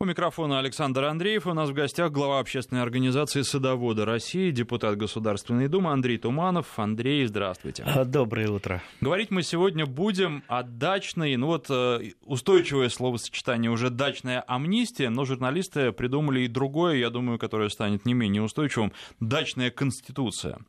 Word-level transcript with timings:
У 0.00 0.04
микрофона 0.04 0.60
Александр 0.60 1.02
Андреев. 1.02 1.48
У 1.48 1.54
нас 1.54 1.70
в 1.70 1.72
гостях 1.72 2.12
глава 2.12 2.38
общественной 2.38 2.82
организации 2.82 3.42
«Садоводы 3.42 4.04
России», 4.04 4.52
депутат 4.52 4.96
Государственной 4.96 5.66
Думы 5.66 5.90
Андрей 5.90 6.18
Туманов. 6.18 6.78
Андрей, 6.78 7.26
здравствуйте. 7.26 7.82
А, 7.84 8.04
доброе 8.04 8.48
утро. 8.48 8.80
Говорить 9.00 9.32
мы 9.32 9.42
сегодня 9.42 9.86
будем 9.86 10.44
о 10.46 10.62
дачной, 10.62 11.34
ну 11.34 11.48
вот 11.48 11.66
э, 11.68 12.12
устойчивое 12.22 12.90
словосочетание 12.90 13.72
уже 13.72 13.90
«дачная 13.90 14.44
амнистия», 14.46 15.08
но 15.08 15.24
журналисты 15.24 15.90
придумали 15.90 16.42
и 16.42 16.46
другое, 16.46 16.98
я 16.98 17.10
думаю, 17.10 17.40
которое 17.40 17.68
станет 17.68 18.06
не 18.06 18.14
менее 18.14 18.42
устойчивым– 18.42 18.92
«дачная 19.18 19.72
конституция». 19.72 20.60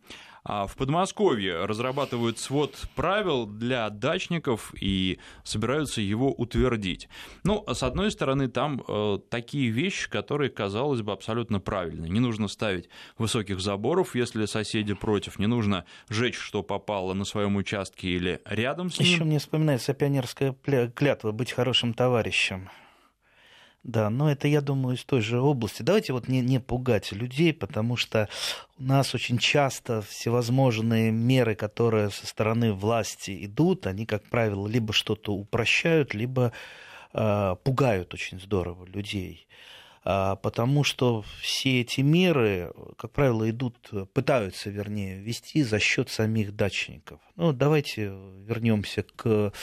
А 0.43 0.67
в 0.67 0.75
Подмосковье 0.75 1.65
разрабатывают 1.65 2.39
свод 2.39 2.75
правил 2.95 3.45
для 3.45 3.89
дачников 3.89 4.73
и 4.79 5.19
собираются 5.43 6.01
его 6.01 6.31
утвердить. 6.31 7.09
Ну, 7.43 7.63
с 7.67 7.83
одной 7.83 8.11
стороны, 8.11 8.47
там 8.47 8.83
э, 8.87 9.19
такие 9.29 9.69
вещи, 9.69 10.09
которые, 10.09 10.49
казалось 10.49 11.01
бы, 11.01 11.11
абсолютно 11.11 11.59
правильны. 11.59 12.07
Не 12.07 12.19
нужно 12.19 12.47
ставить 12.47 12.89
высоких 13.17 13.59
заборов, 13.59 14.15
если 14.15 14.45
соседи 14.45 14.93
против, 14.93 15.39
не 15.39 15.47
нужно 15.47 15.85
жечь, 16.09 16.37
что 16.37 16.63
попало 16.63 17.13
на 17.13 17.25
своем 17.25 17.55
участке 17.55 18.09
или 18.09 18.41
рядом 18.45 18.89
с 18.89 18.99
ним. 18.99 19.07
Еще 19.07 19.23
мне 19.23 19.39
вспоминается 19.39 19.93
пионерская 19.93 20.55
клятва 20.95 21.31
быть 21.31 21.51
хорошим 21.51 21.93
товарищем. 21.93 22.69
Да, 23.83 24.09
но 24.09 24.29
это, 24.29 24.47
я 24.47 24.59
думаю, 24.61 24.97
из 24.97 25.05
той 25.05 25.21
же 25.21 25.39
области. 25.39 25.83
Давайте 25.83 26.11
вот 26.11 26.27
не, 26.27 26.41
не 26.41 26.59
пугать 26.59 27.11
людей, 27.13 27.53
потому 27.53 27.95
что 27.95 28.27
у 28.77 28.83
нас 28.83 29.15
очень 29.15 29.37
часто 29.37 30.01
всевозможные 30.01 31.11
меры, 31.11 31.55
которые 31.55 32.09
со 32.09 32.27
стороны 32.27 32.73
власти 32.73 33.45
идут, 33.45 33.87
они, 33.87 34.05
как 34.05 34.23
правило, 34.23 34.67
либо 34.67 34.91
что-то 34.91 35.33
упрощают, 35.33 36.13
либо 36.13 36.51
э, 37.13 37.55
пугают 37.63 38.13
очень 38.13 38.39
здорово 38.41 38.85
людей. 38.85 39.47
А, 40.03 40.35
потому 40.37 40.83
что 40.83 41.23
все 41.41 41.81
эти 41.81 42.01
меры, 42.01 42.73
как 42.97 43.11
правило, 43.11 43.49
идут, 43.49 43.91
пытаются, 44.13 44.69
вернее, 44.69 45.19
вести 45.19 45.63
за 45.63 45.79
счет 45.79 46.09
самих 46.09 46.55
дачников. 46.55 47.19
Ну, 47.35 47.53
давайте 47.53 48.13
вернемся 48.45 49.03
к 49.03 49.53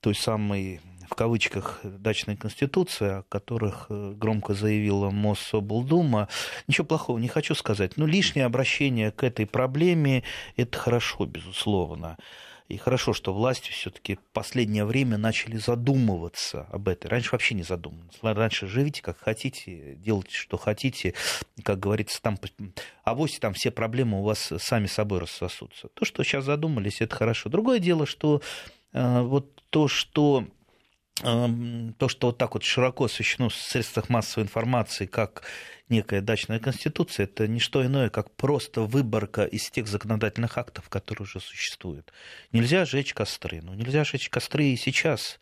той 0.00 0.14
самой 0.14 0.80
в 1.10 1.14
кавычках 1.16 1.80
дачной 1.82 2.36
конституции, 2.36 3.18
о 3.18 3.22
которых 3.28 3.86
э, 3.88 4.12
громко 4.16 4.54
заявила 4.54 5.10
Моссоблдума, 5.10 6.28
ничего 6.68 6.86
плохого 6.86 7.18
не 7.18 7.28
хочу 7.28 7.54
сказать. 7.56 7.96
Но 7.96 8.06
лишнее 8.06 8.46
обращение 8.46 9.10
к 9.10 9.24
этой 9.24 9.46
проблеме– 9.46 10.22
это 10.56 10.78
хорошо, 10.78 11.26
безусловно. 11.26 12.16
И 12.68 12.76
хорошо, 12.76 13.12
что 13.12 13.34
власти 13.34 13.72
все-таки 13.72 14.14
в 14.14 14.32
последнее 14.32 14.84
время 14.84 15.18
начали 15.18 15.56
задумываться 15.56 16.68
об 16.70 16.86
этом. 16.86 17.10
Раньше 17.10 17.30
вообще 17.32 17.56
не 17.56 17.64
задумывались. 17.64 18.16
Раньше 18.22 18.68
живите 18.68 19.02
как 19.02 19.18
хотите, 19.18 19.96
делайте, 19.96 20.36
что 20.36 20.56
хотите. 20.56 21.14
Как 21.64 21.80
говорится, 21.80 22.22
там, 22.22 22.38
авось 23.02 23.40
там 23.40 23.54
все 23.54 23.72
проблемы 23.72 24.20
у 24.20 24.22
вас 24.22 24.52
сами 24.58 24.86
собой 24.86 25.18
рассосутся. 25.18 25.88
То, 25.88 26.04
что 26.04 26.22
сейчас 26.22 26.44
задумались, 26.44 27.00
это 27.00 27.16
хорошо. 27.16 27.50
Другое 27.50 27.80
дело, 27.80 28.06
что 28.06 28.40
э, 28.92 29.20
вот 29.22 29.60
то, 29.70 29.88
что 29.88 30.46
то, 31.16 32.08
что 32.08 32.28
вот 32.28 32.38
так 32.38 32.54
вот 32.54 32.64
широко 32.64 33.04
освещено 33.04 33.50
в 33.50 33.54
средствах 33.54 34.08
массовой 34.08 34.44
информации, 34.44 35.06
как 35.06 35.42
некая 35.90 36.22
дачная 36.22 36.58
конституция, 36.58 37.24
это 37.24 37.46
не 37.46 37.60
что 37.60 37.84
иное, 37.84 38.08
как 38.08 38.34
просто 38.36 38.82
выборка 38.82 39.44
из 39.44 39.70
тех 39.70 39.86
законодательных 39.86 40.56
актов, 40.56 40.88
которые 40.88 41.24
уже 41.24 41.40
существуют. 41.40 42.12
Нельзя 42.52 42.84
жечь 42.84 43.12
костры. 43.12 43.60
Ну, 43.62 43.74
нельзя 43.74 44.04
жечь 44.04 44.30
костры 44.30 44.66
и 44.66 44.76
сейчас. 44.76 45.38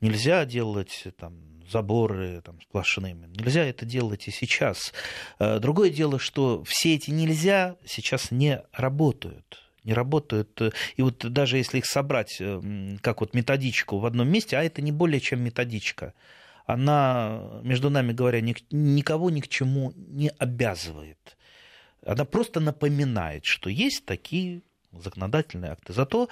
Нельзя 0.00 0.44
делать 0.44 1.04
там, 1.18 1.34
заборы 1.70 2.40
там, 2.42 2.60
сплошными. 2.62 3.26
Нельзя 3.26 3.64
это 3.64 3.84
делать 3.84 4.28
и 4.28 4.30
сейчас. 4.30 4.92
Э, 5.38 5.58
другое 5.58 5.90
дело, 5.90 6.18
что 6.18 6.64
все 6.64 6.94
эти 6.94 7.10
нельзя 7.10 7.76
сейчас 7.84 8.30
не 8.30 8.62
работают 8.72 9.67
не 9.88 9.94
работают. 9.94 10.60
И 10.96 11.02
вот 11.02 11.32
даже 11.32 11.56
если 11.56 11.78
их 11.78 11.86
собрать 11.86 12.36
э, 12.40 12.96
как 13.00 13.20
вот 13.20 13.34
методичку 13.34 13.98
в 13.98 14.06
одном 14.06 14.28
месте, 14.28 14.56
а 14.56 14.62
это 14.62 14.82
не 14.82 14.92
более 14.92 15.20
чем 15.20 15.40
методичка, 15.40 16.12
она, 16.66 17.40
между 17.62 17.88
нами 17.88 18.12
говоря, 18.12 18.40
никого 18.40 19.30
ни 19.30 19.40
к 19.40 19.48
чему 19.48 19.92
не 19.96 20.30
обязывает. 20.38 21.36
Она 22.06 22.24
просто 22.24 22.60
напоминает, 22.60 23.46
что 23.46 23.70
есть 23.70 24.04
такие 24.04 24.60
законодательные 24.92 25.72
акты. 25.72 25.92
Зато 25.94 26.28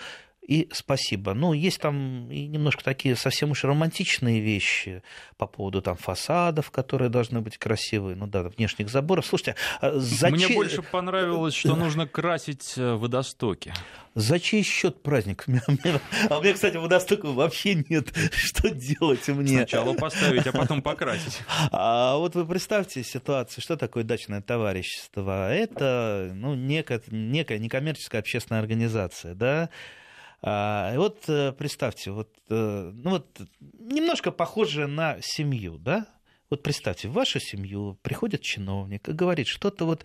и 0.47 0.69
спасибо. 0.73 1.34
Ну, 1.34 1.53
есть 1.53 1.81
там 1.81 2.31
и 2.31 2.47
немножко 2.47 2.84
такие 2.84 3.17
совсем 3.17 3.51
уж 3.51 3.65
романтичные 3.65 4.39
вещи 4.41 5.03
по 5.37 5.47
поводу 5.47 5.83
там 5.83 5.97
фасадов, 5.97 6.71
которые 6.71 7.09
должны 7.09 7.41
быть 7.41 7.59
красивые, 7.59 8.15
ну 8.15 8.29
да, 8.29 8.45
внешних 8.45 8.89
заборов. 8.89 9.27
Слушайте, 9.27 9.57
а 9.81 9.99
зачем... 9.99 10.37
Мне 10.37 10.49
больше 10.55 10.83
понравилось, 10.83 11.55
что 11.55 11.75
нужно 11.77 12.07
красить 12.07 12.75
э, 12.77 12.95
водостоки. 12.95 13.75
За 14.15 14.39
чей 14.39 14.62
счет 14.62 15.03
праздник? 15.03 15.47
А 16.31 16.39
у 16.39 16.43
меня, 16.43 16.55
кстати, 16.55 16.77
водостоков 16.77 17.34
вообще 17.34 17.75
нет. 17.89 18.09
Что 18.33 18.71
делать 18.71 19.27
мне? 19.28 19.59
Сначала 19.59 19.95
поставить, 19.95 20.47
а 20.47 20.53
потом 20.53 20.81
покрасить. 20.81 21.39
А 21.73 22.17
вот 22.17 22.34
вы 22.34 22.47
представьте 22.47 23.03
ситуацию, 23.03 23.63
что 23.63 23.77
такое 23.77 24.05
дачное 24.05 24.41
товарищество? 24.41 25.53
Это 25.53 26.31
ну, 26.34 26.55
некая, 26.55 27.03
некая 27.11 27.59
некоммерческая 27.59 28.21
общественная 28.21 28.61
организация, 28.61 29.34
да, 29.34 29.71
вот 30.43 31.25
э, 31.29 31.53
представьте, 31.53 32.11
вот, 32.11 32.31
э, 32.51 32.93
ну 32.95 33.11
вот 33.11 33.41
немножко 33.79 34.31
похоже 34.31 34.87
на 34.87 35.17
семью, 35.21 35.79
да? 35.79 36.07
Вот 36.49 36.63
представьте, 36.63 37.09
в 37.09 37.13
вашу 37.13 37.41
семью 37.41 37.99
приходит 38.03 38.41
чиновник 38.41 39.09
и 39.09 39.13
говорит, 39.13 39.49
что-то 39.49 39.85
вот 39.85 40.05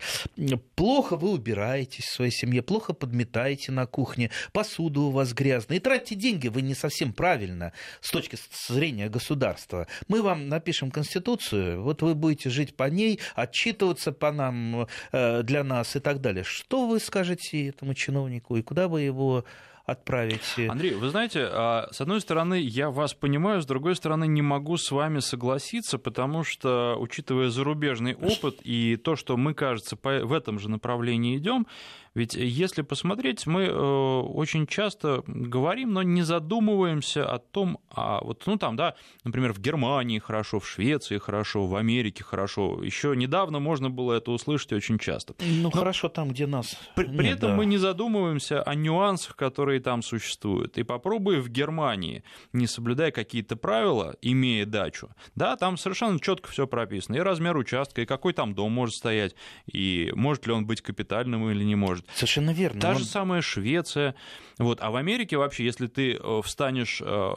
плохо 0.74 1.16
вы 1.16 1.30
убираетесь 1.30 2.04
в 2.04 2.12
своей 2.12 2.32
семье, 2.32 2.62
плохо 2.62 2.94
подметаете 2.94 3.70
на 3.70 3.86
кухне, 3.86 4.30
посуду 4.52 5.02
у 5.02 5.10
вас 5.10 5.34
грязная, 5.34 5.76
и 5.76 5.80
тратите 5.80 6.16
деньги 6.16 6.48
вы 6.48 6.62
не 6.62 6.74
совсем 6.74 7.12
правильно 7.12 7.72
с 8.00 8.10
точки 8.10 8.36
зрения 8.68 9.08
государства. 9.08 9.86
Мы 10.08 10.20
вам 10.20 10.48
напишем 10.48 10.90
Конституцию, 10.90 11.80
вот 11.80 12.02
вы 12.02 12.16
будете 12.16 12.50
жить 12.50 12.74
по 12.74 12.90
ней, 12.90 13.20
отчитываться 13.36 14.10
по 14.10 14.32
нам, 14.32 14.88
э, 15.12 15.42
для 15.44 15.62
нас 15.62 15.94
и 15.94 16.00
так 16.00 16.20
далее. 16.20 16.42
Что 16.42 16.88
вы 16.88 16.98
скажете 16.98 17.68
этому 17.68 17.94
чиновнику 17.94 18.56
и 18.56 18.62
куда 18.62 18.88
вы 18.88 19.02
его 19.02 19.44
отправить. 19.84 20.40
Андрей, 20.68 20.94
вы 20.94 21.08
знаете, 21.08 21.46
а, 21.50 21.88
с 21.90 22.00
одной 22.00 22.20
стороны, 22.20 22.60
я 22.60 22.90
вас 22.90 23.14
понимаю, 23.14 23.62
с 23.62 23.66
другой 23.66 23.96
стороны, 23.96 24.26
не 24.26 24.42
могу 24.42 24.76
с 24.76 24.90
вами 24.90 25.18
согласиться, 25.18 25.98
потому 25.98 26.44
что, 26.44 26.96
учитывая 26.98 27.50
зарубежный 27.50 28.14
опыт 28.14 28.60
и 28.62 28.96
то, 28.96 29.16
что 29.16 29.36
мы, 29.36 29.54
кажется, 29.54 29.96
в 30.02 30.32
этом 30.32 30.58
же 30.58 30.70
направлении 30.70 31.36
идем, 31.36 31.66
ведь 32.14 32.34
если 32.34 32.82
посмотреть, 32.82 33.46
мы 33.46 33.62
э, 33.62 33.72
очень 33.72 34.66
часто 34.66 35.22
говорим, 35.26 35.94
но 35.94 36.02
не 36.02 36.22
задумываемся 36.22 37.24
о 37.24 37.38
том, 37.38 37.78
а 37.90 38.22
вот, 38.22 38.42
ну 38.46 38.58
там, 38.58 38.76
да, 38.76 38.96
например, 39.24 39.54
в 39.54 39.58
Германии 39.58 40.18
хорошо, 40.18 40.60
в 40.60 40.68
Швеции 40.68 41.16
хорошо, 41.16 41.66
в 41.66 41.74
Америке 41.74 42.22
хорошо. 42.22 42.82
Еще 42.82 43.16
недавно 43.16 43.60
можно 43.60 43.88
было 43.88 44.12
это 44.14 44.30
услышать 44.30 44.74
очень 44.74 44.98
часто. 44.98 45.34
Ну 45.40 45.62
но 45.62 45.70
хорошо 45.70 46.10
там, 46.10 46.28
где 46.28 46.46
нас. 46.46 46.76
При, 46.94 47.06
Нет, 47.06 47.16
при 47.16 47.28
этом 47.30 47.50
да. 47.50 47.56
мы 47.56 47.64
не 47.64 47.78
задумываемся 47.78 48.62
о 48.62 48.74
нюансах, 48.74 49.34
которые 49.34 49.80
там 49.80 50.02
существуют. 50.02 50.76
И 50.76 50.82
попробуй 50.82 51.40
в 51.40 51.48
Германии, 51.48 52.24
не 52.52 52.66
соблюдая 52.66 53.10
какие-то 53.10 53.56
правила, 53.56 54.16
имея 54.20 54.66
дачу, 54.66 55.08
да, 55.34 55.56
там 55.56 55.78
совершенно 55.78 56.20
четко 56.20 56.50
все 56.50 56.66
прописано. 56.66 57.16
И 57.16 57.20
размер 57.20 57.56
участка, 57.56 58.02
и 58.02 58.06
какой 58.06 58.34
там 58.34 58.54
дом 58.54 58.72
может 58.72 58.96
стоять, 58.96 59.34
и 59.64 60.12
может 60.14 60.46
ли 60.46 60.52
он 60.52 60.66
быть 60.66 60.82
капитальным 60.82 61.48
или 61.50 61.64
не 61.64 61.74
может 61.74 62.01
может. 62.06 62.18
Совершенно 62.18 62.50
верно. 62.50 62.80
Та 62.80 62.90
Он... 62.90 62.98
же 62.98 63.04
самая 63.04 63.42
Швеция. 63.42 64.14
Вот. 64.58 64.80
А 64.80 64.90
в 64.90 64.96
Америке 64.96 65.36
вообще, 65.36 65.64
если 65.64 65.86
ты 65.86 66.14
э, 66.14 66.40
встанешь 66.44 67.00
э, 67.04 67.32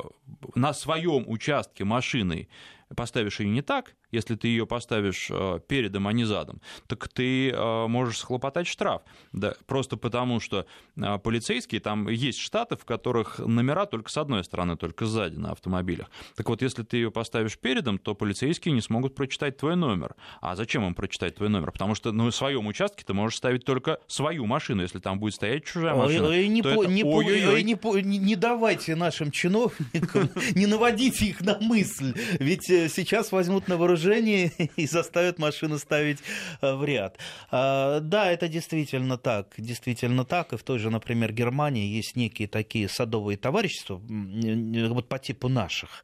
на 0.55 0.73
своем 0.73 1.25
участке 1.27 1.83
машиной, 1.83 2.49
поставишь 2.95 3.39
ее 3.39 3.49
не 3.49 3.61
так, 3.61 3.95
если 4.15 4.35
ты 4.35 4.47
ее 4.47 4.65
поставишь 4.65 5.27
э, 5.29 5.59
передом, 5.67 6.07
а 6.07 6.13
не 6.13 6.25
задом, 6.25 6.61
так 6.87 7.07
ты 7.09 7.49
э, 7.49 7.87
можешь 7.87 8.19
схлопотать 8.19 8.67
штраф. 8.67 9.01
Да, 9.33 9.55
просто 9.67 9.97
потому, 9.97 10.39
что 10.39 10.65
э, 10.95 11.19
полицейские, 11.19 11.81
там 11.81 12.07
есть 12.07 12.39
штаты, 12.39 12.75
в 12.75 12.85
которых 12.85 13.39
номера 13.39 13.85
только 13.85 14.09
с 14.09 14.17
одной 14.17 14.43
стороны, 14.43 14.77
только 14.77 15.05
сзади 15.05 15.37
на 15.37 15.51
автомобилях. 15.51 16.09
Так 16.35 16.49
вот, 16.49 16.61
если 16.61 16.83
ты 16.83 16.97
ее 16.97 17.11
поставишь 17.11 17.57
передом, 17.57 17.97
то 17.97 18.15
полицейские 18.15 18.73
не 18.73 18.81
смогут 18.81 19.15
прочитать 19.15 19.57
твой 19.57 19.75
номер. 19.75 20.15
А 20.41 20.55
зачем 20.55 20.85
им 20.85 20.95
прочитать 20.95 21.35
твой 21.35 21.49
номер? 21.49 21.71
Потому 21.71 21.95
что 21.95 22.11
в 22.11 22.31
своем 22.31 22.67
участке 22.67 23.03
ты 23.05 23.13
можешь 23.13 23.37
ставить 23.37 23.65
только 23.65 23.99
свою 24.07 24.45
машину. 24.45 24.81
Если 24.81 24.99
там 24.99 25.19
будет 25.19 25.35
стоять 25.35 25.65
чужая 25.65 25.95
машина, 25.95 26.29
ой, 26.29 26.47
не, 26.47 26.61
по, 26.61 26.83
это... 26.83 26.91
не, 26.91 27.03
по, 27.75 27.97
не, 27.99 28.17
не 28.17 28.35
давайте 28.35 28.95
нашим 28.95 29.31
чиновникам, 29.31 30.29
не 30.55 30.65
наводите 30.65 31.25
их 31.25 31.41
на 31.41 31.57
мысль. 31.59 32.13
Ведь 32.39 32.65
сейчас 32.65 33.31
возьмут 33.31 33.67
на 33.67 33.77
вооружение 33.77 34.04
движении 34.05 34.51
и 34.75 34.87
заставят 34.87 35.39
машину 35.39 35.77
ставить 35.77 36.19
э, 36.61 36.73
в 36.73 36.83
ряд. 36.83 37.17
А, 37.51 37.99
да, 37.99 38.31
это 38.31 38.47
действительно 38.47 39.17
так. 39.17 39.53
Действительно 39.57 40.25
так. 40.25 40.53
И 40.53 40.57
в 40.57 40.63
той 40.63 40.79
же, 40.79 40.89
например, 40.89 41.31
Германии 41.33 41.87
есть 41.87 42.15
некие 42.15 42.47
такие 42.47 42.87
садовые 42.87 43.37
товарищества, 43.37 44.01
вот 44.05 45.07
по 45.07 45.19
типу 45.19 45.49
наших 45.49 46.03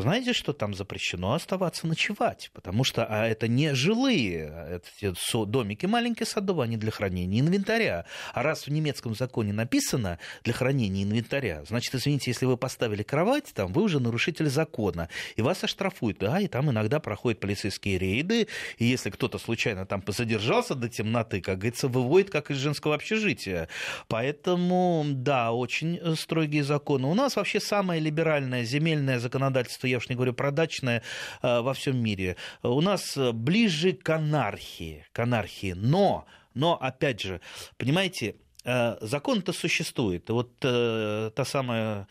знаете, 0.00 0.32
что 0.32 0.52
там 0.52 0.74
запрещено 0.74 1.34
оставаться 1.34 1.86
ночевать, 1.86 2.50
потому 2.52 2.84
что 2.84 3.04
а 3.04 3.26
это 3.26 3.48
не 3.48 3.74
жилые 3.74 4.80
эти 5.00 5.12
домики 5.46 5.86
маленькие 5.86 6.26
садовые, 6.26 6.64
они 6.64 6.76
для 6.76 6.90
хранения 6.90 7.40
инвентаря. 7.40 8.06
А 8.32 8.42
раз 8.42 8.66
в 8.66 8.70
немецком 8.70 9.14
законе 9.14 9.52
написано 9.52 10.18
для 10.44 10.52
хранения 10.52 11.04
инвентаря, 11.04 11.64
значит, 11.66 11.94
извините, 11.94 12.30
если 12.30 12.46
вы 12.46 12.56
поставили 12.56 13.02
кровать, 13.02 13.52
там 13.54 13.72
вы 13.72 13.82
уже 13.82 14.00
нарушитель 14.00 14.48
закона, 14.48 15.08
и 15.36 15.42
вас 15.42 15.64
оштрафуют. 15.64 16.18
Да, 16.20 16.38
и 16.40 16.48
там 16.48 16.70
иногда 16.70 17.00
проходят 17.00 17.40
полицейские 17.40 17.96
рейды, 17.98 18.48
и 18.76 18.84
если 18.84 19.10
кто-то 19.10 19.38
случайно 19.38 19.86
там 19.86 20.02
задержался 20.06 20.74
до 20.74 20.88
темноты, 20.88 21.40
как 21.40 21.58
говорится, 21.58 21.88
выводит 21.88 22.30
как 22.30 22.50
из 22.50 22.56
женского 22.56 22.94
общежития. 22.94 23.68
Поэтому, 24.08 25.04
да, 25.08 25.52
очень 25.52 25.98
строгие 26.16 26.62
законы. 26.62 27.06
У 27.06 27.14
нас 27.14 27.36
вообще 27.36 27.60
самое 27.60 28.00
либеральное 28.00 28.64
земельное 28.64 29.18
законодательство 29.18 29.86
я 29.90 29.98
уж 29.98 30.08
не 30.08 30.14
говорю 30.14 30.32
про 30.32 30.50
дачное, 30.50 31.02
э, 31.42 31.60
во 31.60 31.74
всем 31.74 32.02
мире. 32.02 32.36
У 32.62 32.80
нас 32.80 33.16
ближе 33.16 33.92
к 33.92 34.08
анархии, 34.10 35.06
к 35.12 35.18
анархии. 35.18 35.72
Но, 35.72 36.26
но, 36.54 36.76
опять 36.80 37.20
же, 37.20 37.40
понимаете, 37.76 38.36
э, 38.64 38.96
закон-то 39.00 39.52
существует. 39.52 40.30
Вот 40.30 40.52
э, 40.62 41.30
та 41.34 41.44
самая 41.44 42.06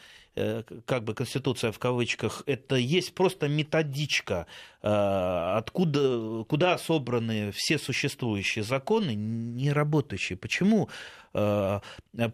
как 0.85 1.03
бы 1.03 1.13
конституция 1.13 1.71
в 1.71 1.79
кавычках, 1.79 2.43
это 2.45 2.75
есть 2.75 3.13
просто 3.13 3.47
методичка, 3.47 4.47
откуда, 4.81 6.45
куда 6.45 6.77
собраны 6.77 7.51
все 7.53 7.77
существующие 7.77 8.63
законы, 8.63 9.15
не 9.15 9.71
работающие. 9.71 10.37
Почему 10.37 10.89
Э, 11.33 11.79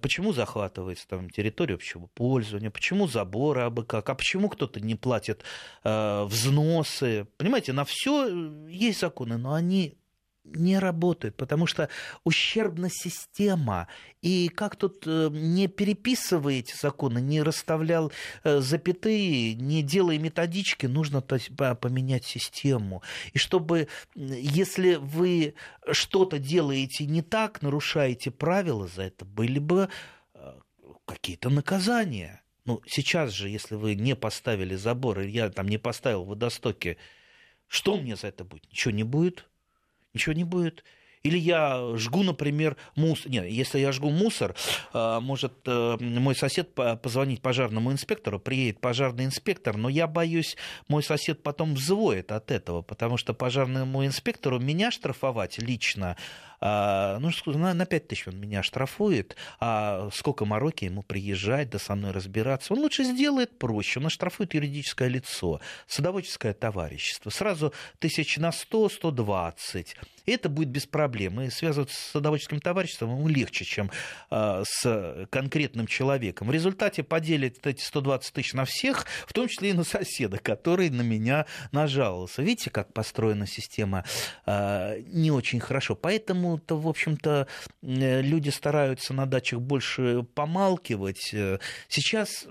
почему 0.02 0.34
захватывается 0.34 1.08
там 1.08 1.30
территория 1.30 1.76
общего 1.76 2.08
пользования, 2.14 2.72
почему 2.72 3.08
заборы 3.08 3.62
абы 3.62 3.84
как, 3.84 4.10
а 4.10 4.16
почему 4.16 4.50
кто-то 4.50 4.80
не 4.80 4.96
платит 4.96 5.44
э, 5.84 6.24
взносы. 6.26 7.28
Понимаете, 7.38 7.74
на 7.74 7.86
все 7.86 8.30
есть 8.68 9.00
законы, 9.00 9.38
но 9.38 9.54
они 9.54 9.98
не 10.46 10.80
работает, 10.80 11.36
потому 11.36 11.66
что 11.66 11.90
ущербна 12.24 12.90
система. 12.90 13.88
И 14.22 14.50
как 14.50 14.76
тут 14.76 15.04
э, 15.06 15.30
не 15.32 15.68
переписывая 15.68 16.56
эти 16.56 16.76
законы, 16.76 17.20
не 17.20 17.42
расставлял 17.42 18.12
э, 18.44 18.60
запятые, 18.60 19.56
не 19.56 19.82
делая 19.82 20.18
методички, 20.20 20.86
нужно 20.86 21.22
поменять 21.22 22.26
систему. 22.26 23.02
И 23.34 23.38
чтобы, 23.38 23.88
если 24.16 24.96
вы 24.96 25.56
что-то 25.92 26.40
делаете 26.40 27.06
не 27.06 27.22
так, 27.22 27.62
нарушаете 27.62 28.32
правила 28.32 28.88
за 28.88 29.04
это, 29.04 29.26
были 29.26 29.60
бы 29.60 29.90
э, 30.34 30.54
какие-то 31.06 31.50
наказания. 31.50 32.42
Ну, 32.66 32.82
сейчас 32.88 33.32
же, 33.32 33.50
если 33.50 33.76
вы 33.76 33.96
не 33.96 34.16
поставили 34.16 34.76
забор, 34.76 35.20
и 35.20 35.30
я 35.30 35.50
там 35.50 35.68
не 35.68 35.78
поставил 35.78 36.24
водостоки, 36.24 36.98
что 37.68 37.98
мне 37.98 38.16
за 38.16 38.28
это 38.28 38.44
будет? 38.44 38.70
Ничего 38.72 38.92
не 38.92 39.04
будет 39.04 39.46
ничего 40.16 40.34
не 40.34 40.44
будет. 40.44 40.84
Или 41.26 41.40
я 41.40 41.94
жгу, 41.96 42.22
например, 42.22 42.78
мусор. 42.96 43.32
Нет, 43.32 43.48
если 43.48 43.80
я 43.80 43.92
жгу 43.92 44.12
мусор, 44.12 44.56
а, 44.94 45.20
может 45.20 45.54
э, 45.66 45.98
мой 46.00 46.36
сосед 46.36 46.76
позвонить 46.76 47.42
пожарному 47.42 47.92
инспектору, 47.92 48.40
приедет 48.40 48.80
пожарный 48.80 49.26
инспектор, 49.26 49.76
но 49.76 49.90
я 49.90 50.06
боюсь, 50.06 50.56
мой 50.88 51.02
сосед 51.02 51.42
потом 51.42 51.74
взвоет 51.74 52.32
от 52.32 52.52
этого, 52.52 52.84
потому 52.84 53.18
что 53.18 53.34
пожарному 53.34 54.06
инспектору 54.06 54.60
меня 54.60 54.92
штрафовать 54.92 55.58
лично 55.58 56.16
а, 56.68 57.20
ну, 57.20 57.30
на 57.54 57.86
5 57.86 58.08
тысяч 58.08 58.28
он 58.28 58.40
меня 58.40 58.64
штрафует, 58.64 59.36
а 59.60 60.10
сколько 60.12 60.46
мороки 60.46 60.86
ему 60.86 61.04
приезжать, 61.04 61.70
да 61.70 61.78
со 61.78 61.94
мной 61.94 62.10
разбираться. 62.10 62.74
Он 62.74 62.80
лучше 62.80 63.04
сделает 63.04 63.60
проще, 63.60 64.00
он 64.00 64.08
оштрафует 64.08 64.56
юридическое 64.56 65.08
лицо, 65.08 65.62
садоводческое 65.86 66.56
товарищество. 66.56 67.30
Сразу 67.30 67.72
тысяч 68.00 68.38
на 68.38 68.52
100, 68.52 68.90
120. 68.90 69.96
И 70.26 70.32
это 70.32 70.50
будет 70.50 70.70
без 70.70 70.86
проблем. 70.86 71.40
И 71.42 71.50
связываться 71.50 71.96
с 71.96 72.12
садоводческим 72.12 72.60
товариществом 72.60 73.12
ему 73.12 73.28
легче, 73.28 73.64
чем 73.64 73.92
э, 74.32 74.64
с 74.68 75.28
конкретным 75.30 75.88
человеком. 75.88 76.48
В 76.48 76.52
результате 76.52 77.04
поделит 77.04 77.66
эти 77.68 77.84
120 77.84 78.34
тысяч 78.34 78.54
на 78.54 78.66
всех, 78.66 79.06
в 79.28 79.34
том 79.34 79.48
числе 79.48 79.70
и 79.70 79.74
на 79.74 79.84
соседа, 79.84 80.38
который 80.40 80.90
на 80.90 81.02
меня 81.02 81.46
нажаловался. 81.72 82.42
Видите, 82.42 82.70
как 82.70 82.94
построена 82.94 83.46
система 83.46 84.04
э, 84.46 85.02
не 85.08 85.32
очень 85.32 85.60
хорошо. 85.60 85.96
Поэтому-то, 86.56 86.78
в 86.78 86.88
общем-то, 86.88 87.48
люди 87.82 88.50
стараются 88.50 89.14
на 89.14 89.26
дачах 89.26 89.60
больше 89.62 90.26
помалкивать. 90.34 91.34
Сейчас, 91.90 92.46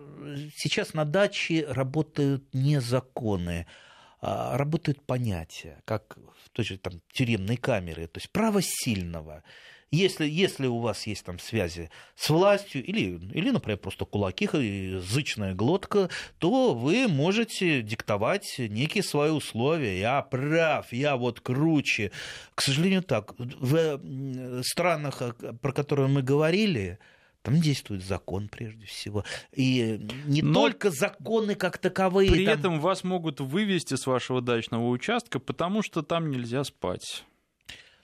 сейчас 0.56 0.95
на 0.95 1.05
даче 1.05 1.67
работают 1.69 2.43
не 2.53 2.81
законы, 2.81 3.67
а 4.21 4.56
работают 4.56 5.03
понятия, 5.03 5.83
как 5.85 6.17
в 6.45 6.49
той 6.51 6.65
же 6.65 6.79
там, 6.79 7.01
тюремной 7.12 7.56
камере, 7.56 8.06
то 8.06 8.19
есть 8.19 8.31
право 8.31 8.61
сильного. 8.62 9.43
Если, 9.94 10.26
если 10.26 10.67
у 10.67 10.79
вас 10.79 11.06
есть 11.06 11.25
там 11.25 11.38
связи 11.38 11.91
с 12.17 12.29
властью 12.29 12.85
или, 12.85 13.19
или, 13.32 13.50
например, 13.50 13.79
просто 13.79 14.05
кулаки, 14.05 14.44
язычная 14.44 15.55
глотка, 15.55 16.11
то 16.38 16.75
вы 16.75 17.06
можете 17.08 17.82
диктовать 17.82 18.56
некие 18.58 19.02
свои 19.02 19.31
условия. 19.31 20.00
Я 20.00 20.23
прав, 20.23 20.93
я 20.93 21.17
вот 21.17 21.41
круче. 21.41 22.11
К 22.55 22.62
сожалению, 22.62 23.02
так. 23.02 23.35
В 23.38 24.00
странах, 24.62 25.23
про 25.61 25.73
которые 25.73 26.08
мы 26.08 26.23
говорили, 26.23 26.99
там 27.43 27.61
действует 27.61 28.02
закон 28.02 28.49
прежде 28.49 28.87
всего. 28.87 29.25
И 29.52 30.00
не 30.25 30.43
Но 30.43 30.55
только 30.55 30.91
законы 30.91 31.55
как 31.55 31.79
таковые. 31.79 32.31
При 32.31 32.46
там... 32.46 32.58
этом 32.58 32.81
вас 32.81 33.05
могут 33.05 33.41
вывести 33.41 33.94
с 33.94 34.06
вашего 34.06 34.41
дачного 34.41 34.88
участка, 34.88 35.38
потому 35.38 35.82
что 35.82 36.02
там 36.02 36.31
нельзя 36.31 36.64
спать. 36.64 37.25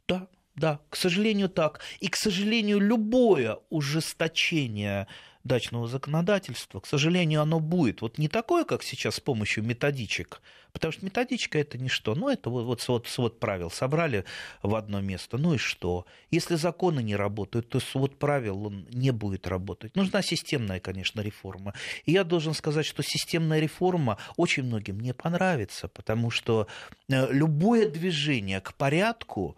Да, 0.06 0.28
да, 0.60 0.80
к 0.90 0.96
сожалению, 0.96 1.48
так. 1.48 1.80
И, 2.00 2.08
к 2.08 2.16
сожалению, 2.16 2.78
любое 2.78 3.58
ужесточение 3.70 5.08
дачного 5.42 5.88
законодательства, 5.88 6.80
к 6.80 6.86
сожалению, 6.86 7.40
оно 7.40 7.60
будет. 7.60 8.02
Вот 8.02 8.18
не 8.18 8.28
такое, 8.28 8.64
как 8.64 8.82
сейчас 8.82 9.14
с 9.14 9.20
помощью 9.20 9.64
методичек, 9.64 10.42
потому 10.72 10.92
что 10.92 11.02
методичка 11.02 11.58
это 11.58 11.78
не 11.78 11.88
что. 11.88 12.14
Ну, 12.14 12.28
это 12.28 12.50
вот, 12.50 12.64
вот 12.64 12.82
свод, 12.82 13.08
свод 13.08 13.40
правил 13.40 13.70
собрали 13.70 14.26
в 14.62 14.74
одно 14.74 15.00
место, 15.00 15.38
ну 15.38 15.54
и 15.54 15.56
что? 15.56 16.04
Если 16.30 16.56
законы 16.56 17.02
не 17.02 17.16
работают, 17.16 17.70
то 17.70 17.80
свод 17.80 18.18
правил 18.18 18.66
он 18.66 18.86
не 18.90 19.12
будет 19.12 19.46
работать. 19.46 19.96
Нужна 19.96 20.20
системная, 20.20 20.78
конечно, 20.78 21.22
реформа. 21.22 21.72
И 22.04 22.12
я 22.12 22.22
должен 22.22 22.52
сказать, 22.52 22.84
что 22.84 23.02
системная 23.02 23.60
реформа 23.60 24.18
очень 24.36 24.64
многим 24.64 25.00
не 25.00 25.14
понравится, 25.14 25.88
потому 25.88 26.30
что 26.30 26.66
э, 27.08 27.32
любое 27.32 27.88
движение 27.88 28.60
к 28.60 28.74
порядку, 28.74 29.56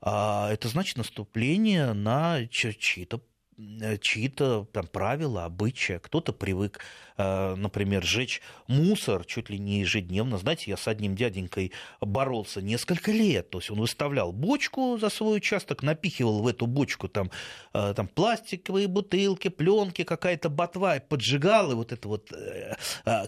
это 0.00 0.68
значит 0.68 0.96
наступление 0.96 1.92
на 1.92 2.46
чьи-то 2.48 3.20
Э, 3.58 3.96
чьи-то 3.96 4.68
там 4.72 4.86
правила, 4.86 5.46
обычаи. 5.46 5.98
Кто-то 6.02 6.34
привык, 6.34 6.80
э, 7.16 7.54
например, 7.54 8.04
сжечь 8.04 8.42
мусор 8.68 9.24
чуть 9.24 9.48
ли 9.48 9.58
не 9.58 9.80
ежедневно. 9.80 10.36
Знаете, 10.36 10.70
я 10.70 10.76
с 10.76 10.86
одним 10.86 11.14
дяденькой 11.14 11.72
боролся 12.02 12.60
несколько 12.60 13.12
лет. 13.12 13.48
То 13.48 13.58
есть 13.58 13.70
он 13.70 13.80
выставлял 13.80 14.32
бочку 14.32 14.98
за 14.98 15.08
свой 15.08 15.38
участок, 15.38 15.82
напихивал 15.82 16.42
в 16.42 16.46
эту 16.46 16.66
бочку 16.66 17.08
там, 17.08 17.30
э, 17.72 17.94
там 17.96 18.08
пластиковые 18.08 18.88
бутылки, 18.88 19.48
пленки, 19.48 20.04
какая-то 20.04 20.50
ботва, 20.50 20.96
и 20.96 21.00
поджигал, 21.00 21.72
и 21.72 21.74
вот 21.74 21.92
эта 21.92 22.08
вот 22.08 22.30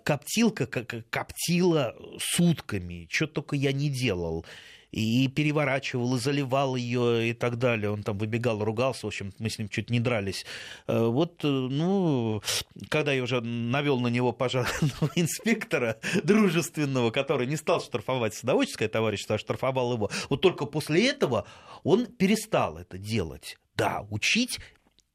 коптилка 0.05 0.67
коптила 0.67 1.97
сутками. 2.19 3.09
Что 3.11 3.27
только 3.29 3.57
я 3.57 3.73
не 3.73 3.89
делал 3.89 4.45
и 4.93 5.29
переворачивал, 5.29 6.17
и 6.17 6.19
заливал 6.19 6.77
ее 6.77 7.31
и 7.31 7.33
так 7.33 7.59
далее. 7.59 7.91
Он 7.91 8.03
там 8.03 8.19
выбегал, 8.19 8.63
ругался, 8.65 9.07
в 9.07 9.09
общем, 9.09 9.33
мы 9.39 9.51
с 9.51 9.59
ним 9.59 9.69
чуть 9.69 9.91
не 9.91 10.01
дрались. 10.01 10.47
Э, 10.87 11.07
вот, 11.07 11.45
э, 11.45 11.49
ну, 11.49 12.43
когда 12.89 13.13
я 13.13 13.23
уже 13.23 13.41
навел 13.41 14.01
на 14.01 14.09
него 14.09 14.33
пожарного 14.33 15.11
инспектора 15.15 15.99
дружественного, 16.23 17.11
который 17.11 17.47
не 17.47 17.57
стал 17.57 17.81
штрафовать 17.81 18.35
садоводческое 18.35 18.89
товарищество, 18.89 19.37
а 19.37 19.39
штрафовал 19.39 19.93
его, 19.95 20.11
вот 20.29 20.41
только 20.41 20.65
после 20.67 21.09
этого 21.09 21.47
он 21.85 22.07
перестал 22.07 22.79
это 22.79 22.99
делать. 22.99 23.59
Да, 23.77 24.05
учить 24.11 24.59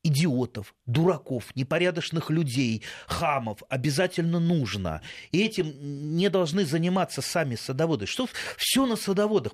идиотов, 0.03 0.75
дураков, 0.85 1.55
непорядочных 1.55 2.29
людей, 2.29 2.83
хамов 3.07 3.63
обязательно 3.69 4.39
нужно. 4.39 5.01
И 5.31 5.41
этим 5.41 6.15
не 6.15 6.29
должны 6.29 6.65
заниматься 6.65 7.21
сами 7.21 7.55
садоводы. 7.55 8.05
Что 8.05 8.27
все 8.57 8.85
на 8.85 8.95
садоводах, 8.95 9.53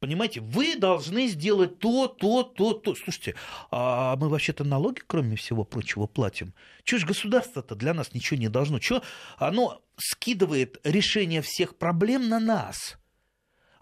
Понимаете, 0.00 0.40
вы 0.40 0.76
должны 0.76 1.28
сделать 1.28 1.78
то, 1.78 2.08
то, 2.08 2.42
то, 2.42 2.74
то. 2.74 2.94
Слушайте, 2.94 3.36
а 3.70 4.16
мы 4.16 4.28
вообще-то 4.28 4.62
налоги, 4.62 5.00
кроме 5.06 5.34
всего 5.36 5.64
прочего, 5.64 6.06
платим. 6.06 6.52
Чего 6.82 7.00
ж 7.00 7.06
государство-то 7.06 7.74
для 7.74 7.94
нас 7.94 8.12
ничего 8.12 8.38
не 8.38 8.48
должно? 8.48 8.80
Чего 8.80 9.00
оно 9.38 9.80
скидывает 9.96 10.78
решение 10.84 11.40
всех 11.40 11.78
проблем 11.78 12.28
на 12.28 12.38
нас? 12.38 12.98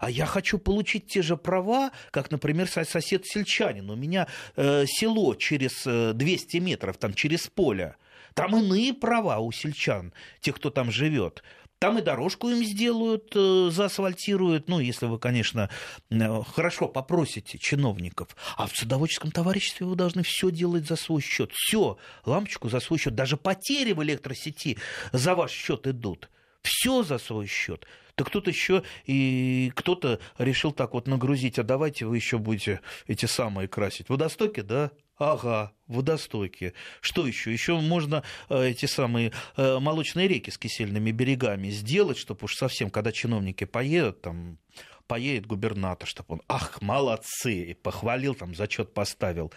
А 0.03 0.09
я 0.09 0.25
хочу 0.25 0.57
получить 0.57 1.07
те 1.07 1.21
же 1.21 1.37
права, 1.37 1.91
как, 2.11 2.29
например, 2.29 2.67
сосед-сельчанин. 2.67 3.89
У 3.89 3.95
меня 3.95 4.27
э, 4.57 4.85
село 4.85 5.33
через 5.35 5.83
200 5.85 6.57
э, 6.57 6.59
метров, 6.59 6.97
там 6.97 7.13
через 7.13 7.47
поле. 7.47 7.95
Там 8.33 8.57
иные 8.57 8.93
права 8.93 9.39
у 9.39 9.51
сельчан, 9.53 10.11
тех, 10.41 10.55
кто 10.55 10.71
там 10.71 10.91
живет. 10.91 11.41
Там 11.79 11.99
и 11.99 12.01
дорожку 12.01 12.49
им 12.49 12.65
сделают, 12.65 13.31
э, 13.33 13.69
заасфальтируют, 13.71 14.67
ну, 14.67 14.79
если 14.79 15.05
вы, 15.05 15.19
конечно, 15.19 15.69
э, 16.09 16.43
хорошо 16.53 16.89
попросите 16.89 17.57
чиновников. 17.57 18.35
А 18.57 18.67
в 18.67 18.75
садоводческом 18.75 19.31
товариществе 19.31 19.85
вы 19.85 19.95
должны 19.95 20.23
все 20.23 20.51
делать 20.51 20.85
за 20.85 20.97
свой 20.97 21.21
счет. 21.21 21.51
Все, 21.53 21.97
лампочку 22.25 22.67
за 22.67 22.81
свой 22.81 22.99
счет. 22.99 23.15
Даже 23.15 23.37
потери 23.37 23.93
в 23.93 24.03
электросети 24.03 24.77
за 25.13 25.33
ваш 25.33 25.51
счет 25.51 25.87
идут. 25.87 26.29
Все 26.61 27.03
за 27.03 27.17
свой 27.19 27.47
счет. 27.47 27.85
Так 28.15 28.27
кто-то 28.27 28.51
еще 28.51 28.83
и 29.05 29.71
кто-то 29.75 30.19
решил 30.37 30.71
так 30.71 30.93
вот 30.93 31.07
нагрузить, 31.07 31.57
а 31.57 31.63
давайте 31.63 32.05
вы 32.05 32.17
еще 32.17 32.37
будете 32.37 32.81
эти 33.07 33.25
самые 33.25 33.67
красить. 33.67 34.09
Водостоки, 34.09 34.61
да? 34.61 34.91
Ага, 35.17 35.71
водостоки. 35.87 36.73
Что 37.01 37.25
еще? 37.25 37.51
Еще 37.51 37.79
можно 37.79 38.23
э, 38.49 38.69
эти 38.69 38.85
самые 38.85 39.31
э, 39.57 39.79
молочные 39.79 40.27
реки 40.27 40.49
с 40.49 40.57
кисельными 40.57 41.11
берегами 41.11 41.69
сделать, 41.69 42.17
чтобы 42.17 42.41
уж 42.43 42.55
совсем, 42.55 42.89
когда 42.89 43.11
чиновники 43.11 43.63
поедут, 43.63 44.21
там 44.21 44.57
поедет 45.07 45.45
губернатор, 45.45 46.07
чтобы 46.07 46.35
он, 46.35 46.41
ах, 46.47 46.81
молодцы, 46.81 47.53
и 47.53 47.73
похвалил, 47.73 48.35
там, 48.35 48.55
зачет 48.55 48.93
поставил. 48.93 49.51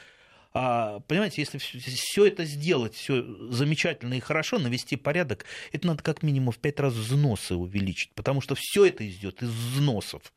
А, 0.58 1.00
понимаете, 1.00 1.42
если 1.42 1.58
все 1.58 2.25
это 2.25 2.46
сделать, 2.46 2.94
все 2.94 3.22
замечательно 3.50 4.14
и 4.14 4.20
хорошо, 4.20 4.58
навести 4.58 4.96
порядок, 4.96 5.44
это 5.70 5.86
надо 5.86 6.02
как 6.02 6.22
минимум 6.22 6.50
в 6.50 6.58
пять 6.58 6.80
раз 6.80 6.94
взносы 6.94 7.54
увеличить, 7.54 8.14
потому 8.14 8.40
что 8.40 8.54
все 8.54 8.86
это 8.86 9.06
идет 9.06 9.42
из 9.42 9.50
взносов. 9.50 10.32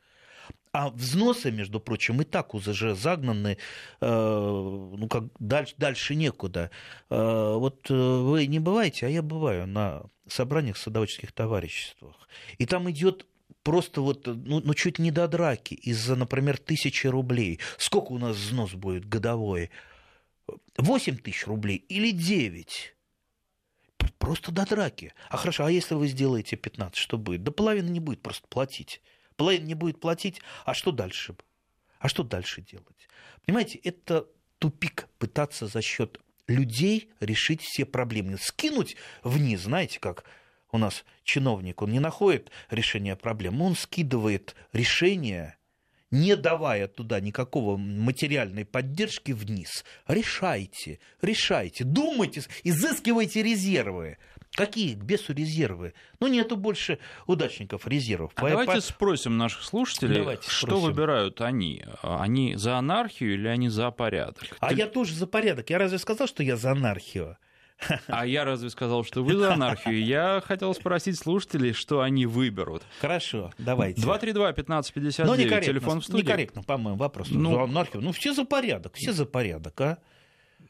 А 0.74 0.90
взносы, 0.90 1.52
между 1.52 1.80
прочим, 1.80 2.22
и 2.22 2.26
так 2.26 2.54
уже 2.54 2.96
загнаны, 2.96 3.58
э, 4.02 4.06
ну, 4.06 5.08
как 5.10 5.24
дальше, 5.40 5.76
дальше 5.78 6.16
некуда. 6.16 6.70
Э, 7.10 7.54
вот 7.56 7.90
э, 7.90 7.94
вы 7.94 8.46
не 8.48 8.60
бываете, 8.60 9.06
а 9.06 9.10
я 9.10 9.22
бываю 9.22 9.68
на 9.68 10.04
собраниях 10.28 10.76
садоводческих 10.76 11.32
товариществах. 11.32 12.28
И 12.58 12.66
там 12.66 12.92
идет 12.92 13.26
просто 13.64 14.02
вот, 14.02 14.28
ну, 14.28 14.60
ну 14.60 14.74
чуть 14.74 15.00
не 15.00 15.12
до 15.12 15.30
драки 15.30 15.76
из-за, 15.76 16.18
например, 16.18 16.58
тысячи 16.58 17.08
рублей. 17.08 17.62
Сколько 17.78 18.12
у 18.12 18.18
нас 18.18 18.36
взнос 18.36 18.74
будет 18.74 19.08
годовой? 19.08 19.70
8 20.78 21.18
тысяч 21.18 21.48
рублей 21.48 21.78
или 21.78 22.12
9? 22.12 22.96
Просто 24.18 24.52
до 24.52 24.66
драки. 24.66 25.14
А 25.30 25.38
хорошо, 25.38 25.66
а 25.66 25.72
если 25.72 25.96
вы 25.96 26.08
сделаете 26.08 26.56
15, 26.56 26.96
что 26.98 27.18
будет? 27.18 27.44
Да 27.44 27.52
половина 27.52 27.90
не 27.90 28.00
будет 28.00 28.22
просто 28.22 28.48
платить 28.48 29.02
половина 29.40 29.66
не 29.66 29.74
будет 29.74 30.02
платить, 30.02 30.42
а 30.66 30.74
что 30.74 30.92
дальше? 30.92 31.34
А 32.00 32.10
что 32.10 32.24
дальше 32.24 32.62
делать? 32.62 33.08
Понимаете, 33.46 33.80
это 33.80 34.28
тупик 34.60 35.08
пытаться 35.18 35.66
за 35.68 35.82
счет 35.82 36.20
людей 36.48 37.10
решить 37.22 37.62
все 37.62 37.86
проблемы. 37.86 38.38
Скинуть 38.38 38.98
вниз, 39.24 39.62
знаете, 39.62 40.00
как 40.02 40.26
у 40.74 40.78
нас 40.78 41.06
чиновник, 41.24 41.82
он 41.82 41.92
не 41.92 42.02
находит 42.02 42.52
решения 42.70 43.16
проблем, 43.16 43.62
он 43.62 43.76
скидывает 43.76 44.56
решение, 44.74 45.56
не 46.12 46.36
давая 46.36 46.88
туда 46.88 47.20
никакого 47.20 47.78
материальной 47.78 48.66
поддержки 48.66 49.32
вниз. 49.32 49.84
Решайте, 50.08 51.00
решайте, 51.22 51.84
думайте, 51.84 52.44
изыскивайте 52.64 53.44
резервы. 53.44 54.18
Какие 54.56 54.96
к 54.96 55.04
бесу 55.04 55.34
резервы? 55.34 55.94
Ну, 56.20 56.28
нету 56.28 56.58
больше 56.58 56.98
удачников 57.28 57.88
резервов. 57.88 58.32
А 58.36 58.42
по... 58.42 58.50
давайте 58.50 58.74
по... 58.74 58.82
спросим 58.82 59.38
наших 59.38 59.64
слушателей, 59.64 60.18
давайте 60.18 60.50
что 60.50 60.68
спросим. 60.68 60.86
выбирают 60.88 61.42
они? 61.42 61.86
Они 62.02 62.56
за 62.56 62.78
анархию 62.78 63.36
или 63.36 63.48
они 63.48 63.70
за 63.70 63.92
порядок? 63.92 64.58
А 64.60 64.70
Ты... 64.70 64.76
я 64.76 64.88
тоже 64.88 65.14
за 65.14 65.28
порядок. 65.28 65.70
Я 65.70 65.78
разве 65.78 66.00
сказал, 66.00 66.28
что 66.28 66.42
я 66.42 66.58
за 66.58 66.72
анархию? 66.72 67.38
А 68.08 68.26
я 68.26 68.44
разве 68.44 68.70
сказал, 68.70 69.04
что 69.04 69.24
вы 69.24 69.38
за 69.38 69.54
анархию? 69.54 70.04
Я 70.04 70.44
хотел 70.46 70.74
спросить 70.74 71.18
слушателей, 71.18 71.74
что 71.74 72.02
они 72.02 72.26
выберут. 72.26 72.84
Хорошо, 73.00 73.52
давайте. 73.58 74.02
232-1559, 74.02 75.26
ну, 75.26 75.36
телефон 75.36 76.02
в 76.02 76.04
студии. 76.06 76.24
Некорректно, 76.24 76.64
по-моему, 76.64 76.98
вопрос. 76.98 77.30
Ну, 77.32 77.54
за 77.54 77.64
анархию. 77.64 78.02
Ну, 78.02 78.12
все 78.12 78.34
за 78.34 78.46
порядок, 78.46 78.96
все 78.96 79.14
за 79.14 79.26
порядок, 79.26 79.80
а? 79.82 79.98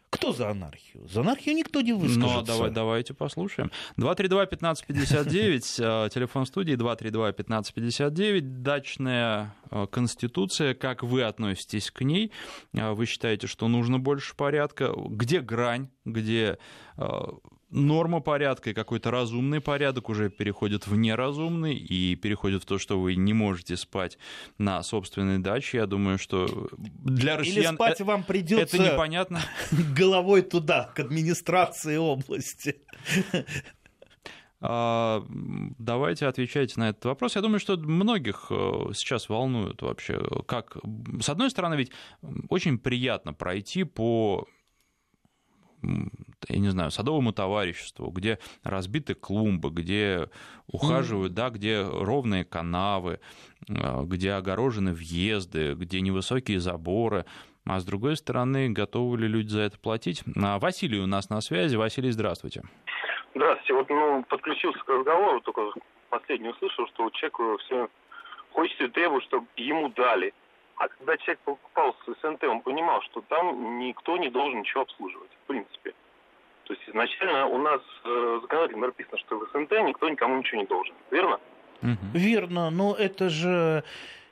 Кто 0.09 0.33
за 0.33 0.49
анархию? 0.49 1.07
За 1.07 1.21
анархию 1.21 1.55
никто 1.55 1.81
не 1.81 1.93
выскажется. 1.93 2.39
Ну, 2.39 2.41
давай, 2.41 2.71
давайте 2.71 3.13
послушаем. 3.13 3.71
232-1559, 3.97 6.05
э, 6.05 6.09
телефон 6.09 6.45
студии 6.45 6.75
232-1559, 6.75 8.41
дачная 8.41 9.55
э, 9.69 9.87
конституция, 9.91 10.73
как 10.73 11.03
вы 11.03 11.23
относитесь 11.23 11.91
к 11.91 12.01
ней? 12.01 12.31
Э, 12.73 12.91
вы 12.91 13.05
считаете, 13.05 13.47
что 13.47 13.67
нужно 13.67 13.99
больше 13.99 14.35
порядка? 14.35 14.93
Где 14.95 15.41
грань, 15.41 15.89
где 16.05 16.57
норма 17.69 18.19
порядка 18.19 18.71
и 18.71 18.73
какой-то 18.73 19.11
разумный 19.11 19.61
порядок 19.61 20.09
уже 20.09 20.29
переходит 20.29 20.87
в 20.87 20.95
неразумный 20.95 21.75
и 21.75 22.15
переходит 22.15 22.63
в 22.63 22.65
то, 22.65 22.77
что 22.77 22.99
вы 22.99 23.15
не 23.15 23.33
можете 23.33 23.77
спать 23.77 24.17
на 24.57 24.81
собственной 24.83 25.39
даче. 25.39 25.77
Я 25.77 25.85
думаю, 25.85 26.17
что 26.17 26.69
для 26.77 27.37
россиян 27.37 27.75
Или 27.75 27.75
спать 27.75 28.01
вам 28.01 28.23
придется 28.23 28.77
это 28.77 28.91
непонятно. 28.91 29.41
головой 29.95 30.41
туда, 30.41 30.91
к 30.95 30.99
администрации 30.99 31.97
области. 31.97 32.77
А, 34.61 35.23
давайте 35.29 36.27
отвечайте 36.27 36.79
на 36.79 36.89
этот 36.89 37.05
вопрос. 37.05 37.35
Я 37.35 37.41
думаю, 37.41 37.59
что 37.59 37.77
многих 37.77 38.47
э, 38.49 38.91
сейчас 38.93 39.29
волнует 39.29 39.81
вообще, 39.81 40.19
как... 40.47 40.77
С 41.21 41.29
одной 41.29 41.49
стороны, 41.49 41.75
ведь 41.75 41.91
очень 42.49 42.77
приятно 42.77 43.33
пройти 43.33 43.85
по 43.85 44.47
я 45.81 46.59
не 46.59 46.69
знаю, 46.69 46.91
садовому 46.91 47.31
товариществу, 47.33 48.09
где 48.11 48.39
разбиты 48.63 49.13
клумбы, 49.13 49.69
где 49.69 50.29
ухаживают, 50.67 51.33
mm. 51.33 51.35
да, 51.35 51.49
где 51.49 51.81
ровные 51.81 52.45
канавы, 52.45 53.19
э, 53.67 54.03
где 54.03 54.33
огорожены 54.33 54.93
въезды, 54.93 55.73
где 55.73 56.01
невысокие 56.01 56.59
заборы. 56.59 57.25
А 57.65 57.79
с 57.79 57.85
другой 57.85 58.15
стороны, 58.15 58.69
готовы 58.69 59.17
ли 59.19 59.27
люди 59.27 59.49
за 59.49 59.61
это 59.61 59.77
платить? 59.77 60.23
А 60.41 60.59
Василий 60.59 60.99
у 60.99 61.07
нас 61.07 61.29
на 61.29 61.41
связи. 61.41 61.75
Василий, 61.75 62.11
здравствуйте. 62.11 62.63
Здравствуйте. 63.35 63.73
Вот 63.73 63.89
ну, 63.89 64.23
подключился 64.23 64.79
к 64.79 64.89
разговору, 64.89 65.41
только 65.41 65.61
последний 66.09 66.49
услышал, 66.49 66.87
что 66.87 67.09
человеку 67.11 67.57
все 67.65 67.89
хочется 68.53 68.85
и 68.85 68.89
требует, 68.89 69.23
чтобы 69.25 69.45
ему 69.55 69.89
дали. 69.89 70.33
А 70.79 70.87
когда 70.87 71.17
человек 71.17 71.39
покупал 71.43 71.93
с 72.05 72.21
СНТ, 72.21 72.43
он 72.45 72.61
понимал, 72.61 73.01
что 73.01 73.21
там 73.27 73.79
никто 73.79 74.17
не 74.17 74.29
должен 74.29 74.61
ничего 74.61 74.83
обслуживать, 74.83 75.29
в 75.43 75.47
принципе. 75.47 75.93
То 76.63 76.73
есть 76.73 76.87
изначально 76.87 77.47
у 77.47 77.57
нас 77.57 77.81
э, 78.05 78.39
законодательно 78.41 78.87
написано, 78.87 79.17
что 79.17 79.39
в 79.39 79.49
СНТ 79.49 79.71
никто 79.85 80.07
никому 80.07 80.37
ничего 80.37 80.61
не 80.61 80.67
должен. 80.67 80.95
Верно? 81.11 81.39
Верно, 82.13 82.69
но 82.69 82.95
это 82.95 83.27
же 83.27 83.83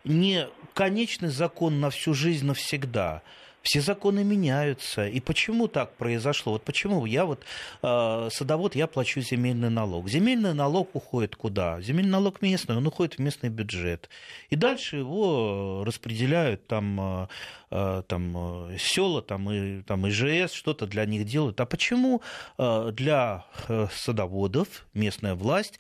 не 0.06 0.48
конечный 0.74 1.30
закон 1.30 1.82
на 1.82 1.90
всю 1.90 2.14
жизнь 2.14 2.48
навсегда. 2.48 3.24
Все 3.68 3.82
законы 3.82 4.24
меняются. 4.24 5.10
И 5.10 5.20
почему 5.20 5.68
так 5.68 5.94
произошло? 5.98 6.54
Вот 6.54 6.64
почему 6.64 7.06
я 7.06 7.26
вот 7.26 7.44
э, 7.84 8.30
садовод, 8.32 8.76
я 8.78 8.88
плачу 8.88 9.20
земельный 9.20 9.70
налог. 9.70 10.08
Земельный 10.08 10.54
налог 10.54 10.96
уходит 10.96 11.36
куда? 11.36 11.82
Земельный 11.82 12.12
налог 12.12 12.42
местный, 12.42 12.78
он 12.78 12.88
уходит 12.88 13.16
в 13.16 13.20
местный 13.20 13.50
бюджет. 13.50 14.10
И 14.50 14.56
дальше 14.56 14.96
его 14.96 15.84
распределяют 15.86 16.66
там, 16.68 17.02
э, 17.02 17.28
э 17.72 18.04
там 18.08 18.38
э, 18.38 18.78
села, 18.80 19.22
там, 19.22 19.52
и, 19.52 19.82
там 19.82 20.08
ИЖС, 20.08 20.54
что-то 20.54 20.88
для 20.88 21.06
них 21.06 21.26
делают. 21.26 21.60
А 21.60 21.66
почему 21.66 22.22
э, 22.58 22.92
для 22.94 23.44
э, 23.68 23.88
садоводов 23.92 24.86
местная 24.94 25.36
власть 25.36 25.78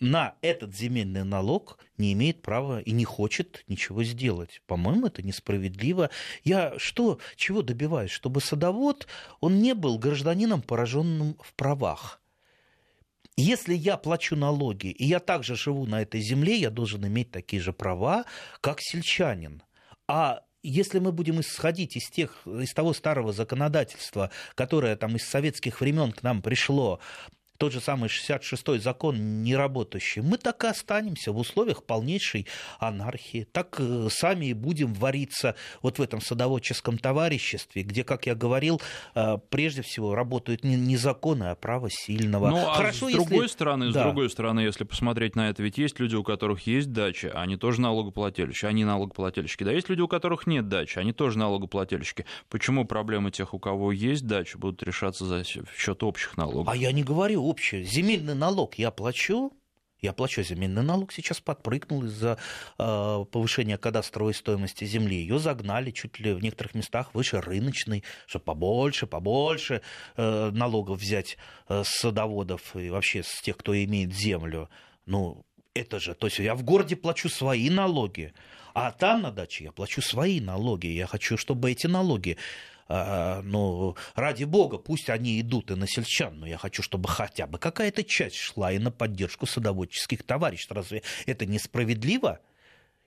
на 0.00 0.34
этот 0.40 0.74
земельный 0.74 1.24
налог 1.24 1.78
не 1.98 2.14
имеет 2.14 2.42
права 2.42 2.80
и 2.80 2.90
не 2.90 3.04
хочет 3.04 3.64
ничего 3.68 4.02
сделать. 4.02 4.62
По-моему, 4.66 5.06
это 5.06 5.22
несправедливо. 5.22 6.10
Я 6.42 6.78
что, 6.78 7.20
чего 7.36 7.62
добиваюсь? 7.62 8.10
Чтобы 8.10 8.40
садовод, 8.40 9.06
он 9.40 9.58
не 9.58 9.74
был 9.74 9.98
гражданином, 9.98 10.62
пораженным 10.62 11.36
в 11.40 11.54
правах. 11.54 12.20
Если 13.36 13.74
я 13.74 13.96
плачу 13.96 14.36
налоги, 14.36 14.88
и 14.88 15.04
я 15.04 15.20
также 15.20 15.54
живу 15.54 15.86
на 15.86 16.02
этой 16.02 16.20
земле, 16.20 16.56
я 16.56 16.70
должен 16.70 17.06
иметь 17.06 17.30
такие 17.30 17.62
же 17.62 17.72
права, 17.72 18.24
как 18.60 18.80
сельчанин. 18.80 19.62
А 20.08 20.42
если 20.62 20.98
мы 20.98 21.12
будем 21.12 21.40
исходить 21.40 21.96
из, 21.96 22.10
тех, 22.10 22.46
из 22.46 22.72
того 22.72 22.92
старого 22.92 23.32
законодательства, 23.32 24.30
которое 24.54 24.96
там 24.96 25.16
из 25.16 25.24
советских 25.24 25.80
времен 25.80 26.12
к 26.12 26.22
нам 26.22 26.42
пришло, 26.42 27.00
тот 27.60 27.74
же 27.74 27.80
самый 27.82 28.08
66-й 28.08 28.78
закон 28.78 29.42
не 29.42 29.54
работающий, 29.54 30.22
мы 30.22 30.38
так 30.38 30.64
и 30.64 30.68
останемся 30.68 31.30
в 31.30 31.36
условиях 31.36 31.84
полнейшей 31.84 32.46
анархии. 32.78 33.46
Так 33.52 33.76
э, 33.78 34.08
сами 34.10 34.46
и 34.46 34.54
будем 34.54 34.94
вариться 34.94 35.54
вот 35.82 35.98
в 35.98 36.02
этом 36.02 36.22
садоводческом 36.22 36.96
товариществе, 36.96 37.82
где, 37.82 38.02
как 38.02 38.24
я 38.26 38.34
говорил, 38.34 38.80
э, 39.14 39.36
прежде 39.50 39.82
всего 39.82 40.14
работают 40.14 40.64
не 40.64 40.96
законы, 40.96 41.50
а 41.50 41.54
право 41.54 41.90
сильного. 41.90 42.48
Ну, 42.48 42.66
а 42.66 42.72
Хорошо, 42.72 43.10
с 43.10 43.12
другой 43.12 43.42
если... 43.42 43.52
стороны, 43.52 43.92
да. 43.92 44.00
с 44.00 44.04
другой 44.04 44.30
стороны, 44.30 44.60
если 44.60 44.84
посмотреть 44.84 45.36
на 45.36 45.50
это, 45.50 45.62
ведь 45.62 45.76
есть 45.76 46.00
люди, 46.00 46.16
у 46.16 46.24
которых 46.24 46.66
есть 46.66 46.92
дача, 46.92 47.30
они 47.34 47.58
тоже 47.58 47.82
налогоплательщики, 47.82 48.64
они 48.64 48.86
налогоплательщики. 48.86 49.64
Да, 49.64 49.72
есть 49.72 49.90
люди, 49.90 50.00
у 50.00 50.08
которых 50.08 50.46
нет 50.46 50.68
дачи, 50.68 50.98
они 50.98 51.12
тоже 51.12 51.38
налогоплательщики. 51.38 52.24
Почему 52.48 52.86
проблемы 52.86 53.30
тех, 53.30 53.52
у 53.52 53.58
кого 53.58 53.92
есть 53.92 54.26
дача, 54.26 54.56
будут 54.56 54.82
решаться 54.82 55.26
за 55.26 55.44
счет 55.44 56.02
общих 56.02 56.38
налогов? 56.38 56.66
А 56.66 56.74
я 56.74 56.90
не 56.92 57.02
говорю 57.02 57.49
общее. 57.50 57.82
Земельный 57.84 58.34
налог 58.34 58.76
я 58.76 58.90
плачу, 58.90 59.52
Я 60.02 60.12
плачу 60.12 60.42
земельный 60.42 60.82
налог, 60.82 61.12
сейчас 61.12 61.40
подпрыгнул 61.40 62.04
из-за 62.04 62.38
э, 62.78 63.24
повышения 63.30 63.76
кадастровой 63.76 64.32
стоимости 64.32 64.84
земли. 64.86 65.16
Ее 65.16 65.38
загнали 65.38 65.90
чуть 65.90 66.18
ли 66.18 66.32
в 66.32 66.42
некоторых 66.42 66.74
местах 66.74 67.14
выше 67.14 67.40
рыночной, 67.40 68.02
чтобы 68.26 68.44
побольше, 68.46 69.06
побольше 69.06 69.82
э, 70.16 70.50
налогов 70.52 71.00
взять 71.00 71.36
э, 71.68 71.82
с 71.84 71.88
садоводов 72.00 72.74
и 72.76 72.88
вообще 72.88 73.22
с 73.22 73.42
тех, 73.42 73.58
кто 73.58 73.74
имеет 73.74 74.14
землю. 74.14 74.70
Ну, 75.04 75.44
это 75.74 76.00
же, 76.00 76.14
то 76.14 76.26
есть 76.26 76.38
я 76.38 76.54
в 76.54 76.62
городе 76.62 76.96
плачу 76.96 77.28
свои 77.28 77.70
налоги, 77.70 78.32
а 78.74 78.92
там 78.92 79.22
на 79.22 79.30
даче 79.30 79.64
я 79.64 79.72
плачу 79.72 80.00
свои 80.00 80.40
налоги. 80.40 80.86
Я 80.86 81.06
хочу, 81.06 81.36
чтобы 81.36 81.70
эти 81.70 81.86
налоги 81.86 82.38
ну, 83.44 83.96
ради 84.16 84.42
бога, 84.42 84.78
пусть 84.78 85.10
они 85.10 85.40
идут 85.40 85.70
и 85.70 85.76
на 85.76 85.86
сельчан, 85.86 86.40
но 86.40 86.46
я 86.46 86.58
хочу, 86.58 86.82
чтобы 86.82 87.08
хотя 87.08 87.46
бы 87.46 87.58
какая-то 87.58 88.02
часть 88.02 88.36
шла 88.36 88.72
и 88.72 88.78
на 88.78 88.90
поддержку 88.90 89.46
садоводческих 89.46 90.24
товарищей. 90.24 90.66
Разве 90.70 91.02
это 91.26 91.46
несправедливо? 91.46 92.40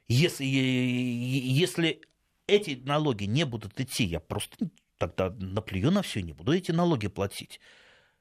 Если, 0.07 0.45
если 0.45 2.01
эти 2.47 2.81
налоги 2.85 3.25
не 3.25 3.45
будут 3.45 3.77
идти, 3.79 4.05
я 4.05 4.21
просто 4.21 4.69
тогда 4.97 5.29
наплюю 5.31 5.91
на 5.91 6.01
все, 6.01 6.21
не 6.21 6.31
буду 6.31 6.53
эти 6.53 6.71
налоги 6.71 7.07
платить. 7.07 7.59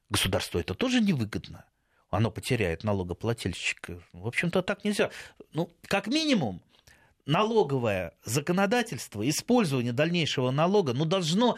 Государству 0.09 0.59
это 0.59 0.73
тоже 0.73 0.99
невыгодно. 0.99 1.65
Оно 2.09 2.29
потеряет 2.29 2.83
налогоплательщика. 2.83 4.03
В 4.11 4.27
общем-то, 4.27 4.61
так 4.63 4.83
нельзя. 4.83 5.11
Ну, 5.53 5.73
как 5.87 6.07
минимум, 6.07 6.61
налоговое 7.25 8.13
законодательство, 8.25 9.27
использование 9.27 9.93
дальнейшего 9.93 10.51
налога, 10.51 10.93
ну, 10.93 11.05
должно 11.05 11.57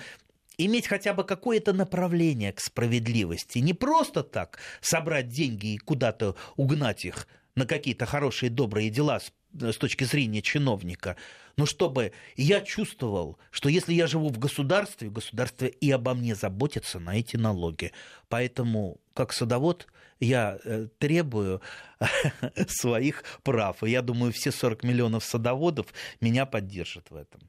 иметь 0.57 0.87
хотя 0.87 1.13
бы 1.13 1.23
какое-то 1.23 1.73
направление 1.73 2.53
к 2.53 2.59
справедливости. 2.59 3.59
Не 3.59 3.73
просто 3.73 4.23
так 4.23 4.59
собрать 4.81 5.29
деньги 5.29 5.73
и 5.73 5.77
куда-то 5.77 6.35
угнать 6.55 7.05
их 7.05 7.27
на 7.55 7.65
какие-то 7.65 8.05
хорошие, 8.05 8.49
добрые 8.49 8.89
дела 8.89 9.19
с, 9.19 9.31
с 9.53 9.77
точки 9.77 10.03
зрения 10.03 10.41
чиновника, 10.41 11.15
но 11.57 11.65
чтобы 11.65 12.11
я 12.35 12.61
чувствовал, 12.61 13.37
что 13.49 13.69
если 13.69 13.93
я 13.93 14.07
живу 14.07 14.29
в 14.29 14.37
государстве, 14.37 15.09
государство 15.09 15.65
и 15.65 15.89
обо 15.89 16.13
мне 16.13 16.35
заботится 16.35 16.99
на 16.99 17.17
эти 17.17 17.37
налоги. 17.37 17.93
Поэтому, 18.27 18.99
как 19.13 19.31
садовод, 19.31 19.87
я 20.19 20.57
э, 20.63 20.87
требую 20.99 21.61
своих 22.67 23.23
прав. 23.43 23.83
И 23.83 23.89
я 23.89 24.01
думаю, 24.01 24.31
все 24.31 24.51
40 24.51 24.83
миллионов 24.83 25.23
садоводов 25.23 25.87
меня 26.21 26.45
поддержат 26.45 27.09
в 27.09 27.15
этом. 27.15 27.41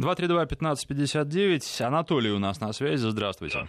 232-1559. 0.00 1.82
Анатолий 1.82 2.30
у 2.30 2.38
нас 2.38 2.60
на 2.60 2.72
связи. 2.72 3.08
Здравствуйте. 3.08 3.68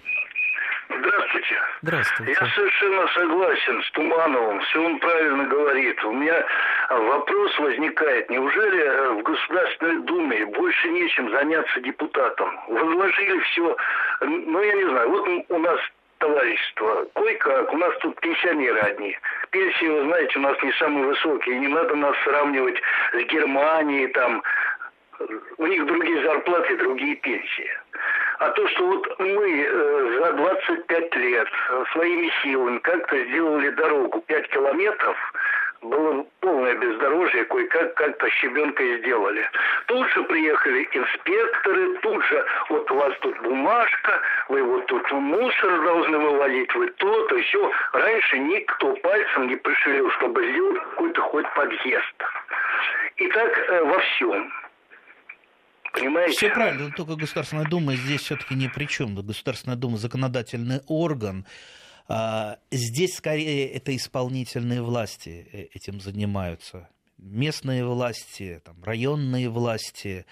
Здравствуйте. 0.89 1.55
Здравствуйте. 1.81 2.31
Я 2.39 2.49
совершенно 2.49 3.07
согласен 3.13 3.83
с 3.83 3.91
Тумановым. 3.91 4.59
Все 4.61 4.85
он 4.85 4.99
правильно 4.99 5.45
говорит. 5.45 6.03
У 6.03 6.11
меня 6.11 6.45
вопрос 6.89 7.57
возникает. 7.59 8.29
Неужели 8.29 8.83
э, 8.83 9.11
в 9.13 9.23
Государственной 9.23 10.01
Думе 10.03 10.45
больше 10.47 10.89
нечем 10.89 11.31
заняться 11.31 11.79
депутатом? 11.81 12.59
Возложили 12.67 13.39
все. 13.39 13.77
Ну, 14.21 14.61
я 14.61 14.73
не 14.73 14.85
знаю. 14.89 15.09
Вот 15.09 15.27
у 15.49 15.59
нас 15.59 15.79
товарищество. 16.19 17.07
Кое-как, 17.15 17.73
у 17.73 17.77
нас 17.77 17.93
тут 18.01 18.19
пенсионеры 18.21 18.79
одни. 18.79 19.17
Пенсии, 19.51 19.85
вы 19.85 20.03
знаете, 20.03 20.39
у 20.39 20.41
нас 20.41 20.61
не 20.61 20.71
самые 20.73 21.05
высокие. 21.05 21.59
Не 21.59 21.67
надо 21.67 21.95
нас 21.95 22.15
сравнивать 22.23 22.79
с 23.13 23.23
Германией, 23.25 24.07
там, 24.07 24.43
у 25.57 25.65
них 25.65 25.85
другие 25.85 26.21
зарплаты, 26.23 26.77
другие 26.77 27.15
пенсии. 27.15 27.69
А 28.39 28.49
то, 28.51 28.67
что 28.69 28.87
вот 28.87 29.19
мы 29.19 29.65
э, 29.67 30.19
за 30.21 30.33
25 30.33 31.15
лет 31.15 31.47
своими 31.91 32.31
силами 32.41 32.77
как-то 32.79 33.21
сделали 33.25 33.69
дорогу 33.71 34.21
5 34.21 34.49
километров, 34.49 35.17
было 35.81 36.25
полное 36.41 36.75
бездорожье, 36.75 37.45
кое-как 37.45 37.93
как-то 37.95 38.29
щебенкой 38.29 38.99
сделали. 38.99 39.49
Тут 39.87 40.09
же 40.09 40.23
приехали 40.23 40.87
инспекторы, 40.91 41.97
тут 41.99 42.23
же 42.25 42.45
вот 42.69 42.91
у 42.91 42.95
вас 42.95 43.13
тут 43.21 43.39
бумажка, 43.41 44.21
вы 44.49 44.63
вот 44.63 44.85
тут 44.87 45.11
мусор 45.11 45.83
должны 45.83 46.17
вывалить, 46.17 46.73
вы 46.75 46.87
то, 46.87 47.27
то 47.27 47.41
все. 47.41 47.71
Раньше 47.93 48.39
никто 48.39 48.93
пальцем 48.97 49.47
не 49.47 49.55
пришелил, 49.55 50.09
чтобы 50.11 50.51
сделать 50.51 50.81
какой-то 50.91 51.21
хоть 51.21 51.53
подъезд. 51.53 52.15
И 53.17 53.27
так 53.27 53.57
э, 53.57 53.83
во 53.83 53.99
всем. 53.99 54.51
Понимаете? 55.93 56.37
Все 56.37 56.49
правильно, 56.49 56.87
но 56.87 56.93
только 56.95 57.15
Государственная 57.15 57.65
Дума 57.65 57.95
здесь 57.95 58.21
все-таки 58.21 58.55
ни 58.55 58.67
при 58.67 58.85
чем. 58.85 59.15
Государственная 59.15 59.77
Дума 59.77 59.97
законодательный 59.97 60.81
орган, 60.87 61.45
здесь 62.71 63.15
скорее 63.15 63.67
это 63.69 63.95
исполнительные 63.95 64.81
власти 64.81 65.47
э, 65.51 65.63
этим 65.73 66.01
занимаются. 66.01 66.89
Местные 67.17 67.85
власти, 67.85 68.61
там, 68.65 68.83
районные 68.83 69.49
власти, 69.49 70.25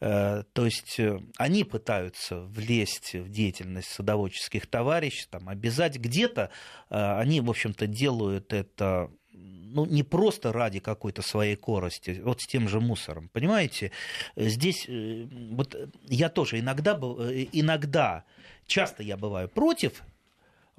э, 0.00 0.42
то 0.52 0.64
есть 0.64 0.98
э, 0.98 1.20
они 1.36 1.64
пытаются 1.64 2.40
влезть 2.40 3.14
в 3.14 3.28
деятельность 3.28 3.88
садоводческих 3.88 4.66
товарищей, 4.66 5.26
там, 5.28 5.48
обязать 5.50 5.98
где-то, 5.98 6.50
они, 6.88 7.42
в 7.42 7.50
общем-то, 7.50 7.86
делают 7.86 8.52
это 8.54 9.10
ну, 9.32 9.84
не 9.84 10.02
просто 10.02 10.50
ради 10.50 10.80
какой-то 10.80 11.20
своей 11.20 11.56
корости, 11.56 12.22
вот 12.24 12.40
с 12.40 12.46
тем 12.46 12.70
же 12.70 12.80
мусором. 12.80 13.28
Понимаете, 13.34 13.92
здесь 14.34 14.88
вот 14.88 15.76
я 16.08 16.30
тоже 16.30 16.58
иногда, 16.60 16.92
иногда 16.92 18.24
часто 18.66 19.02
я 19.02 19.18
бываю 19.18 19.48
против 19.48 20.02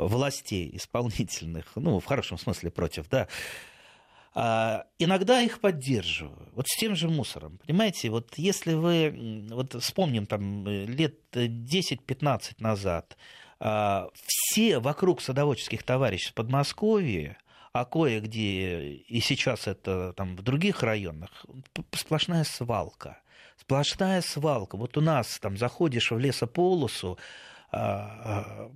властей 0.07 0.69
исполнительных, 0.75 1.71
ну, 1.75 1.99
в 1.99 2.05
хорошем 2.05 2.37
смысле 2.37 2.71
против, 2.71 3.09
да, 3.09 3.27
а, 4.33 4.85
иногда 4.99 5.41
их 5.41 5.59
поддерживаю. 5.59 6.49
Вот 6.53 6.67
с 6.67 6.77
тем 6.77 6.95
же 6.95 7.09
мусором. 7.09 7.59
Понимаете, 7.65 8.09
вот 8.09 8.37
если 8.37 8.73
вы, 8.73 9.45
вот 9.49 9.81
вспомним 9.81 10.25
там 10.25 10.65
лет 10.67 11.15
10-15 11.33 12.55
назад, 12.59 13.17
а, 13.59 14.09
все 14.23 14.79
вокруг 14.79 15.21
садоводческих 15.21 15.83
товарищей 15.83 16.29
в 16.29 16.33
Подмосковье, 16.35 17.37
а 17.73 17.85
кое-где, 17.85 18.93
и 18.93 19.19
сейчас 19.19 19.67
это 19.67 20.13
там 20.13 20.35
в 20.35 20.41
других 20.41 20.83
районах, 20.83 21.45
сплошная 21.91 22.43
свалка. 22.43 23.19
Сплошная 23.57 24.21
свалка. 24.21 24.77
Вот 24.77 24.97
у 24.97 25.01
нас 25.01 25.37
там 25.39 25.57
заходишь 25.57 26.11
в 26.11 26.17
лесополосу, 26.17 27.19
это 27.71 28.71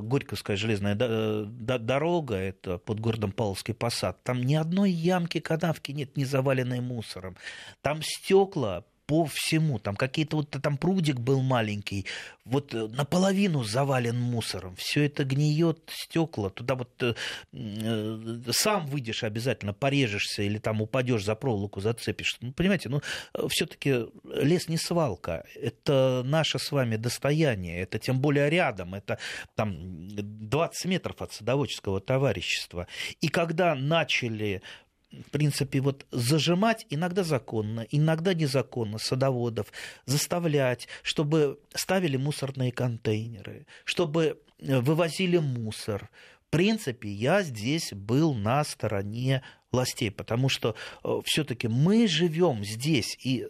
Горьковская 0.00 0.56
железная 0.56 0.94
дорога, 0.94 2.36
это 2.36 2.78
под 2.78 3.00
городом 3.00 3.32
Павловский 3.32 3.74
посад. 3.74 4.22
Там 4.22 4.42
ни 4.42 4.54
одной 4.54 4.90
ямки, 4.90 5.40
канавки 5.40 5.92
нет, 5.92 6.16
не 6.16 6.24
заваленной 6.24 6.80
мусором. 6.80 7.36
Там 7.80 8.02
стекла 8.02 8.84
по 9.06 9.24
всему. 9.26 9.78
Там 9.78 9.96
какие-то 9.96 10.36
вот 10.36 10.50
там 10.50 10.76
прудик 10.76 11.18
был 11.18 11.40
маленький, 11.40 12.06
вот 12.44 12.74
э, 12.74 12.88
наполовину 12.88 13.62
завален 13.64 14.20
мусором. 14.20 14.74
Все 14.76 15.06
это 15.06 15.24
гниет, 15.24 15.78
стекла. 15.88 16.50
Туда 16.50 16.74
вот 16.74 16.90
э, 17.02 17.14
э, 17.52 18.38
сам 18.50 18.86
выйдешь 18.86 19.24
обязательно, 19.24 19.72
порежешься 19.72 20.42
или 20.42 20.58
там 20.58 20.82
упадешь 20.82 21.24
за 21.24 21.34
проволоку, 21.34 21.80
зацепишься. 21.80 22.38
Ну, 22.40 22.52
понимаете, 22.52 22.88
ну, 22.88 23.00
э, 23.34 23.46
все-таки 23.48 24.06
лес 24.24 24.68
не 24.68 24.76
свалка. 24.76 25.44
Это 25.54 26.22
наше 26.24 26.58
с 26.58 26.72
вами 26.72 26.96
достояние. 26.96 27.80
Это 27.80 27.98
тем 27.98 28.20
более 28.20 28.50
рядом. 28.50 28.94
Это 28.94 29.18
там 29.54 30.08
20 30.08 30.84
метров 30.86 31.22
от 31.22 31.32
садоводческого 31.32 32.00
товарищества. 32.00 32.86
И 33.20 33.28
когда 33.28 33.74
начали 33.74 34.62
в 35.10 35.30
принципе, 35.30 35.80
вот 35.80 36.06
зажимать 36.10 36.86
иногда 36.90 37.22
законно, 37.22 37.86
иногда 37.90 38.34
незаконно 38.34 38.98
садоводов, 38.98 39.72
заставлять, 40.04 40.88
чтобы 41.02 41.60
ставили 41.74 42.16
мусорные 42.16 42.72
контейнеры, 42.72 43.66
чтобы 43.84 44.40
э, 44.58 44.78
вывозили 44.80 45.38
мусор. 45.38 46.10
В 46.46 46.50
принципе, 46.50 47.08
я 47.08 47.42
здесь 47.42 47.92
был 47.92 48.34
на 48.34 48.62
стороне 48.64 49.42
властей, 49.72 50.10
потому 50.10 50.48
что 50.48 50.74
э, 51.02 51.20
все-таки 51.24 51.68
мы 51.68 52.06
живем 52.08 52.64
здесь, 52.64 53.16
и 53.24 53.46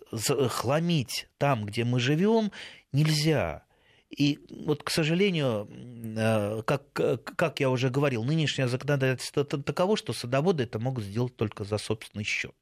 хламить 0.49 1.29
там, 1.39 1.65
где 1.65 1.85
мы 1.85 2.01
живем, 2.01 2.53
нельзя. 2.93 3.66
И 4.11 4.39
вот, 4.51 4.83
к 4.83 4.91
сожалению, 4.91 5.69
э, 6.17 6.63
как, 6.65 6.93
как 6.93 7.61
я 7.61 7.71
уже 7.71 7.91
говорил, 7.91 8.25
нынешнее 8.25 8.69
законодательство 8.69 9.45
таково, 9.45 9.97
что 9.97 10.13
садоводы 10.13 10.65
это 10.65 10.79
могут 10.79 11.05
сделать 11.05 11.37
только 11.37 11.65
за 11.65 11.79
собственный 11.79 12.25
счет. 12.25 12.55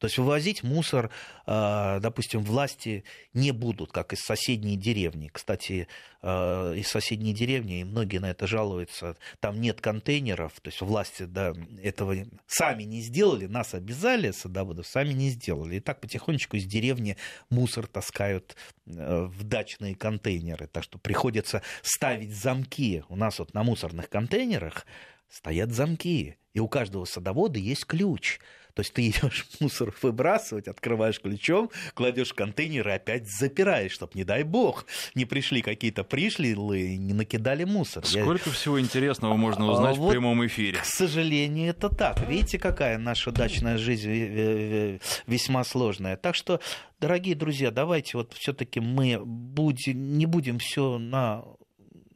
То 0.00 0.06
есть 0.06 0.16
вывозить 0.16 0.62
мусор, 0.62 1.10
а, 1.44 2.00
допустим, 2.00 2.42
власти 2.42 3.04
не 3.34 3.52
будут, 3.52 3.92
как 3.92 4.14
из 4.14 4.20
соседней 4.20 4.76
деревни. 4.76 5.28
Кстати, 5.30 5.88
а, 6.22 6.72
из 6.72 6.88
соседней 6.88 7.34
деревни, 7.34 7.80
и 7.80 7.84
многие 7.84 8.16
на 8.16 8.30
это 8.30 8.46
жалуются, 8.46 9.16
там 9.40 9.60
нет 9.60 9.82
контейнеров, 9.82 10.58
то 10.60 10.68
есть 10.68 10.80
власти 10.80 11.24
да, 11.24 11.52
этого 11.82 12.16
сами 12.46 12.84
не 12.84 13.02
сделали, 13.02 13.44
нас 13.46 13.74
обязали, 13.74 14.30
садоводов, 14.30 14.86
сами 14.86 15.12
не 15.12 15.28
сделали. 15.28 15.76
И 15.76 15.80
так 15.80 16.00
потихонечку 16.00 16.56
из 16.56 16.64
деревни 16.64 17.18
мусор 17.50 17.86
таскают 17.86 18.56
э, 18.86 19.24
в 19.26 19.44
дачные 19.44 19.94
контейнеры. 19.94 20.66
Так 20.66 20.82
что 20.82 20.98
приходится 20.98 21.60
ставить 21.82 22.34
замки 22.34 23.04
у 23.10 23.16
нас 23.16 23.38
вот 23.38 23.52
на 23.52 23.64
мусорных 23.64 24.08
контейнерах, 24.08 24.86
стоят 25.28 25.72
замки. 25.72 26.36
И 26.54 26.58
у 26.58 26.68
каждого 26.68 27.04
садовода 27.04 27.58
есть 27.58 27.84
ключ. 27.84 28.40
То 28.74 28.80
есть 28.80 28.92
ты 28.92 29.08
идешь 29.08 29.46
мусор 29.60 29.94
выбрасывать, 30.02 30.68
открываешь 30.68 31.20
ключом, 31.20 31.70
кладешь 31.94 32.32
контейнер 32.32 32.88
и 32.88 32.92
опять 32.92 33.28
запираешь, 33.28 33.92
чтобы, 33.92 34.12
не 34.14 34.24
дай 34.24 34.42
бог, 34.42 34.86
не 35.14 35.24
пришли 35.24 35.62
какие-то 35.62 36.04
пришлые, 36.04 36.96
не 36.96 37.12
накидали 37.12 37.64
мусор. 37.64 38.04
Сколько 38.06 38.50
Я... 38.50 38.52
всего 38.52 38.80
интересного 38.80 39.36
можно 39.36 39.66
а 39.66 39.72
узнать 39.72 39.98
а, 39.98 40.00
в 40.00 40.10
прямом 40.10 40.46
эфире? 40.46 40.78
К 40.78 40.84
сожалению, 40.84 41.70
это 41.70 41.88
так. 41.88 42.28
Видите, 42.28 42.58
какая 42.58 42.98
наша 42.98 43.32
дачная 43.32 43.78
жизнь 43.78 45.00
весьма 45.26 45.64
сложная. 45.64 46.16
Так 46.16 46.34
что, 46.34 46.60
дорогие 47.00 47.34
друзья, 47.34 47.70
давайте 47.70 48.16
вот 48.16 48.32
все-таки 48.34 48.80
мы 48.80 49.20
будем, 49.24 50.18
не 50.18 50.26
будем 50.26 50.58
все 50.58 50.98
на 50.98 51.44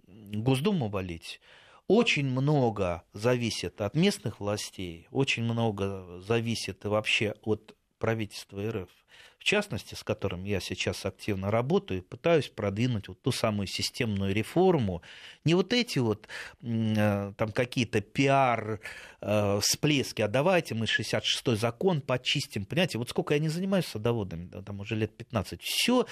Госдуму 0.07 0.88
валить 0.88 1.40
очень 1.87 2.27
много 2.27 3.03
зависит 3.12 3.81
от 3.81 3.94
местных 3.94 4.40
властей, 4.40 5.07
очень 5.11 5.44
много 5.44 6.20
зависит 6.20 6.85
вообще 6.85 7.35
от 7.42 7.77
правительства 7.99 8.61
РФ 8.70 8.90
в 9.44 9.46
частности, 9.46 9.94
с 9.94 10.02
которым 10.02 10.44
я 10.44 10.59
сейчас 10.59 11.04
активно 11.04 11.50
работаю, 11.50 12.02
пытаюсь 12.02 12.48
продвинуть 12.48 13.09
вот 13.09 13.20
ту 13.20 13.30
самую 13.30 13.66
системную 13.66 14.35
реформу. 14.35 15.02
Не 15.44 15.52
вот 15.54 15.74
эти 15.74 15.98
вот 15.98 16.28
э, 16.62 17.33
там 17.37 17.52
какие-то 17.52 18.00
пиар 18.00 18.80
э, 19.20 19.61
всплески, 19.61 20.22
а 20.22 20.28
давайте 20.28 20.74
мы 20.74 20.87
66-й 20.87 21.57
закон 21.57 22.00
почистим. 22.00 22.64
Понимаете, 22.64 22.96
вот 22.96 23.11
сколько 23.11 23.35
я 23.35 23.40
не 23.40 23.50
занимаюсь 23.50 23.85
садоводами, 23.85 24.48
там 24.62 24.80
уже 24.80 24.96
лет 24.96 25.14
15, 25.14 25.61
все, 25.61 26.07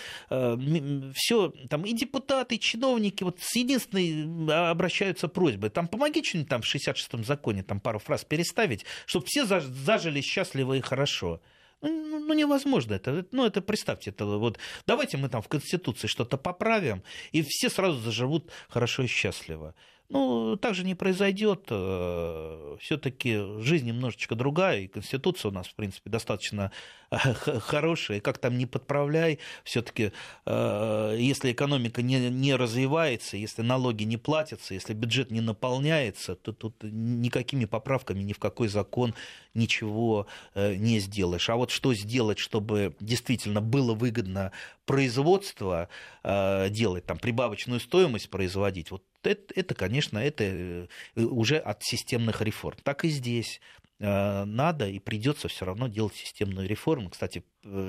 все 1.14 1.48
там 1.70 1.86
и 1.86 1.94
депутаты, 1.94 2.56
и 2.56 2.60
чиновники 2.60 3.24
вот 3.24 3.40
с 3.40 3.56
единственной 3.56 4.70
обращаются 4.70 5.26
просьбой, 5.28 5.70
там 5.70 5.88
помоги 5.88 6.22
что-нибудь 6.22 6.50
там 6.50 6.60
в 6.60 6.74
66-м 6.74 7.24
законе, 7.24 7.62
там 7.62 7.80
пару 7.80 7.98
фраз 7.98 8.26
переставить, 8.26 8.84
чтобы 9.06 9.24
все 9.26 9.46
зажили 9.46 10.20
счастливо 10.20 10.74
и 10.74 10.82
хорошо. 10.82 11.40
Ну, 11.82 12.20
ну, 12.20 12.34
невозможно 12.34 12.94
это. 12.94 13.26
Ну, 13.32 13.44
это 13.44 13.60
представьте, 13.60 14.10
это 14.10 14.24
вот 14.24 14.58
давайте 14.86 15.16
мы 15.16 15.28
там 15.28 15.42
в 15.42 15.48
Конституции 15.48 16.06
что-то 16.06 16.38
поправим, 16.38 17.02
и 17.32 17.42
все 17.42 17.68
сразу 17.68 17.98
заживут 17.98 18.50
хорошо 18.68 19.02
и 19.02 19.06
счастливо. 19.08 19.74
Ну, 20.08 20.56
так 20.56 20.74
же 20.74 20.84
не 20.84 20.94
произойдет. 20.94 21.66
Э, 21.70 22.76
Все-таки 22.80 23.60
жизнь 23.60 23.86
немножечко 23.86 24.34
другая, 24.34 24.80
и 24.80 24.86
Конституция 24.86 25.50
у 25.50 25.54
нас, 25.54 25.66
в 25.68 25.74
принципе, 25.74 26.10
достаточно 26.10 26.70
э, 27.12 27.60
хорошая. 27.60 28.18
И 28.18 28.20
как 28.20 28.38
там 28.38 28.58
не 28.58 28.66
подправляй, 28.66 29.38
все-таки, 29.64 30.12
э, 30.46 31.16
если 31.18 31.52
экономика 31.52 32.02
не, 32.02 32.30
не 32.30 32.56
развивается, 32.56 33.36
если 33.36 33.62
налоги 33.62 34.04
не 34.04 34.16
платятся, 34.16 34.74
если 34.74 34.94
бюджет 34.94 35.30
не 35.30 35.40
наполняется, 35.40 36.34
то 36.34 36.52
тут 36.52 36.82
никакими 36.82 37.66
поправками 37.66 38.22
ни 38.22 38.32
в 38.32 38.38
какой 38.38 38.68
закон 38.68 39.14
ничего 39.54 40.26
не 40.54 40.98
сделаешь. 40.98 41.50
А 41.50 41.56
вот 41.56 41.70
что 41.70 41.92
сделать, 41.92 42.38
чтобы 42.38 42.96
действительно 43.00 43.60
было 43.60 43.94
выгодно 43.94 44.50
производство 44.86 45.88
делать, 46.24 47.04
там, 47.04 47.18
прибавочную 47.18 47.78
стоимость 47.78 48.30
производить, 48.30 48.90
вот 48.90 49.02
это, 49.22 49.54
это, 49.54 49.74
конечно, 49.74 50.18
это 50.18 50.44
э, 50.44 50.86
уже 51.16 51.58
от 51.58 51.82
системных 51.82 52.42
реформ. 52.42 52.78
Так 52.82 53.04
и 53.04 53.08
здесь. 53.08 53.60
Э, 54.02 54.44
надо 54.44 54.88
и 54.88 54.98
придется 54.98 55.48
все 55.48 55.64
равно 55.64 55.88
делать 55.88 56.14
системную 56.14 56.68
реформу. 56.68 57.10
Кстати, 57.10 57.44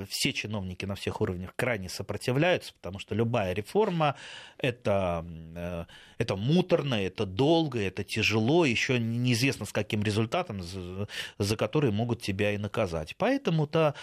все 0.08 0.32
чиновники 0.32 0.84
на 0.84 0.94
всех 0.94 1.20
уровнях 1.20 1.54
крайне 1.56 1.88
сопротивляются, 1.88 2.72
потому 2.74 2.98
что 2.98 3.14
любая 3.14 3.52
реформа 3.52 4.16
это, 4.58 5.24
э, 5.56 5.84
это 6.18 6.36
муторно, 6.36 6.94
это 6.94 7.26
долго, 7.26 7.80
это 7.80 8.04
тяжело, 8.04 8.64
еще 8.64 8.98
неизвестно 8.98 9.66
с 9.66 9.72
каким 9.72 10.02
результатом, 10.02 10.62
за, 10.62 11.08
за 11.38 11.56
который 11.56 11.90
могут 11.90 12.22
тебя 12.22 12.52
и 12.52 12.58
наказать. 12.58 13.16
Поэтому-то 13.16 13.94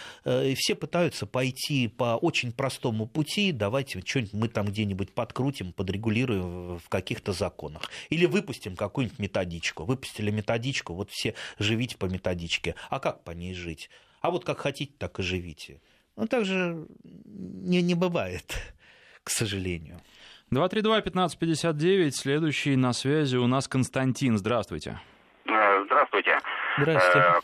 все 0.55 0.75
пытаются 0.75 1.25
пойти 1.25 1.87
по 1.87 2.17
очень 2.17 2.51
простому 2.51 3.07
пути, 3.07 3.51
давайте 3.51 4.01
что-нибудь 4.01 4.33
мы 4.33 4.47
там 4.47 4.65
где-нибудь 4.67 5.13
подкрутим, 5.13 5.73
подрегулируем 5.73 6.79
в 6.79 6.89
каких-то 6.89 7.33
законах. 7.33 7.89
Или 8.09 8.25
выпустим 8.25 8.75
какую-нибудь 8.75 9.19
методичку. 9.19 9.85
Выпустили 9.85 10.31
методичку, 10.31 10.93
вот 10.93 11.09
все 11.11 11.35
живите 11.59 11.97
по 11.97 12.05
методичке. 12.05 12.75
А 12.89 12.99
как 12.99 13.23
по 13.23 13.31
ней 13.31 13.53
жить? 13.53 13.89
А 14.21 14.29
вот 14.29 14.45
как 14.45 14.59
хотите, 14.59 14.93
так 14.97 15.19
и 15.19 15.23
живите. 15.23 15.81
Ну, 16.15 16.27
так 16.27 16.45
же 16.45 16.85
не, 17.03 17.81
не 17.81 17.95
бывает, 17.95 18.43
к 19.23 19.29
сожалению. 19.29 19.99
232-1559, 20.53 22.11
следующий 22.11 22.75
на 22.75 22.93
связи 22.93 23.37
у 23.37 23.47
нас 23.47 23.67
Константин. 23.67 24.37
Здравствуйте. 24.37 24.99
Э, 25.45 25.83
здравствуйте. 25.85 26.39
Здравствуйте. 26.77 27.39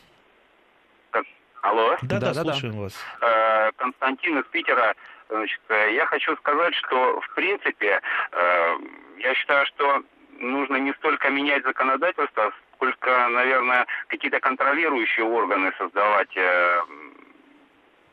Э, 1.14 1.24
алло? 1.62 1.98
Да-да, 2.04 2.34
слушаем 2.34 2.74
да. 2.74 2.80
вас. 2.82 2.94
Э, 3.22 3.72
Константин 3.78 4.40
из 4.40 4.46
Питера. 4.46 4.94
Значит, 5.30 5.62
я 5.70 6.06
хочу 6.06 6.36
сказать, 6.38 6.74
что, 6.76 7.20
в 7.20 7.36
принципе, 7.36 8.00
я 8.32 9.36
считаю, 9.36 9.66
что 9.66 10.04
нужно 10.40 10.78
не 10.78 10.94
столько 10.94 11.30
менять 11.30 11.64
законодательство, 11.64 12.54
сколько, 12.78 13.28
наверное, 13.30 13.86
какие-то 14.08 14.40
контролирующие 14.40 15.26
органы 15.26 15.72
создавать 15.78 16.36
э, 16.36 16.82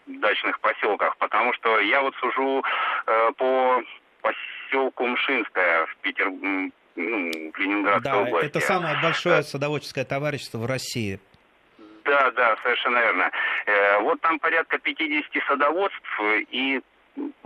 в 0.06 0.20
дачных 0.20 0.58
поселках, 0.60 1.16
потому 1.18 1.52
что 1.54 1.78
я 1.80 2.02
вот 2.02 2.14
сужу 2.16 2.64
э, 3.06 3.32
по 3.36 3.82
поселку 4.22 5.06
Мшинская 5.06 5.86
в 5.86 5.96
Питер, 5.98 6.30
ну, 6.30 6.70
в 6.96 7.58
Ленинградской 7.58 8.12
да, 8.12 8.18
области. 8.18 8.46
это 8.46 8.60
самое 8.60 8.96
большое 9.02 9.42
садоводческое 9.42 10.04
товарищество 10.04 10.58
в 10.58 10.66
России. 10.66 11.20
Да, 12.04 12.30
да, 12.32 12.56
совершенно 12.62 12.98
верно. 12.98 13.30
Э, 13.66 14.00
вот 14.00 14.20
там 14.20 14.38
порядка 14.38 14.78
50 14.78 15.24
садоводств, 15.46 16.20
и 16.50 16.82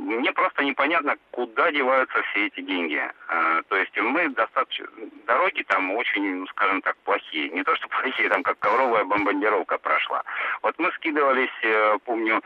мне 0.08 0.32
просто 0.32 0.64
непонятно, 0.64 1.16
куда 1.30 1.70
деваются 1.70 2.22
все 2.22 2.46
эти 2.46 2.60
деньги. 2.62 3.00
А, 3.28 3.62
то 3.68 3.76
есть 3.76 3.94
мы 4.00 4.28
достаточно... 4.30 4.86
Дороги 5.26 5.62
там 5.64 5.92
очень, 5.92 6.36
ну, 6.36 6.46
скажем 6.46 6.80
так, 6.80 6.96
плохие. 7.04 7.50
Не 7.50 7.62
то, 7.62 7.76
что 7.76 7.88
плохие, 8.00 8.30
там 8.30 8.42
как 8.42 8.58
ковровая 8.58 9.04
бомбардировка 9.04 9.78
прошла. 9.78 10.22
Вот 10.62 10.74
мы 10.78 10.90
скидывались, 10.92 11.50
э, 11.62 11.98
помню, 12.04 12.42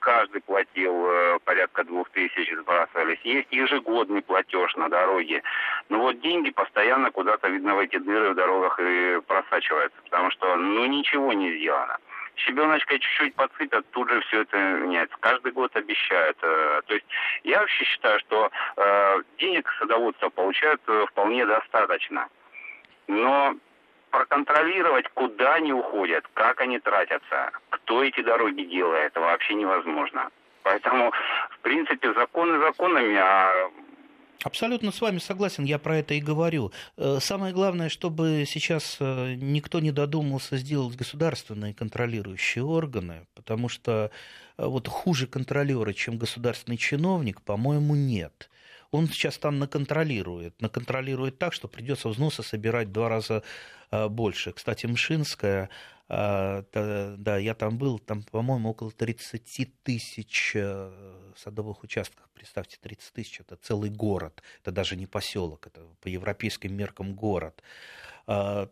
каждый 0.00 0.42
платил 0.42 1.06
э, 1.06 1.38
порядка 1.44 1.84
двух 1.84 2.10
тысяч, 2.10 2.52
сбрасывались. 2.54 3.20
Есть 3.24 3.50
ежегодный 3.50 4.20
платеж 4.20 4.76
на 4.76 4.88
дороге. 4.90 5.42
Но 5.88 6.00
вот 6.00 6.20
деньги 6.20 6.50
постоянно 6.50 7.10
куда-то, 7.10 7.48
видно, 7.48 7.76
в 7.76 7.78
эти 7.78 7.96
дыры 7.96 8.30
в 8.30 8.34
дорогах 8.34 8.78
и 8.78 9.20
просачиваются. 9.26 9.98
Потому 10.04 10.30
что, 10.32 10.54
ну, 10.56 10.84
ничего 10.84 11.32
не 11.32 11.56
сделано 11.56 11.98
щебеночкой 12.46 12.98
чуть-чуть 12.98 13.34
подсыпят, 13.34 13.84
тут 13.90 14.10
же 14.10 14.20
все 14.22 14.42
это 14.42 14.56
меняется. 14.56 15.16
Каждый 15.20 15.52
год 15.52 15.74
обещают. 15.76 16.36
Э, 16.42 16.82
то 16.86 16.94
есть 16.94 17.06
я 17.44 17.60
вообще 17.60 17.84
считаю, 17.84 18.18
что 18.20 18.50
э, 18.76 19.22
денег 19.38 19.68
садоводства 19.78 20.28
получают 20.30 20.80
э, 20.86 21.06
вполне 21.08 21.46
достаточно. 21.46 22.28
Но 23.06 23.54
проконтролировать, 24.10 25.08
куда 25.14 25.54
они 25.54 25.72
уходят, 25.72 26.24
как 26.34 26.60
они 26.60 26.78
тратятся, 26.78 27.52
кто 27.70 28.02
эти 28.02 28.20
дороги 28.22 28.62
делает, 28.62 29.14
вообще 29.16 29.54
невозможно. 29.54 30.30
Поэтому, 30.62 31.12
в 31.50 31.58
принципе, 31.60 32.12
законы 32.12 32.58
законами, 32.58 33.16
а 33.16 33.70
Абсолютно 34.42 34.90
с 34.90 35.00
вами 35.02 35.18
согласен, 35.18 35.64
я 35.64 35.78
про 35.78 35.98
это 35.98 36.14
и 36.14 36.20
говорю. 36.20 36.72
Э, 36.96 37.18
самое 37.20 37.52
главное, 37.52 37.90
чтобы 37.90 38.44
сейчас 38.46 38.96
э, 38.98 39.34
никто 39.34 39.80
не 39.80 39.92
додумался 39.92 40.56
сделать 40.56 40.96
государственные 40.96 41.74
контролирующие 41.74 42.64
органы, 42.64 43.26
потому 43.34 43.68
что 43.68 44.10
э, 44.56 44.64
вот 44.64 44.88
хуже 44.88 45.26
контролера, 45.26 45.92
чем 45.92 46.16
государственный 46.16 46.78
чиновник, 46.78 47.42
по-моему, 47.42 47.94
нет 47.94 48.48
он 48.90 49.08
сейчас 49.08 49.38
там 49.38 49.58
наконтролирует. 49.58 50.60
Наконтролирует 50.60 51.38
так, 51.38 51.52
что 51.52 51.68
придется 51.68 52.08
взносы 52.08 52.42
собирать 52.42 52.88
в 52.88 52.92
два 52.92 53.08
раза 53.08 53.42
больше. 53.90 54.52
Кстати, 54.52 54.86
Мшинская 54.86 55.68
а, 56.12 56.64
да, 56.72 57.38
я 57.38 57.54
там 57.54 57.78
был, 57.78 58.00
там, 58.00 58.24
по-моему, 58.24 58.70
около 58.70 58.90
30 58.90 59.82
тысяч 59.84 60.52
э, 60.56 60.90
садовых 61.36 61.84
участков. 61.84 62.28
Представьте, 62.34 62.78
30 62.80 63.12
тысяч– 63.12 63.40
это 63.40 63.54
целый 63.54 63.90
город, 63.90 64.42
это 64.60 64.72
даже 64.72 64.96
не 64.96 65.06
поселок, 65.06 65.68
это 65.68 65.82
по 66.00 66.08
европейским 66.08 66.74
меркам 66.74 67.14
город. 67.14 67.62
А, 68.26 68.68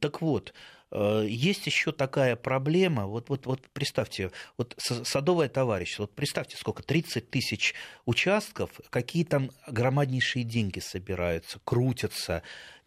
так 0.00 0.20
вот, 0.20 0.52
есть 0.94 1.66
еще 1.66 1.92
такая 1.92 2.36
проблема, 2.36 3.06
вот, 3.06 3.28
вот, 3.28 3.46
вот 3.46 3.60
представьте, 3.72 4.30
вот 4.58 4.74
садовое 4.78 5.48
товарищество, 5.48 6.02
вот 6.02 6.14
представьте, 6.14 6.56
сколько, 6.56 6.82
30 6.82 7.30
тысяч 7.30 7.74
участков, 8.04 8.70
какие 8.90 9.24
там 9.24 9.50
громаднейшие 9.66 10.44
деньги 10.44 10.80
собираются, 10.80 11.60
крутятся, 11.64 12.42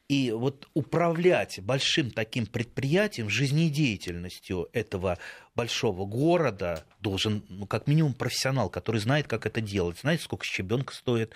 И 0.08 0.32
вот 0.32 0.68
управлять 0.76 1.60
большим 1.62 2.12
таким 2.12 2.46
предприятием, 2.46 3.28
жизнедеятельностью 3.28 4.70
этого 4.72 5.18
большого 5.56 6.06
города 6.06 6.86
должен, 7.00 7.44
ну, 7.50 7.66
как 7.66 7.88
минимум, 7.88 8.14
профессионал, 8.14 8.70
который 8.70 9.02
знает, 9.02 9.28
как 9.28 9.48
это 9.48 9.62
делать, 9.62 9.98
знает, 9.98 10.22
сколько 10.22 10.46
щебенка 10.46 10.94
стоит. 10.94 11.34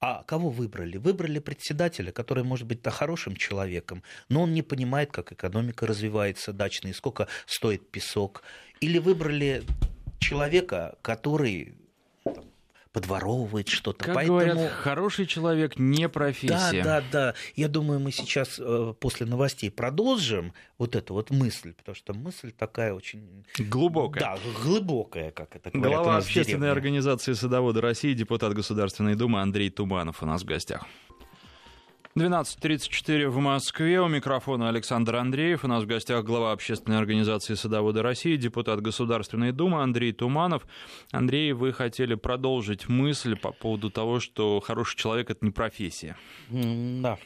А 0.00 0.22
кого 0.22 0.50
выбрали? 0.50 0.98
Выбрали 0.98 1.40
председателя, 1.40 2.12
который 2.12 2.44
может 2.44 2.68
быть 2.68 2.80
хорошим 2.86 3.34
человеком, 3.34 4.04
но 4.28 4.42
он 4.42 4.54
не 4.54 4.62
понимает, 4.62 5.10
как 5.10 5.32
экономика 5.32 5.86
развивается 5.86 6.52
дачная, 6.52 6.92
сколько 6.92 7.26
стоит 7.46 7.90
песок. 7.90 8.44
Или 8.80 8.98
выбрали 8.98 9.64
человека, 10.20 10.96
который 11.02 11.74
подворовывает 12.92 13.68
что-то. 13.68 14.04
Как 14.04 14.14
Поэтому... 14.14 14.38
говорят, 14.38 14.72
хороший 14.72 15.26
человек 15.26 15.78
не 15.78 16.08
профессия. 16.08 16.82
Да, 16.84 17.00
да, 17.00 17.04
да. 17.10 17.34
Я 17.56 17.68
думаю, 17.68 18.00
мы 18.00 18.12
сейчас 18.12 18.58
э, 18.58 18.94
после 19.00 19.26
новостей 19.26 19.70
продолжим 19.70 20.52
вот 20.78 20.94
эту 20.94 21.14
вот 21.14 21.30
мысль, 21.30 21.72
потому 21.72 21.94
что 21.96 22.12
мысль 22.12 22.52
такая 22.52 22.92
очень... 22.92 23.44
Глубокая. 23.58 24.20
Да, 24.22 24.38
глубокая, 24.62 25.30
как 25.30 25.56
это 25.56 25.70
говорят 25.70 26.02
Глава 26.02 26.18
общественной 26.18 26.70
организации 26.70 27.32
«Садоводы 27.32 27.80
России», 27.80 28.12
депутат 28.12 28.52
Государственной 28.52 29.14
Думы 29.14 29.40
Андрей 29.40 29.70
Туманов 29.70 30.22
у 30.22 30.26
нас 30.26 30.42
в 30.42 30.44
гостях. 30.44 30.84
12.34 32.14 33.28
в 33.28 33.38
Москве. 33.38 33.98
У 33.98 34.06
микрофона 34.06 34.68
Александр 34.68 35.16
Андреев. 35.16 35.64
У 35.64 35.66
нас 35.66 35.84
в 35.84 35.86
гостях 35.86 36.26
глава 36.26 36.52
общественной 36.52 36.98
организации 36.98 37.54
«Садоводы 37.54 38.02
России», 38.02 38.36
депутат 38.36 38.82
Государственной 38.82 39.50
Думы 39.52 39.82
Андрей 39.82 40.12
Туманов. 40.12 40.66
Андрей, 41.10 41.54
вы 41.54 41.72
хотели 41.72 42.14
продолжить 42.14 42.86
мысль 42.86 43.34
по 43.34 43.50
поводу 43.52 43.88
того, 43.90 44.20
что 44.20 44.60
хороший 44.60 44.98
человек– 44.98 45.30
это 45.30 45.42
не 45.42 45.52
профессия. 45.52 46.14
Да. 46.50 47.16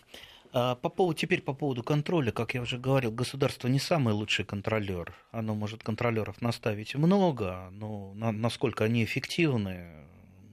А, 0.53 0.77
по 0.77 0.88
поводу, 0.88 1.18
теперь 1.18 1.42
по 1.42 1.53
поводу 1.53 1.83
контроля, 1.83 2.31
как 2.31 2.55
я 2.55 2.62
уже 2.62 2.79
говорил, 2.79 3.11
государство 3.11 3.66
не 3.66 3.81
самый 3.81 4.14
лучший 4.14 4.44
контролер. 4.44 5.16
Оно 5.33 5.57
может 5.57 5.83
контролеров 5.83 6.40
наставить 6.40 6.94
много, 6.94 7.70
но 7.72 8.12
насколько 8.14 8.85
они 8.85 9.03
эффективны, 9.03 10.07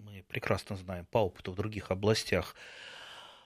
мы 0.04 0.26
прекрасно 0.28 0.76
знаем 0.76 1.06
по 1.12 1.20
опыту 1.20 1.52
в 1.52 1.56
других 1.56 1.92
областях. 1.92 2.56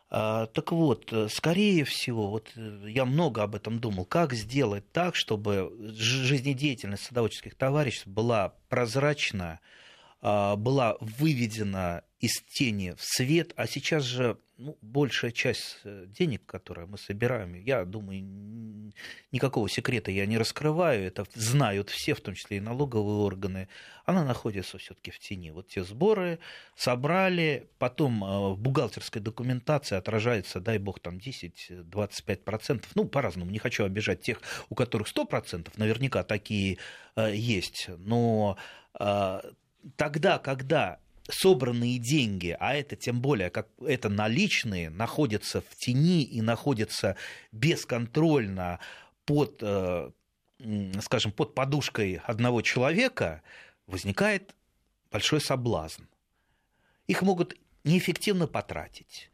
А, 0.10 0.46
так 0.46 0.72
вот, 0.72 1.12
э, 1.12 1.28
скорее 1.30 1.84
всего, 1.84 2.30
вот 2.30 2.54
э, 2.56 2.86
я 2.88 3.04
много 3.04 3.44
об 3.44 3.56
этом 3.56 3.80
думал, 3.80 4.06
как 4.06 4.34
сделать 4.34 4.90
так, 4.94 5.16
чтобы 5.16 5.74
жизнедеятельность 5.80 7.04
садоводческих 7.04 7.56
товариществ 7.56 8.08
была 8.08 8.54
прозрачна, 8.70 9.60
а, 10.22 10.56
была 10.56 10.96
выведена 11.02 12.04
из 12.20 12.42
тени 12.42 12.96
в 12.98 13.04
свет, 13.04 13.54
а 13.56 13.68
сейчас 13.68 14.04
же 14.04 14.38
ну, 14.58 14.76
большая 14.82 15.32
часть 15.32 15.78
э, 15.84 16.06
денег, 16.08 16.44
которые 16.48 16.88
мы 16.88 16.98
собираем, 16.98 17.54
я 17.54 17.86
думаю, 17.86 18.92
никакого 19.32 19.70
секрета 19.70 20.10
я 20.10 20.26
не 20.26 20.40
раскрываю, 20.40 21.06
это 21.06 21.26
знают 21.36 21.92
все, 21.92 22.16
в 22.16 22.22
том 22.22 22.34
числе 22.34 22.58
и 22.58 22.60
налоговые 22.60 23.20
органы, 23.20 23.68
она 24.06 24.24
находится 24.24 24.80
все-таки 24.80 25.12
в 25.12 25.20
тени. 25.20 25.52
Вот 25.52 25.68
те 25.68 25.84
сборы 25.84 26.40
собрали, 26.76 27.70
потом 27.78 28.24
э, 28.24 28.54
в 28.54 28.58
бухгалтерской 28.58 29.22
документации 29.22 29.96
отражается, 29.96 30.60
дай 30.60 30.80
бог, 30.80 31.00
там 31.00 31.18
10-25%, 31.18 32.84
ну, 32.96 33.06
по-разному, 33.06 33.52
не 33.52 33.60
хочу 33.60 33.86
обижать 33.86 34.22
тех, 34.22 34.42
у 34.70 34.76
которых 34.76 35.08
100%, 35.08 35.72
наверняка 35.78 36.24
такие 36.24 36.80
э, 37.16 37.36
есть, 37.36 37.90
но 38.00 38.58
тогда, 39.96 40.40
когда 40.40 41.00
собранные 41.30 41.98
деньги, 42.00 42.56
а 42.60 42.76
это 42.76 42.96
тем 42.96 43.22
более, 43.22 43.50
как 43.50 43.68
это 43.86 44.10
наличные, 44.10 44.90
находятся 44.90 45.62
в 45.62 45.76
тени 45.76 46.24
и 46.24 46.42
находятся 46.42 47.16
бесконтрольно 47.52 48.80
под, 49.26 49.60
э, 49.62 50.12
скажем, 51.02 51.32
под 51.32 51.54
подушкой 51.54 52.22
одного 52.24 52.62
человека, 52.62 53.42
возникает 53.88 54.56
большой 55.12 55.42
соблазн. 55.42 56.04
Их 57.08 57.22
могут 57.22 57.58
неэффективно 57.84 58.48
потратить, 58.48 59.30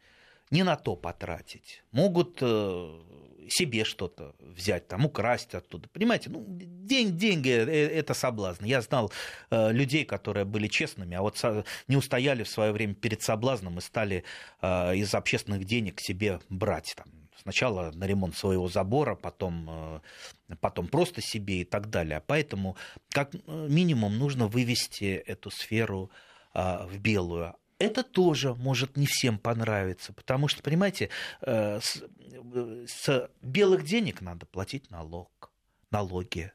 не 0.50 0.62
на 0.62 0.76
то 0.76 0.96
потратить, 0.96 1.82
могут 1.90 2.38
э, 2.40 3.00
себе 3.48 3.84
что-то 3.84 4.34
взять, 4.38 4.88
там, 4.88 5.06
украсть 5.06 5.54
оттуда. 5.54 5.88
Понимаете, 5.88 6.30
ну, 6.30 6.44
день, 6.48 7.16
деньги 7.16 7.50
э,– 7.50 7.88
это 7.98 8.14
соблазн. 8.14 8.64
Я 8.64 8.80
знал 8.80 9.12
э, 9.50 9.72
людей, 9.72 10.04
которые 10.04 10.44
были 10.44 10.68
честными, 10.68 11.16
а 11.16 11.22
вот 11.22 11.42
не 11.88 11.96
устояли 11.96 12.42
в 12.42 12.48
свое 12.48 12.72
время 12.72 12.94
перед 12.94 13.22
соблазном 13.22 13.78
и 13.78 13.80
стали 13.80 14.24
э, 14.60 14.96
из 14.96 15.14
общественных 15.14 15.64
денег 15.64 16.00
себе 16.00 16.40
брать. 16.48 16.94
Там, 16.96 17.06
сначала 17.40 17.90
на 17.92 18.04
ремонт 18.04 18.36
своего 18.36 18.68
забора, 18.68 19.14
потом, 19.14 20.00
э, 20.48 20.56
потом 20.60 20.88
просто 20.88 21.20
себе 21.20 21.60
и 21.60 21.64
так 21.64 21.90
далее. 21.90 22.22
Поэтому, 22.26 22.76
как 23.10 23.34
минимум, 23.46 24.18
нужно 24.18 24.46
вывести 24.48 25.22
эту 25.26 25.50
сферу 25.50 26.10
э, 26.54 26.86
в 26.86 26.98
белую 26.98 27.54
это 27.78 28.02
тоже 28.02 28.54
может 28.54 28.96
не 28.96 29.06
всем 29.06 29.38
понравиться, 29.38 30.12
потому 30.12 30.48
что, 30.48 30.62
понимаете, 30.62 31.10
э, 31.40 31.80
с, 31.80 32.02
с 32.86 33.30
белых 33.42 33.84
денег 33.84 34.20
надо 34.20 34.46
платить 34.46 34.90
налог, 34.90 35.52
налоги. 35.90 36.52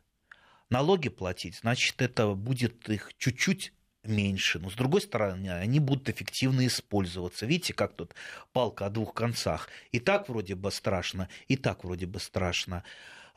Налоги 0.69 1.09
платить, 1.09 1.57
значит, 1.61 2.01
это 2.01 2.35
будет 2.35 2.89
их 2.89 3.11
чуть-чуть 3.17 3.73
меньше. 4.03 4.59
Но, 4.59 4.69
с 4.69 4.75
другой 4.75 5.01
стороны, 5.01 5.49
они 5.49 5.79
будут 5.79 6.09
эффективно 6.09 6.65
использоваться. 6.67 7.45
Видите, 7.45 7.73
как 7.73 7.95
тут 7.95 8.13
палка 8.53 8.85
о 8.85 8.89
двух 8.89 9.13
концах. 9.13 9.69
И 9.91 9.99
так 9.99 10.29
вроде 10.29 10.55
бы 10.55 10.71
страшно, 10.71 11.27
и 11.47 11.57
так 11.57 11.83
вроде 11.83 12.05
бы 12.05 12.19
страшно. 12.19 12.83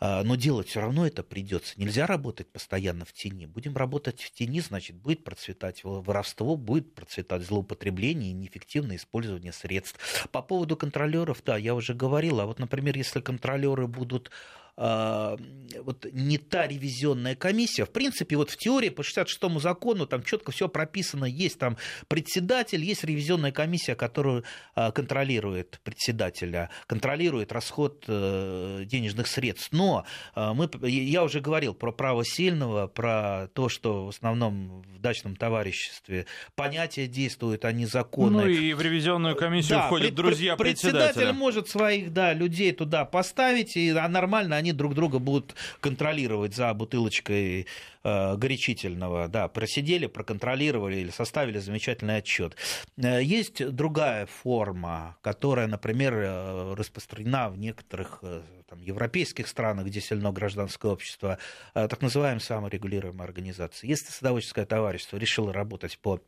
А, 0.04 0.24
но 0.24 0.34
делать 0.34 0.66
все 0.66 0.80
равно 0.80 1.06
это 1.06 1.22
придется. 1.22 1.74
Нельзя 1.76 2.08
работать 2.08 2.50
постоянно 2.50 3.04
в 3.04 3.12
тени. 3.12 3.46
Будем 3.46 3.76
работать 3.76 4.20
в 4.20 4.32
тени, 4.32 4.58
значит, 4.58 4.96
будет 4.96 5.22
процветать 5.22 5.84
воровство, 5.84 6.56
будет 6.56 6.92
процветать 6.92 7.42
злоупотребление 7.42 8.32
и 8.32 8.34
неэффективное 8.34 8.96
использование 8.96 9.52
средств. 9.52 10.28
По 10.32 10.42
поводу 10.42 10.76
контролеров, 10.76 11.40
да, 11.46 11.56
я 11.56 11.76
уже 11.76 11.94
говорил, 11.94 12.40
а 12.40 12.46
вот, 12.46 12.58
например, 12.58 12.96
если 12.96 13.20
контролеры 13.20 13.86
будут 13.86 14.32
вот 14.76 16.06
не 16.12 16.38
та 16.38 16.66
ревизионная 16.66 17.34
комиссия. 17.34 17.84
В 17.84 17.90
принципе, 17.90 18.36
вот 18.36 18.50
в 18.50 18.56
теории 18.56 18.88
по 18.88 19.02
66-му 19.02 19.60
закону 19.60 20.06
там 20.06 20.22
четко 20.22 20.52
все 20.52 20.68
прописано. 20.68 21.24
Есть 21.24 21.58
там 21.58 21.76
председатель, 22.08 22.82
есть 22.82 23.04
ревизионная 23.04 23.52
комиссия, 23.52 23.94
которая 23.94 24.44
а, 24.74 24.92
контролирует 24.92 25.80
председателя, 25.84 26.70
контролирует 26.86 27.52
расход 27.52 28.04
э, 28.08 28.84
денежных 28.86 29.26
средств. 29.26 29.68
Но 29.72 30.06
а, 30.34 30.54
мы, 30.54 30.70
я 30.88 31.24
уже 31.24 31.40
говорил 31.40 31.74
про 31.74 31.92
право 31.92 32.24
сильного, 32.24 32.86
про 32.86 33.48
то, 33.54 33.68
что 33.68 34.06
в 34.06 34.08
основном 34.08 34.82
в 34.82 34.98
дачном 34.98 35.36
товариществе 35.36 36.26
понятия 36.54 37.06
действуют, 37.06 37.64
а 37.64 37.72
не 37.72 37.86
законы. 37.86 38.42
Ну 38.42 38.48
и 38.48 38.72
в 38.72 38.80
ревизионную 38.80 39.36
комиссию 39.36 39.78
да, 39.78 39.86
входят 39.86 40.14
друзья 40.14 40.56
председателя. 40.56 41.06
Председатель 41.06 41.32
может 41.32 41.68
своих 41.68 42.12
да, 42.12 42.32
людей 42.32 42.72
туда 42.72 43.04
поставить, 43.04 43.76
и 43.76 43.92
нормально 43.92 44.56
они 44.62 44.72
друг 44.72 44.94
друга 44.94 45.18
будут 45.18 45.54
контролировать 45.80 46.54
за 46.54 46.72
бутылочкой 46.72 47.66
э, 48.02 48.36
горячительного. 48.36 49.28
Да, 49.28 49.48
просидели, 49.48 50.06
проконтролировали 50.06 50.96
или 50.96 51.10
составили 51.10 51.58
замечательный 51.58 52.18
отчет. 52.18 52.56
Э, 52.96 53.22
есть 53.22 53.64
другая 53.70 54.26
форма, 54.26 55.16
которая, 55.20 55.66
например, 55.66 56.14
э, 56.14 56.74
распространена 56.74 57.50
в 57.50 57.58
некоторых 57.58 58.20
э, 58.22 58.42
там, 58.68 58.80
европейских 58.80 59.48
странах, 59.48 59.86
где 59.86 60.00
сильно 60.00 60.32
гражданское 60.32 60.90
общество, 60.90 61.38
так 61.74 62.00
называемая 62.00 62.40
саморегулируемая 62.40 63.26
организация. 63.26 63.88
Если 63.88 64.10
садоводческое 64.10 64.64
товарищество 64.64 65.18
решило 65.18 65.52
работать 65.52 65.98
по 65.98 66.20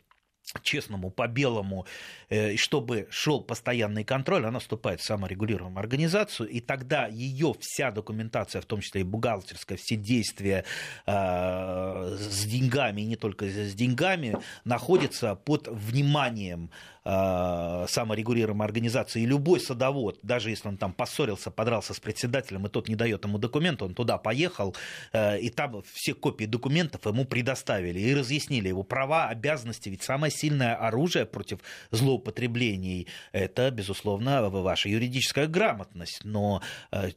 честному, 0.63 1.11
по 1.11 1.27
белому, 1.27 1.87
э, 2.29 2.57
чтобы 2.57 3.07
шел 3.11 3.41
постоянный 3.41 4.05
контроль, 4.05 4.47
она 4.47 4.59
вступает 4.59 5.01
в 5.01 5.05
саморегулируемую 5.05 5.81
организацию, 5.81 6.49
и 6.49 6.61
тогда 6.61 7.07
ее 7.07 7.55
вся 7.61 7.91
документация, 7.91 8.61
в 8.61 8.67
том 8.67 8.81
числе 8.81 9.01
и 9.01 9.05
бухгалтерская, 9.05 9.79
все 9.79 9.97
действия 9.97 10.65
э, 11.07 12.17
с 12.19 12.45
деньгами, 12.45 13.03
и 13.03 13.07
не 13.07 13.17
только 13.17 13.47
с 13.47 13.75
деньгами, 13.75 14.37
находятся 14.65 15.35
под 15.35 15.69
вниманием 15.69 16.71
э, 17.05 17.87
саморегулируемой 17.89 18.67
организации. 18.67 19.23
И 19.23 19.27
любой 19.27 19.61
садовод, 19.61 20.19
даже 20.23 20.51
если 20.51 20.69
он 20.69 20.77
там 20.77 20.93
поссорился, 20.93 21.51
подрался 21.51 21.95
с 21.95 22.01
председателем, 22.01 22.67
и 22.67 22.69
тот 22.69 22.89
не 22.89 22.97
дает 22.97 23.25
ему 23.25 23.39
документ, 23.39 23.83
он 23.83 23.95
туда 23.95 24.19
поехал, 24.19 24.75
и 25.15 25.51
там 25.55 25.83
все 25.93 26.15
копии 26.15 26.45
документов 26.45 27.07
ему 27.07 27.25
предоставили 27.25 28.01
и 28.01 28.15
разъяснили 28.15 28.69
его 28.69 28.83
права, 28.83 29.29
обязанности, 29.29 29.89
ведь 29.89 30.03
самое 30.03 30.33
сильное 30.35 30.75
оружие 30.75 31.27
против 31.27 31.61
злоупотреблений– 31.91 33.07
это, 33.33 33.71
безусловно, 33.71 34.49
ваша 34.51 34.89
юридическая 34.89 35.47
грамотность. 35.47 36.21
Но 36.25 36.63
э, 36.93 37.11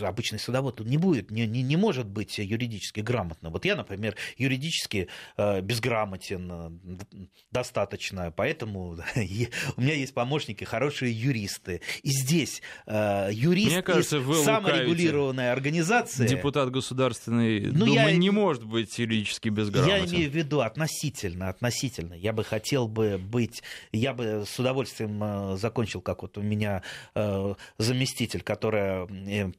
обычный 0.00 0.38
садовод 0.38 0.80
не 0.80 0.96
будет, 0.96 1.30
не, 1.30 1.46
не, 1.46 1.62
не 1.62 1.76
может 1.76 2.06
быть 2.06 2.38
юридически 2.38 3.00
грамотным. 3.00 3.52
Вот 3.52 3.64
я, 3.64 3.76
например, 3.76 4.16
юридически 4.36 5.08
э, 5.36 5.60
безграмотен 5.60 6.50
э, 6.52 7.30
достаточно, 7.50 8.32
поэтому 8.34 8.98
у 9.76 9.80
меня 9.80 9.94
есть 9.94 10.14
помощники, 10.14 10.64
хорошие 10.64 11.12
юристы. 11.12 11.80
И 12.02 12.10
здесь 12.10 12.62
юрист 12.86 13.72
Мне 13.72 13.82
кажется, 13.82 14.18
из 14.18 14.44
саморегулированной 14.44 15.52
организации... 15.52 16.26
Депутат 16.26 16.70
государственной 16.70 17.60
ну, 17.60 17.86
Думы 17.86 17.94
я, 17.94 18.12
не 18.12 18.30
может 18.30 18.64
быть 18.64 18.98
юридически 18.98 19.48
безграмотен. 19.48 19.96
Я 19.96 20.06
имею 20.06 20.30
в 20.30 20.34
виду 20.34 20.60
относительно, 20.60 21.48
относительно. 21.48 22.14
Я 22.14 22.32
бы 22.32 22.42
хотел 22.52 22.86
бы 22.86 23.16
быть... 23.16 23.62
Я 23.92 24.12
бы 24.12 24.44
с 24.46 24.58
удовольствием 24.58 25.18
э, 25.24 25.56
закончил, 25.56 26.02
как 26.02 26.20
вот 26.20 26.36
у 26.36 26.42
меня 26.42 26.82
э, 27.14 27.54
заместитель, 27.78 28.42
которая 28.42 29.06
э, 29.06 29.50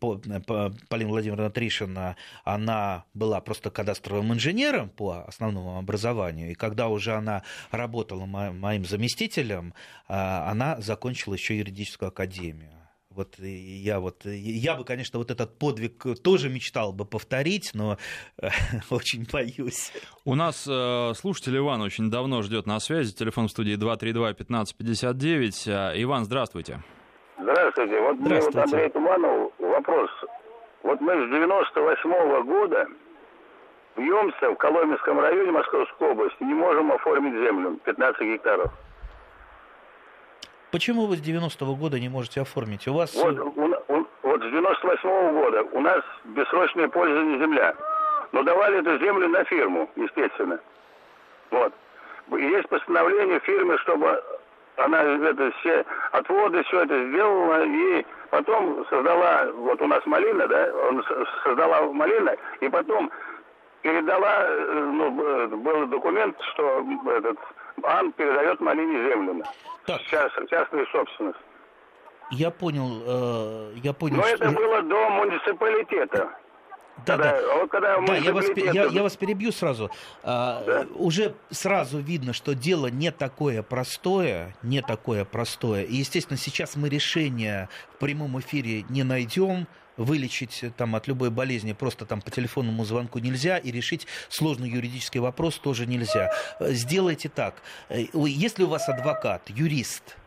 Полина 0.90 1.10
Владимировна 1.10 1.50
Тришина, 1.50 2.16
она 2.44 3.06
была 3.16 3.42
просто 3.42 3.72
кадастровым 3.72 4.34
инженером 4.34 4.90
по 4.90 5.26
основному 5.28 5.80
образованию, 5.80 6.52
и 6.52 6.54
когда 6.54 6.88
уже 6.88 7.14
она 7.14 7.42
работала 7.72 8.26
моим 8.28 8.86
заместителем, 8.86 9.74
она 10.08 10.80
закончила 10.80 11.34
еще 11.34 11.58
юридическую 11.58 12.10
академию. 12.10 12.83
Вот 13.16 13.38
я 13.40 14.00
вот 14.00 14.26
я 14.26 14.76
бы, 14.76 14.84
конечно, 14.84 15.20
вот 15.20 15.32
этот 15.32 15.58
подвиг 15.60 16.04
тоже 16.24 16.50
мечтал 16.50 16.94
бы 16.94 17.06
повторить, 17.06 17.72
но 17.74 17.98
очень 18.90 19.28
боюсь. 19.32 19.92
У 20.26 20.36
нас 20.36 20.68
э, 20.70 21.14
слушатель 21.16 21.58
Иван 21.58 21.82
очень 21.82 22.10
давно 22.10 22.42
ждет 22.42 22.66
на 22.66 22.80
связи. 22.80 23.14
Телефон 23.14 23.48
в 23.48 23.52
студии 23.52 23.76
232-1559. 23.76 25.52
Э, 25.68 26.02
Иван, 26.02 26.26
здравствуйте. 26.26 26.82
Здравствуйте. 27.40 28.00
Вот 28.02 28.20
мне 28.20 28.40
вот 28.40 28.56
Андрей 28.56 28.90
Туманов 28.90 29.52
вопрос. 29.60 30.10
Вот 30.84 31.00
мы 31.02 31.14
с 31.14 31.30
98 31.30 32.10
-го 32.10 32.44
года 32.44 32.88
бьемся 33.96 34.50
в 34.50 34.56
Коломенском 34.56 35.20
районе 35.20 35.52
Московской 35.52 36.12
области, 36.12 36.44
не 36.44 36.54
можем 36.54 36.92
оформить 36.92 37.34
землю, 37.34 37.80
15 37.86 38.22
гектаров. 38.22 38.72
Почему 40.74 41.06
вы 41.06 41.18
с 41.18 41.22
90-го 41.22 41.76
года 41.76 42.00
не 42.00 42.10
можете 42.10 42.42
оформить? 42.42 42.88
У 42.88 42.94
вас... 42.94 43.14
Вот, 43.14 43.38
у, 43.38 43.46
у, 43.46 44.08
вот 44.24 44.42
с 44.42 44.46
98-го 44.46 45.32
года 45.32 45.62
у 45.72 45.80
нас 45.80 46.02
бессрочное 46.24 46.88
пользование 46.88 47.38
земля. 47.38 47.76
Но 48.32 48.42
давали 48.42 48.80
эту 48.80 48.98
землю 48.98 49.30
на 49.30 49.44
фирму, 49.44 49.88
естественно. 49.96 50.60
Вот. 51.52 51.72
есть 52.32 52.68
постановление 52.70 53.40
фирмы, 53.42 53.78
чтобы 53.78 54.20
она 54.78 55.04
это 55.04 55.52
все 55.60 55.86
отводы, 56.12 56.64
все 56.64 56.82
это 56.82 57.08
сделала, 57.08 57.64
и 57.66 58.04
потом 58.32 58.84
создала, 58.90 59.52
вот 59.54 59.80
у 59.80 59.86
нас 59.86 60.04
малина, 60.08 60.48
да, 60.48 60.72
он 60.90 61.06
создала 61.44 61.84
малина, 61.84 62.36
и 62.62 62.70
потом 62.70 63.12
передала, 63.84 64.46
э, 64.48 64.90
ну, 64.92 65.12
был 65.56 65.86
документ, 65.86 66.36
что 66.54 66.84
этот 67.16 67.38
Ан 67.84 68.12
передает 68.14 68.60
малине 68.60 69.10
землю. 69.10 69.44
Так. 69.86 70.02
Сейчас, 70.02 70.32
частную 70.50 70.86
собственность. 70.88 71.40
Я 72.32 72.52
понял, 72.52 73.04
э, 73.06 73.74
я 73.84 73.94
понял. 73.94 74.18
Но 74.18 74.24
что... 74.24 74.36
это 74.36 74.52
было 74.52 74.82
до 74.82 75.10
муниципалитета. 75.10 76.30
Да, 77.06 77.18
когда, 77.18 77.42
да. 77.42 77.56
Вот 77.58 77.72
когда 77.72 78.02
да 78.02 78.18
я, 78.18 78.34
вас, 78.34 78.46
я, 78.56 78.86
я 78.86 79.04
вас 79.04 79.18
перебью 79.18 79.52
сразу. 79.52 79.90
А, 80.22 80.64
да? 80.64 80.88
Уже 80.96 81.36
сразу 81.50 82.00
видно, 82.00 82.34
что 82.34 82.54
дело 82.54 82.88
не 82.88 83.12
такое 83.12 83.64
простое, 83.64 84.56
не 84.62 84.82
такое 84.82 85.26
простое. 85.26 85.84
И, 85.84 85.96
естественно, 85.96 86.38
сейчас 86.38 86.76
мы 86.76 86.90
решения 86.90 87.68
в 87.96 87.98
прямом 87.98 88.40
эфире 88.40 88.84
не 88.90 89.04
найдем 89.04 89.68
вылечить 89.98 90.64
там, 90.78 90.96
от 90.96 91.08
любой 91.08 91.30
болезни 91.30 91.74
просто 91.74 92.06
там, 92.06 92.22
по 92.22 92.32
телефонному 92.32 92.86
звонку 92.86 93.20
нельзя, 93.20 93.58
и 93.58 93.72
решить 93.72 94.08
сложный 94.30 94.70
юридический 94.70 95.20
вопрос 95.20 95.58
тоже 95.58 95.86
нельзя. 95.86 96.32
Сделайте 96.60 97.30
так. 97.30 97.62
Э, 97.90 98.04
если 98.14 98.64
у 98.64 98.68
вас 98.68 98.90
адвокат, 98.90 99.50
юрист, 99.50 100.18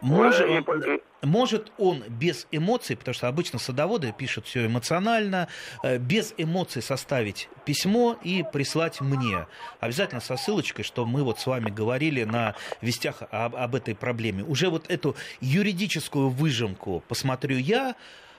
Может, 0.00 0.46
может 1.22 1.72
он 1.76 2.04
без 2.08 2.46
эмоций, 2.52 2.96
потому 2.96 3.14
что 3.14 3.28
обычно 3.28 3.58
садоводы 3.58 4.14
пишут 4.16 4.46
все 4.46 4.66
эмоционально, 4.66 5.48
э, 5.82 5.98
без 5.98 6.34
эмоций 6.36 6.82
составить 6.82 7.48
письмо 7.64 8.16
и 8.22 8.44
прислать 8.52 9.00
мне. 9.00 9.46
Обязательно 9.80 10.20
со 10.20 10.36
ссылочкой, 10.36 10.84
что 10.84 11.04
мы 11.04 11.24
вот 11.24 11.40
с 11.40 11.46
вами 11.46 11.70
говорили 11.70 12.22
на 12.22 12.54
вестях 12.80 13.22
об, 13.30 13.56
об 13.56 13.74
этой 13.74 13.96
проблеме. 13.96 14.44
Уже 14.44 14.68
вот 14.70 14.88
эту 14.88 15.16
юридическую 15.40 16.28
выжимку 16.28 17.02
посмотрю 17.08 17.56
я, 17.56 17.96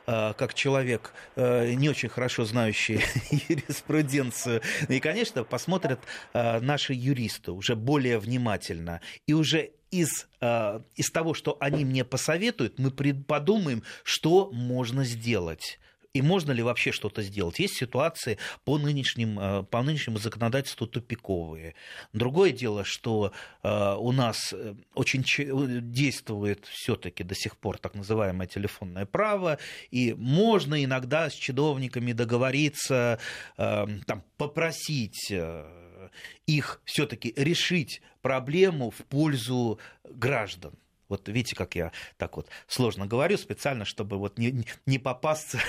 э, 0.08 0.34
как 0.38 0.54
человек, 0.54 1.14
э, 1.36 1.74
не 1.74 1.90
очень 1.90 2.08
хорошо 2.10 2.46
знающий 2.46 3.02
юриспруденцию. 3.50 4.62
И, 4.88 5.02
конечно, 5.02 5.44
посмотрят 5.44 6.00
наши 6.34 6.94
юристы 6.94 7.52
уже 7.52 7.76
более 7.76 8.18
внимательно. 8.18 9.02
И 9.28 9.34
уже 9.34 9.72
из, 9.92 10.28
э, 10.42 10.82
из 10.96 11.10
того, 11.12 11.34
что 11.34 11.58
они 11.60 11.86
мне 11.86 12.04
посоветуют, 12.04 12.80
мы 12.80 12.92
подумаем, 12.92 13.84
что 14.04 14.50
можно 14.52 15.04
сделать. 15.04 15.80
И 16.12 16.24
можно 16.24 16.52
ли 16.52 16.64
вообще 16.64 16.92
что-то 16.92 17.22
сделать? 17.22 17.60
Есть 17.60 17.76
ситуации 17.76 18.40
по, 18.66 18.80
нынешним, 18.80 19.40
э, 19.40 19.64
по 19.64 19.84
нынешнему 19.84 20.18
законодательству 20.18 20.88
тупиковые. 20.88 21.76
Другое 22.14 22.52
дело, 22.52 22.84
что 22.84 23.32
э, 23.62 23.96
у 23.96 24.12
нас 24.12 24.56
очень 24.96 25.24
действует 25.92 26.66
все-таки 26.66 27.24
до 27.24 27.36
сих 27.36 27.58
пор 27.58 27.78
так 27.78 27.94
называемое 27.94 28.48
телефонное 28.48 29.06
право, 29.06 29.60
и 29.92 30.14
можно 30.14 30.84
иногда 30.84 31.30
с 31.30 31.34
чиновниками 31.34 32.14
договориться, 32.14 33.20
там, 33.56 34.24
попросить 34.38 35.32
их 36.48 36.82
все-таки 36.86 37.34
решить 37.36 38.02
проблему 38.22 38.92
в 38.92 38.98
пользу 39.06 39.80
граждан. 40.04 40.74
Вот 41.08 41.28
видите, 41.28 41.56
как 41.56 41.76
я 41.76 41.92
так 42.18 42.38
вот 42.38 42.48
сложно 42.68 43.08
говорю 43.08 43.38
специально, 43.38 43.84
чтобы 43.84 44.18
вот 44.18 44.38
не, 44.38 44.66
не 44.86 45.00
попасться 45.00 45.60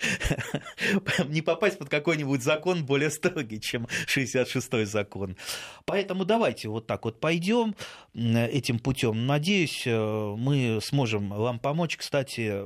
не 1.28 1.42
попасть 1.42 1.78
под 1.78 1.88
какой-нибудь 1.88 2.42
закон 2.42 2.84
более 2.84 3.10
строгий, 3.10 3.60
чем 3.60 3.86
66-й 4.06 4.84
закон. 4.84 5.36
Поэтому 5.84 6.24
давайте 6.24 6.68
вот 6.68 6.86
так 6.86 7.04
вот 7.04 7.20
пойдем 7.20 7.74
этим 8.14 8.78
путем. 8.78 9.26
Надеюсь, 9.26 9.84
э, 9.86 10.34
мы 10.36 10.80
сможем 10.82 11.30
вам 11.30 11.58
помочь. 11.58 11.96
Кстати, 11.96 12.62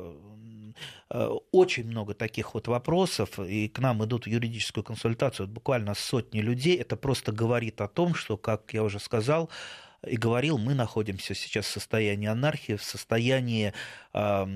очень 1.52 1.86
много 1.86 2.14
таких 2.14 2.54
вот 2.54 2.66
вопросов, 2.66 3.38
и 3.38 3.68
к 3.68 3.78
нам 3.78 4.04
идут 4.04 4.24
в 4.24 4.28
юридическую 4.28 4.82
консультацию 4.82 5.46
буквально 5.46 5.94
сотни 5.94 6.40
людей. 6.40 6.76
Это 6.76 6.96
просто 6.96 7.30
говорит 7.30 7.80
о 7.80 7.88
том, 7.88 8.14
что, 8.14 8.36
как 8.36 8.74
я 8.74 8.82
уже 8.82 8.98
сказал, 8.98 9.48
и 10.06 10.16
говорил, 10.16 10.58
мы 10.58 10.74
находимся 10.74 11.34
сейчас 11.34 11.66
в 11.66 11.70
состоянии 11.70 12.26
анархии, 12.26 12.74
в 12.74 12.82
состоянии 12.82 13.72
э, 14.12 14.46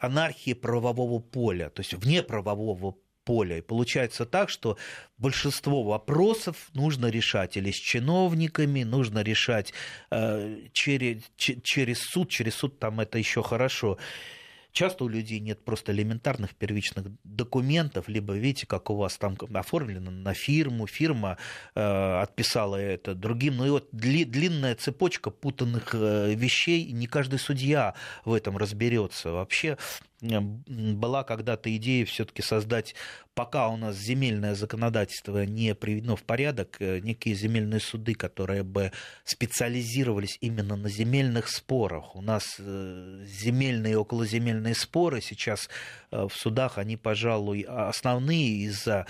анархии 0.00 0.54
правового 0.54 1.20
поля, 1.20 1.70
то 1.70 1.80
есть 1.80 1.94
вне 1.94 2.22
правового 2.22 2.96
поля. 3.24 3.58
И 3.58 3.62
получается 3.62 4.26
так, 4.26 4.50
что 4.50 4.76
большинство 5.16 5.82
вопросов 5.82 6.70
нужно 6.74 7.06
решать 7.06 7.56
или 7.56 7.70
с 7.70 7.76
чиновниками, 7.76 8.82
нужно 8.82 9.22
решать 9.22 9.72
э, 10.10 10.66
через, 10.72 11.22
через 11.36 12.00
суд, 12.00 12.28
через 12.30 12.56
суд 12.56 12.78
там 12.78 13.00
это 13.00 13.18
еще 13.18 13.42
хорошо. 13.42 13.98
Часто 14.72 15.04
у 15.04 15.08
людей 15.08 15.40
нет 15.40 15.64
просто 15.64 15.92
элементарных 15.92 16.54
первичных 16.54 17.06
документов, 17.24 18.08
либо 18.08 18.34
видите, 18.34 18.66
как 18.66 18.90
у 18.90 18.96
вас 18.96 19.16
там 19.18 19.36
оформлено 19.52 20.10
на 20.10 20.34
фирму, 20.34 20.86
фирма 20.86 21.38
э, 21.74 22.20
отписала 22.22 22.76
это 22.76 23.14
другим. 23.14 23.56
Ну 23.56 23.66
и 23.66 23.70
вот 23.70 23.88
дли, 23.92 24.24
длинная 24.24 24.74
цепочка 24.74 25.30
путанных 25.30 25.94
э, 25.94 26.34
вещей, 26.34 26.92
не 26.92 27.06
каждый 27.06 27.38
судья 27.38 27.94
в 28.24 28.32
этом 28.32 28.56
разберется. 28.56 29.32
Вообще 29.32 29.76
была 30.20 31.24
когда-то 31.24 31.74
идея 31.76 32.04
все-таки 32.04 32.42
создать, 32.42 32.94
пока 33.34 33.68
у 33.68 33.76
нас 33.76 33.96
земельное 33.96 34.54
законодательство 34.54 35.44
не 35.44 35.74
приведено 35.74 36.16
в 36.16 36.22
порядок, 36.22 36.76
э, 36.80 37.00
некие 37.00 37.34
земельные 37.34 37.80
суды, 37.80 38.14
которые 38.14 38.62
бы 38.62 38.92
специализировались 39.24 40.36
именно 40.40 40.76
на 40.76 40.88
земельных 40.88 41.48
спорах. 41.48 42.14
У 42.16 42.20
нас 42.20 42.56
э, 42.58 43.24
земельные 43.26 43.94
и 43.94 43.96
околоземельные 43.96 44.74
споры 44.74 45.20
сейчас 45.20 45.68
э, 46.10 46.26
в 46.28 46.34
судах, 46.34 46.78
они, 46.78 46.96
пожалуй, 46.96 47.62
основные 47.62 48.64
из-за 48.66 49.06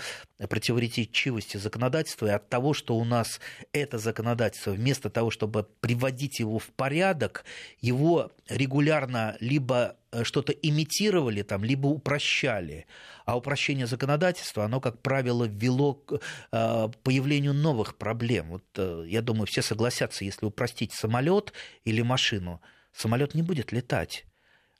противоречивости 0.47 1.57
законодательства 1.57 2.27
и 2.27 2.31
от 2.31 2.49
того, 2.49 2.73
что 2.73 2.95
у 2.95 3.03
нас 3.03 3.39
это 3.73 3.97
законодательство, 3.97 4.71
вместо 4.71 5.09
того, 5.09 5.29
чтобы 5.29 5.67
приводить 5.79 6.39
его 6.39 6.59
в 6.59 6.67
порядок, 6.67 7.45
его 7.79 8.31
регулярно 8.47 9.37
либо 9.39 9.95
э, 10.11 10.23
что-то 10.23 10.51
имитировали, 10.51 11.41
там, 11.43 11.63
либо 11.63 11.87
упрощали. 11.87 12.85
А 13.25 13.37
упрощение 13.37 13.87
законодательства, 13.87 14.65
оно, 14.65 14.79
как 14.79 15.01
правило, 15.01 15.45
ввело 15.45 15.93
к 15.93 16.19
э, 16.51 16.87
появлению 17.03 17.53
новых 17.53 17.97
проблем. 17.97 18.49
Вот, 18.49 18.65
э, 18.77 19.05
я 19.07 19.21
думаю, 19.21 19.45
все 19.45 19.61
согласятся, 19.61 20.25
если 20.25 20.45
упростить 20.45 20.93
самолет 20.93 21.53
или 21.85 22.01
машину, 22.01 22.61
самолет 22.93 23.35
не 23.35 23.41
будет 23.41 23.71
летать 23.71 24.25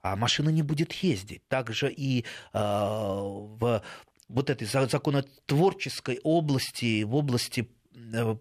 а 0.02 0.16
машина 0.16 0.50
не 0.50 0.64
будет 0.64 0.94
ездить. 0.94 1.48
Также 1.48 1.92
и 1.92 2.26
э, 2.54 2.60
в 2.60 3.84
вот 4.32 4.50
этой 4.50 4.66
законотворческой 4.66 6.20
области, 6.24 7.04
в 7.04 7.16
области 7.16 7.70
э, 7.94 8.36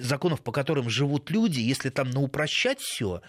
законов, 0.00 0.42
по 0.42 0.52
которым 0.52 0.88
живут 0.88 1.30
люди, 1.30 1.60
если 1.60 1.90
там 1.90 2.10
наупрощать 2.10 2.80
все, 2.80 3.20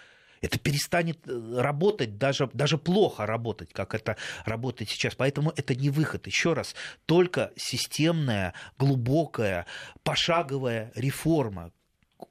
это 0.41 0.60
перестанет 0.60 1.18
э, 1.28 1.56
работать, 1.58 2.18
даже, 2.18 2.49
даже 2.53 2.78
плохо 2.78 3.26
работать, 3.26 3.74
как 3.74 3.95
это 3.95 4.18
работает 4.45 4.89
сейчас. 4.89 5.16
Поэтому 5.16 5.51
это 5.56 5.76
не 5.76 5.89
выход. 5.89 6.28
Еще 6.28 6.53
раз, 6.53 6.76
только 7.06 7.51
системная, 7.56 8.53
глубокая, 8.78 9.66
пошаговая 10.03 10.91
реформа, 10.95 11.72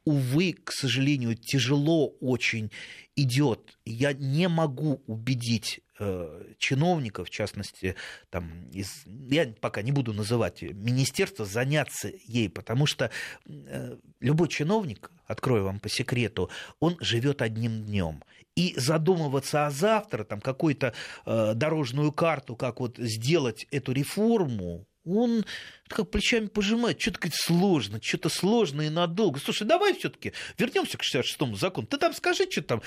увы, 0.05 0.53
к 0.53 0.73
сожалению, 0.73 1.35
тяжело 1.35 2.09
очень 2.21 2.71
идет. 3.17 3.79
Я 3.85 4.13
не 4.13 4.49
могу 4.49 5.03
убедить 5.07 5.81
э, 5.99 6.53
чиновников, 6.59 7.29
в 7.29 7.31
частности, 7.31 7.95
там, 8.31 8.69
из, 8.71 9.05
я 9.07 9.53
пока 9.61 9.83
не 9.83 9.93
буду 9.93 10.13
называть 10.13 10.63
министерство, 10.63 11.45
заняться 11.45 12.11
ей, 12.27 12.49
потому 12.49 12.87
что 12.87 13.11
э, 13.47 13.97
любой 14.21 14.49
чиновник, 14.49 15.11
открою 15.27 15.65
вам 15.65 15.81
по 15.81 15.89
секрету, 15.89 16.51
он 16.81 16.97
живет 17.01 17.43
одним 17.43 17.85
днем. 17.85 18.23
И 18.57 18.75
задумываться 18.77 19.67
о 19.67 19.71
завтра, 19.71 20.25
там, 20.25 20.41
какую-то 20.41 20.95
э, 21.27 21.53
дорожную 21.55 22.13
карту, 22.13 22.57
как 22.57 22.81
вот 22.81 22.99
сделать 22.99 23.67
эту 23.71 23.93
реформу, 23.93 24.87
он 25.05 25.45
как 25.89 26.11
плечами 26.11 26.47
пожимает, 26.47 27.01
что-то 27.01 27.21
говорит, 27.21 27.37
сложно, 27.39 28.01
что-то 28.03 28.29
сложно 28.29 28.83
и 28.83 28.89
надолго. 28.89 29.39
Слушай, 29.39 29.67
давай 29.67 29.95
все-таки 29.95 30.33
вернемся 30.59 30.99
к 30.99 31.03
66-му 31.03 31.57
закону. 31.57 31.87
Ты 31.87 31.99
там 31.99 32.15
скажи, 32.15 32.51
что 32.51 32.63
там 32.63 32.83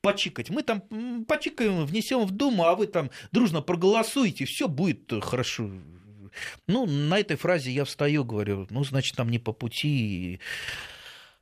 почикать. 0.00 0.50
Мы 0.50 0.62
там 0.62 0.82
почикаем, 1.26 1.84
внесем 1.84 2.24
в 2.24 2.30
Думу, 2.30 2.64
а 2.64 2.74
вы 2.74 2.86
там 2.86 3.10
дружно 3.32 3.60
проголосуете, 3.60 4.44
все 4.44 4.68
будет 4.68 5.12
хорошо. 5.22 5.70
Ну, 6.66 6.86
на 6.86 7.18
этой 7.18 7.36
фразе 7.36 7.70
я 7.72 7.84
встаю, 7.84 8.24
говорю, 8.24 8.66
ну, 8.70 8.84
значит, 8.84 9.16
там 9.16 9.30
не 9.30 9.38
по 9.38 9.52
пути, 9.52 10.40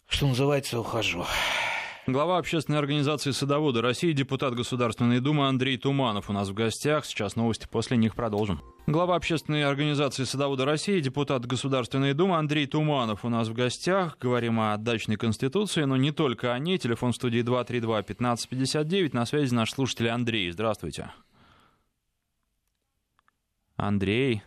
что 0.09 0.27
называется, 0.27 0.81
ухожу. 0.81 1.27
Глава 2.09 2.39
общественной 2.39 2.79
организации 2.79 3.33
«Садоводы 3.33 3.83
России», 3.83 4.13
депутат 4.13 4.55
Государственной 4.55 5.19
Думы 5.19 5.49
Андрей 5.49 5.77
Туманов 5.77 6.31
у 6.31 6.33
нас 6.33 6.49
в 6.49 6.55
гостях. 6.55 7.05
Сейчас 7.05 7.35
новости, 7.35 7.67
после 7.69 7.97
них 7.97 8.15
продолжим. 8.15 8.61
Глава 8.87 9.17
общественной 9.17 9.65
организации 9.65 10.23
«Садоводы 10.23 10.65
России», 10.65 11.01
депутат 11.01 11.45
Государственной 11.47 12.15
Думы 12.15 12.37
Андрей 12.37 12.69
Туманов 12.69 13.25
у 13.25 13.29
нас 13.29 13.49
в 13.49 13.55
гостях. 13.55 14.19
Говорим 14.21 14.61
о 14.61 14.77
дачной 14.77 15.17
конституции, 15.17 15.83
но 15.83 15.97
не 15.97 16.13
только 16.13 16.55
о 16.55 16.59
ней. 16.61 16.79
Телефон 16.79 17.11
в 17.11 17.17
студии 17.17 17.43
232-1559. 17.43 19.11
На 19.13 19.27
связи 19.27 19.53
наш 19.53 19.73
слушатель 19.73 20.09
Андрей. 20.09 20.53
Здравствуйте. 20.53 21.11
Андрей. 23.77 24.43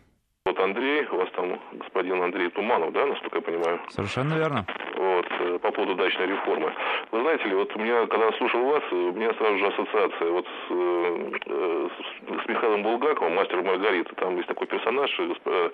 Вот 0.46 0.58
Андрей, 0.60 1.06
у 1.12 1.18
вас 1.18 1.28
там 1.36 1.60
господин 2.00 2.24
Андрей 2.24 2.50
Туманов, 2.50 2.94
да, 2.94 3.06
насколько 3.06 3.38
я 3.38 3.42
понимаю? 3.42 3.80
Совершенно 3.90 4.36
верно. 4.36 4.66
Вот, 4.96 5.26
э, 5.40 5.60
по 5.60 5.72
поводу 5.72 5.96
дачной 5.96 6.28
реформы. 6.28 6.74
Вы 7.12 7.22
знаете 7.22 7.44
ли, 7.50 7.56
вот 7.56 7.76
у 7.76 7.80
меня, 7.80 8.08
когда 8.08 8.32
слушал 8.34 8.64
вас, 8.64 8.84
у 8.92 9.12
меня 9.12 9.34
сразу 9.34 9.58
же 9.58 9.68
ассоциация 9.68 10.32
вот 10.32 10.46
с, 10.46 10.72
э, 10.72 11.90
с, 11.90 12.44
с 12.44 12.48
Михаилом 12.48 12.84
Булгаковым, 12.84 13.36
мастером 13.36 13.66
Маргарита. 13.66 14.16
Там 14.16 14.38
есть 14.38 14.48
такой 14.48 14.68
персонаж, 14.68 15.14
э, 15.20 15.70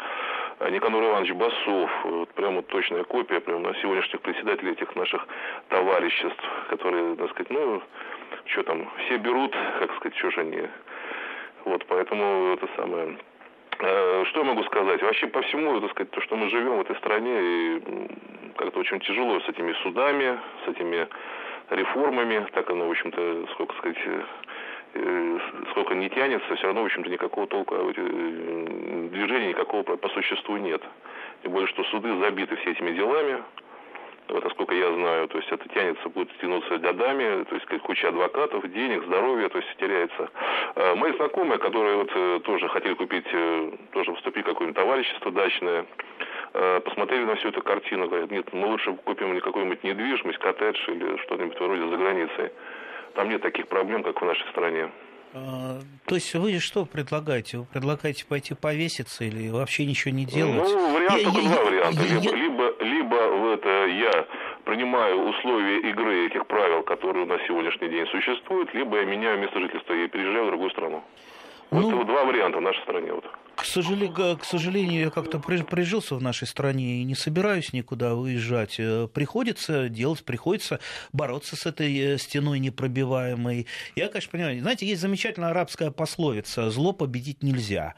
Никанор 0.72 1.04
Иванович 1.04 1.34
Басов. 1.34 1.92
Вот, 2.06 2.30
прямо 2.30 2.56
вот 2.56 2.68
точная 2.68 3.04
копия 3.04 3.40
прямо 3.40 3.60
на 3.60 3.76
сегодняшних 3.76 4.22
председателей 4.22 4.72
этих 4.72 4.96
наших 4.96 5.28
товариществ, 5.70 6.44
которые, 6.70 7.16
так 7.18 7.30
сказать, 7.32 7.52
ну, 7.52 7.84
что 8.46 8.64
там, 8.64 8.90
все 9.06 9.18
берут, 9.18 9.56
как 9.80 9.96
сказать, 9.98 10.18
что 10.18 10.32
же 10.32 10.42
они. 10.42 10.68
Вот, 11.66 11.86
поэтому 11.86 12.54
это 12.54 12.68
самое 12.76 13.18
Э, 13.18 13.35
что 13.78 14.40
я 14.40 14.44
могу 14.44 14.64
сказать? 14.64 15.02
Вообще 15.02 15.28
по 15.28 15.42
всему, 15.42 15.80
так 15.82 15.92
сказать, 15.92 16.12
то, 16.12 16.22
что 16.22 16.36
мы 16.36 16.50
живем 16.50 16.78
в 16.78 16.82
этой 16.82 16.96
стране, 16.98 17.40
и 17.42 17.82
как-то 18.56 18.80
очень 18.80 19.00
тяжело 19.02 19.40
с 19.42 19.50
этими 19.50 19.74
судами, 19.84 20.40
с 20.66 20.70
этими 20.70 21.08
реформами, 21.70 22.46
так 22.54 22.70
оно, 22.70 22.88
в 22.88 22.92
общем-то, 22.92 23.48
сколько 23.54 23.76
сказать, 23.78 23.98
э, 24.94 25.40
сколько 25.72 25.96
не 25.96 26.10
тянется, 26.10 26.56
все 26.56 26.68
равно, 26.68 26.84
в 26.84 26.86
общем-то, 26.86 27.10
никакого 27.10 27.48
толка, 27.48 27.76
э, 27.76 29.08
движения 29.12 29.50
никакого 29.50 29.84
по 29.84 30.10
существу 30.10 30.58
нет. 30.58 30.82
Тем 31.44 31.52
более, 31.52 31.68
что 31.68 31.84
суды 31.86 32.16
забиты 32.20 32.56
все 32.58 32.72
этими 32.72 32.92
делами, 32.92 33.44
насколько 34.44 34.74
я 34.74 34.94
знаю, 34.94 35.28
то 35.28 35.38
есть 35.38 35.52
это 35.52 35.68
тянется, 35.70 36.10
будет 36.10 36.30
тянуться 36.40 36.78
годами, 36.78 37.44
то 37.44 37.56
есть 37.56 37.66
куча 37.84 38.10
адвокатов, 38.10 38.70
денег, 38.72 39.04
здоровья, 39.06 39.50
то 39.50 39.58
есть 39.58 39.70
теряется. 39.78 40.30
А, 40.76 40.96
мои 40.96 41.14
знакомые, 41.16 41.60
которые 41.60 41.98
вот 41.98 42.12
э, 42.14 42.40
тоже 42.44 42.68
хотели 42.70 42.94
купить, 42.94 43.28
э, 43.32 43.72
тоже 43.92 44.14
вступить 44.16 44.44
в 44.44 44.48
какое-нибудь 44.48 44.76
товарищество 44.76 45.32
дачное, 45.32 45.86
э, 46.54 46.80
посмотрели 46.82 47.26
на 47.26 47.36
всю 47.36 47.50
эту 47.50 47.62
картину, 47.62 48.08
говорят, 48.08 48.32
нет, 48.32 48.52
мы 48.54 48.68
лучше 48.68 48.94
купим 48.94 49.40
какую-нибудь 49.40 49.84
недвижимость, 49.84 50.40
коттедж 50.40 50.78
или 50.88 51.18
что-нибудь 51.24 51.60
вроде 51.60 51.90
за 51.90 51.98
границей. 51.98 52.52
Там 53.14 53.30
нет 53.30 53.42
таких 53.42 53.68
проблем, 53.68 54.04
как 54.04 54.22
в 54.22 54.26
нашей 54.26 54.48
стране. 54.50 54.90
А, 55.38 55.80
то 56.06 56.16
есть 56.16 56.34
вы 56.34 56.58
что 56.60 56.86
предлагаете? 56.86 57.58
Вы 57.58 57.66
предлагаете 57.66 58.26
пойти 58.26 58.54
повеситься 58.54 59.26
или 59.26 59.50
вообще 59.50 59.86
ничего 59.86 60.14
не 60.14 60.26
делать? 60.26 60.56
Ну, 60.56 60.94
вариант 60.94 61.22
я, 61.22 61.24
только 61.26 61.42
я, 61.42 61.50
два 61.50 61.64
варианта. 61.66 62.02
Я, 62.04 62.16
либо, 62.16 62.38
я... 62.38 62.45
это 63.56 63.86
я 63.88 64.26
принимаю 64.64 65.30
условия 65.30 65.90
игры 65.90 66.28
этих 66.28 66.46
правил, 66.48 66.84
которые 66.84 67.26
на 67.26 67.38
сегодняшний 67.48 67.90
день 67.90 68.08
существуют, 68.08 68.74
либо 68.74 68.98
я 68.98 69.06
меняю 69.06 69.40
место 69.40 69.60
жительства 69.60 69.94
и 69.94 70.08
переезжаю 70.08 70.46
в 70.46 70.48
другую 70.48 70.70
страну. 70.72 71.04
Вот 71.72 71.82
ну, 71.82 72.04
два 72.04 72.24
варианта 72.24 72.60
в 72.60 72.62
нашей 72.62 72.82
стране. 72.84 73.12
Вот. 73.12 73.26
К, 73.56 73.66
сожалению, 73.66 74.38
к 74.38 74.44
сожалению, 74.44 75.06
я 75.06 75.10
как-то 75.10 75.40
прижился 75.40 76.16
в 76.16 76.22
нашей 76.22 76.48
стране 76.48 77.02
и 77.02 77.04
не 77.04 77.16
собираюсь 77.16 77.74
никуда 77.74 78.14
выезжать. 78.14 78.80
Э, 78.80 79.08
приходится 79.08 79.90
делать, 79.90 80.24
приходится 80.24 80.80
бороться 81.12 81.56
с 81.56 81.66
этой 81.66 81.98
э, 81.98 82.18
стеной 82.18 82.60
непробиваемой. 82.60 83.68
Я, 83.96 84.10
конечно, 84.10 84.32
понимаю, 84.32 84.60
знаете, 84.60 84.86
есть 84.86 85.02
замечательная 85.02 85.50
арабская 85.50 85.90
пословица 85.92 86.70
«зло 86.70 86.94
победить 86.94 87.44
нельзя». 87.44 87.96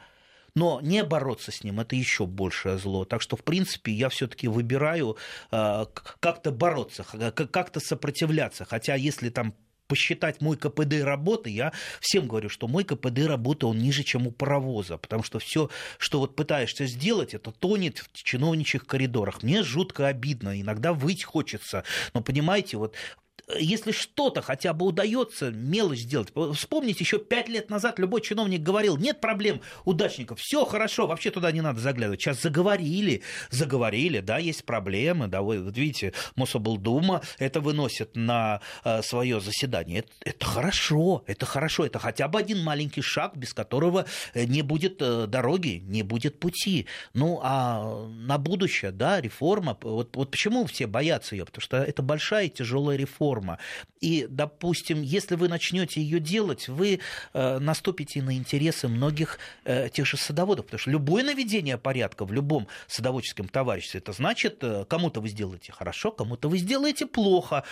Но 0.58 0.80
не 0.80 1.04
бороться 1.04 1.52
с 1.52 1.62
ним 1.62 1.78
это 1.78 1.94
еще 1.94 2.26
большее 2.26 2.78
зло. 2.78 3.04
Так 3.04 3.22
что, 3.22 3.36
в 3.36 3.44
принципе, 3.44 3.92
я 3.92 4.08
все-таки 4.08 4.48
выбираю 4.48 5.16
э, 5.52 5.86
как-то 6.18 6.50
бороться, 6.50 7.04
как-то 7.04 7.78
сопротивляться. 7.78 8.64
Хотя, 8.64 8.96
если 8.96 9.28
там 9.28 9.54
посчитать 9.86 10.40
мой 10.40 10.56
КПД 10.56 11.04
работы, 11.04 11.48
я 11.48 11.72
всем 12.00 12.26
говорю, 12.26 12.48
что 12.48 12.66
мой 12.66 12.82
КПД 12.82 13.26
работы, 13.28 13.66
он 13.66 13.78
ниже, 13.78 14.02
чем 14.02 14.26
у 14.26 14.32
паровоза, 14.32 14.98
потому 14.98 15.22
что 15.22 15.38
все, 15.38 15.70
что 15.96 16.18
вот 16.18 16.34
пытаешься 16.34 16.86
сделать, 16.86 17.34
это 17.34 17.52
тонет 17.52 17.98
в 18.12 18.24
чиновничьих 18.24 18.84
коридорах. 18.84 19.44
Мне 19.44 19.62
жутко 19.62 20.08
обидно, 20.08 20.60
иногда 20.60 20.92
выть 20.92 21.22
хочется, 21.22 21.84
но 22.14 22.20
понимаете, 22.20 22.78
вот 22.78 22.96
если 23.56 23.92
что-то 23.92 24.42
хотя 24.42 24.72
бы 24.72 24.86
удается 24.86 25.50
мелочь 25.50 26.00
сделать. 26.00 26.28
Вспомните, 26.54 27.04
еще 27.04 27.18
пять 27.18 27.48
лет 27.48 27.70
назад 27.70 27.98
любой 27.98 28.20
чиновник 28.20 28.62
говорил, 28.62 28.96
нет 28.96 29.20
проблем 29.20 29.60
удачников, 29.84 30.40
все 30.40 30.64
хорошо, 30.64 31.06
вообще 31.06 31.30
туда 31.30 31.50
не 31.52 31.60
надо 31.60 31.80
заглядывать. 31.80 32.20
Сейчас 32.20 32.42
заговорили, 32.42 33.22
заговорили, 33.50 34.20
да, 34.20 34.38
есть 34.38 34.64
проблемы, 34.64 35.28
да, 35.28 35.42
вы 35.42 35.62
вот 35.62 35.76
видите, 35.76 36.12
Мособлдума 36.36 37.22
это 37.38 37.60
выносит 37.60 38.16
на 38.16 38.60
э, 38.84 39.02
свое 39.02 39.40
заседание. 39.40 40.00
Это, 40.00 40.10
это 40.24 40.44
хорошо, 40.44 41.24
это 41.26 41.46
хорошо, 41.46 41.86
это 41.86 41.98
хотя 41.98 42.28
бы 42.28 42.38
один 42.38 42.62
маленький 42.62 43.02
шаг, 43.02 43.36
без 43.36 43.54
которого 43.54 44.06
э, 44.34 44.44
не 44.44 44.62
будет 44.62 45.00
э, 45.00 45.26
дороги, 45.26 45.82
не 45.86 46.02
будет 46.02 46.38
пути. 46.38 46.86
Ну, 47.14 47.40
а 47.42 48.06
на 48.08 48.38
будущее, 48.38 48.90
да, 48.90 49.20
реформа, 49.20 49.76
вот, 49.80 50.16
вот 50.16 50.30
почему 50.30 50.66
все 50.66 50.86
боятся 50.86 51.34
ее, 51.34 51.46
потому 51.46 51.62
что 51.62 51.78
это 51.78 52.02
большая 52.02 52.46
и 52.46 52.50
тяжелая 52.50 52.96
реформа 52.96 53.27
реформа. 53.28 53.58
И, 54.00 54.26
допустим, 54.28 55.02
если 55.02 55.36
вы 55.36 55.48
начнете 55.48 56.00
ее 56.00 56.20
делать, 56.20 56.68
вы 56.68 57.00
э, 57.34 57.58
наступите 57.58 58.22
на 58.22 58.36
интересы 58.36 58.88
многих 58.88 59.38
э, 59.64 59.88
тех 59.88 60.06
же 60.06 60.16
садоводов, 60.16 60.66
потому 60.66 60.78
что 60.78 60.90
любое 60.90 61.24
наведение 61.24 61.78
порядка 61.78 62.24
в 62.24 62.32
любом 62.32 62.68
садоводческом 62.86 63.48
товариществе, 63.48 64.00
это 64.00 64.12
значит, 64.12 64.58
э, 64.62 64.84
кому-то 64.88 65.20
вы 65.20 65.28
сделаете 65.28 65.72
хорошо, 65.72 66.12
кому-то 66.12 66.48
вы 66.48 66.58
сделаете 66.58 67.06
плохо. 67.06 67.64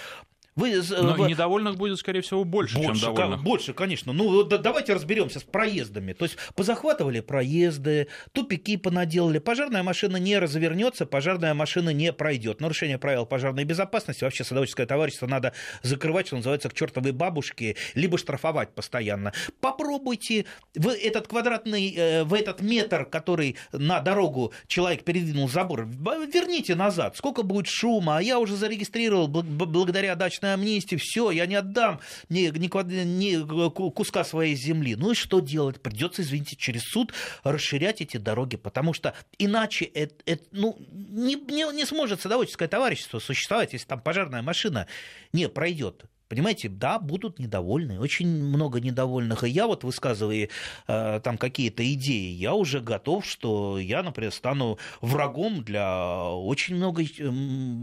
Вы, 0.57 0.82
Но 0.88 1.12
в... 1.12 1.28
недовольных 1.28 1.76
будет, 1.76 1.98
скорее 1.98 2.22
всего, 2.22 2.42
больше, 2.44 2.78
больше 2.78 3.02
чем 3.02 3.14
довольных. 3.14 3.42
Больше, 3.42 3.74
конечно. 3.74 4.14
Ну, 4.14 4.42
да, 4.42 4.57
давайте 4.57 4.94
разберемся 4.94 5.38
с 5.38 5.42
проездами. 5.42 6.14
То 6.14 6.24
есть 6.24 6.38
позахватывали 6.54 7.20
проезды, 7.20 8.09
тупики 8.32 8.78
понаделали. 8.78 9.38
Пожарная 9.38 9.82
машина 9.82 10.16
не 10.16 10.38
развернется, 10.38 11.04
пожарная 11.04 11.52
машина 11.52 11.90
не 11.90 12.11
пройдет. 12.11 12.62
Нарушение 12.62 12.96
правил 12.98 13.26
пожарной 13.26 13.64
безопасности. 13.64 14.24
Вообще 14.24 14.44
садоводческое 14.44 14.86
товарищество 14.86 15.26
надо 15.26 15.52
закрывать, 15.82 16.28
что 16.28 16.36
называется, 16.36 16.70
к 16.70 16.74
чертовой 16.74 17.12
бабушке, 17.12 17.76
либо 17.94 18.16
штрафовать 18.16 18.74
постоянно. 18.74 19.34
Попробуйте 19.61 20.46
в 20.74 20.88
этот 20.88 21.28
квадратный, 21.28 21.94
э, 21.94 22.24
в 22.24 22.32
этот 22.32 22.62
метр, 22.62 23.04
который 23.04 23.57
на 23.72 24.00
дорогу 24.00 24.54
человек 24.68 25.04
передвинул 25.04 25.50
забор, 25.50 25.86
верните 25.86 26.74
назад. 26.74 27.18
Сколько 27.18 27.42
будет 27.42 27.66
шума? 27.66 28.16
А 28.16 28.22
я 28.22 28.38
уже 28.38 28.57
зарегистрировал 28.57 29.28
благодаря 29.28 30.14
дачной 30.14 30.45
амнистии. 30.55 30.97
Все, 30.97 31.30
я 31.30 31.47
не 31.47 31.55
отдам 31.55 32.01
ни, 32.28 32.49
ни, 32.57 32.66
ни 32.66 33.90
куска 33.90 34.24
своей 34.24 34.55
земли. 34.55 34.97
Ну 34.97 35.12
и 35.12 35.14
что 35.14 35.40
делать? 35.40 35.80
Придется, 35.80 36.22
извините, 36.22 36.57
через 36.57 36.82
суд 36.82 37.12
расширять 37.44 38.01
эти 38.01 38.16
дороги, 38.16 38.57
потому 38.57 38.92
что 38.92 39.14
иначе 39.38 39.84
это, 39.84 40.14
это, 40.26 40.44
ну, 40.53 40.76
не, 40.90 41.34
не, 41.34 41.72
не 41.74 41.84
сможет 41.84 42.20
садоводческое 42.20 42.68
товарищество 42.68 43.18
существовать, 43.18 43.72
если 43.72 43.86
там 43.86 44.01
пожарная 44.01 44.42
машина 44.42 44.86
не 45.32 45.49
пройдет. 45.49 46.05
Понимаете, 46.29 46.68
да, 46.68 46.99
будут 46.99 47.39
недовольны, 47.39 48.01
очень 48.01 48.29
много 48.29 48.81
недовольных. 48.81 49.45
И 49.45 49.49
я 49.49 49.66
вот 49.66 49.85
высказывая 49.85 50.49
э, 50.89 51.20
там 51.22 51.39
какие-то 51.39 51.93
идеи, 51.93 52.33
я 52.33 52.55
уже 52.55 52.81
готов, 52.81 53.24
что 53.24 53.79
я, 53.79 54.03
например, 54.03 54.33
стану 54.33 54.79
врагом 55.01 55.62
для 55.62 56.24
очень 56.31 56.77
много, 56.77 57.05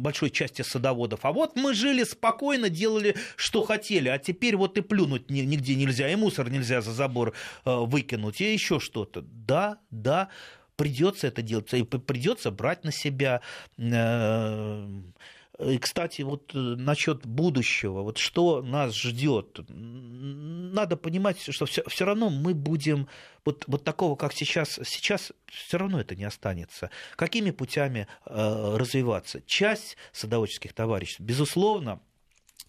большой 0.01 0.29
части 0.29 0.61
садоводов. 0.61 1.21
А 1.23 1.31
вот 1.31 1.55
мы 1.55 1.73
жили 1.73 2.03
спокойно, 2.03 2.69
делали, 2.69 3.15
что 3.37 3.63
хотели, 3.63 4.09
а 4.09 4.17
теперь 4.17 4.57
вот 4.57 4.77
и 4.77 4.81
плюнуть 4.81 5.29
нигде 5.29 5.75
нельзя, 5.75 6.09
и 6.09 6.15
мусор 6.15 6.49
нельзя 6.49 6.81
за 6.81 6.91
забор 6.91 7.33
э, 7.63 7.73
выкинуть, 7.73 8.41
и 8.41 8.51
еще 8.51 8.79
что-то. 8.79 9.21
Да, 9.21 9.77
да, 9.89 10.27
придется 10.75 11.27
это 11.27 11.41
делать, 11.41 11.73
и 11.73 11.83
придется 11.83 12.51
брать 12.51 12.83
на 12.83 12.91
себя 12.91 13.41
э, 13.77 14.87
и, 15.59 15.77
кстати, 15.77 16.23
вот 16.23 16.51
э, 16.55 16.57
насчет 16.57 17.25
будущего, 17.25 18.01
вот 18.01 18.17
что 18.17 18.63
нас 18.63 18.95
ждет, 18.95 19.59
надо 19.69 20.97
понимать, 20.97 21.39
что 21.39 21.65
все, 21.67 21.83
все 21.87 22.05
равно 22.05 22.29
мы 22.29 22.55
будем 22.55 23.07
вот, 23.45 23.65
вот 23.67 23.83
такого, 23.83 24.15
как 24.15 24.33
сейчас, 24.33 24.79
сейчас 24.83 25.31
все 25.45 25.77
равно 25.77 25.99
это 25.99 26.15
не 26.15 26.23
останется. 26.23 26.89
Какими 27.15 27.51
путями 27.51 28.07
э, 28.25 28.75
развиваться? 28.77 29.41
Часть 29.45 29.95
садоводческих 30.11 30.73
товариществ, 30.73 31.21
безусловно, 31.21 32.01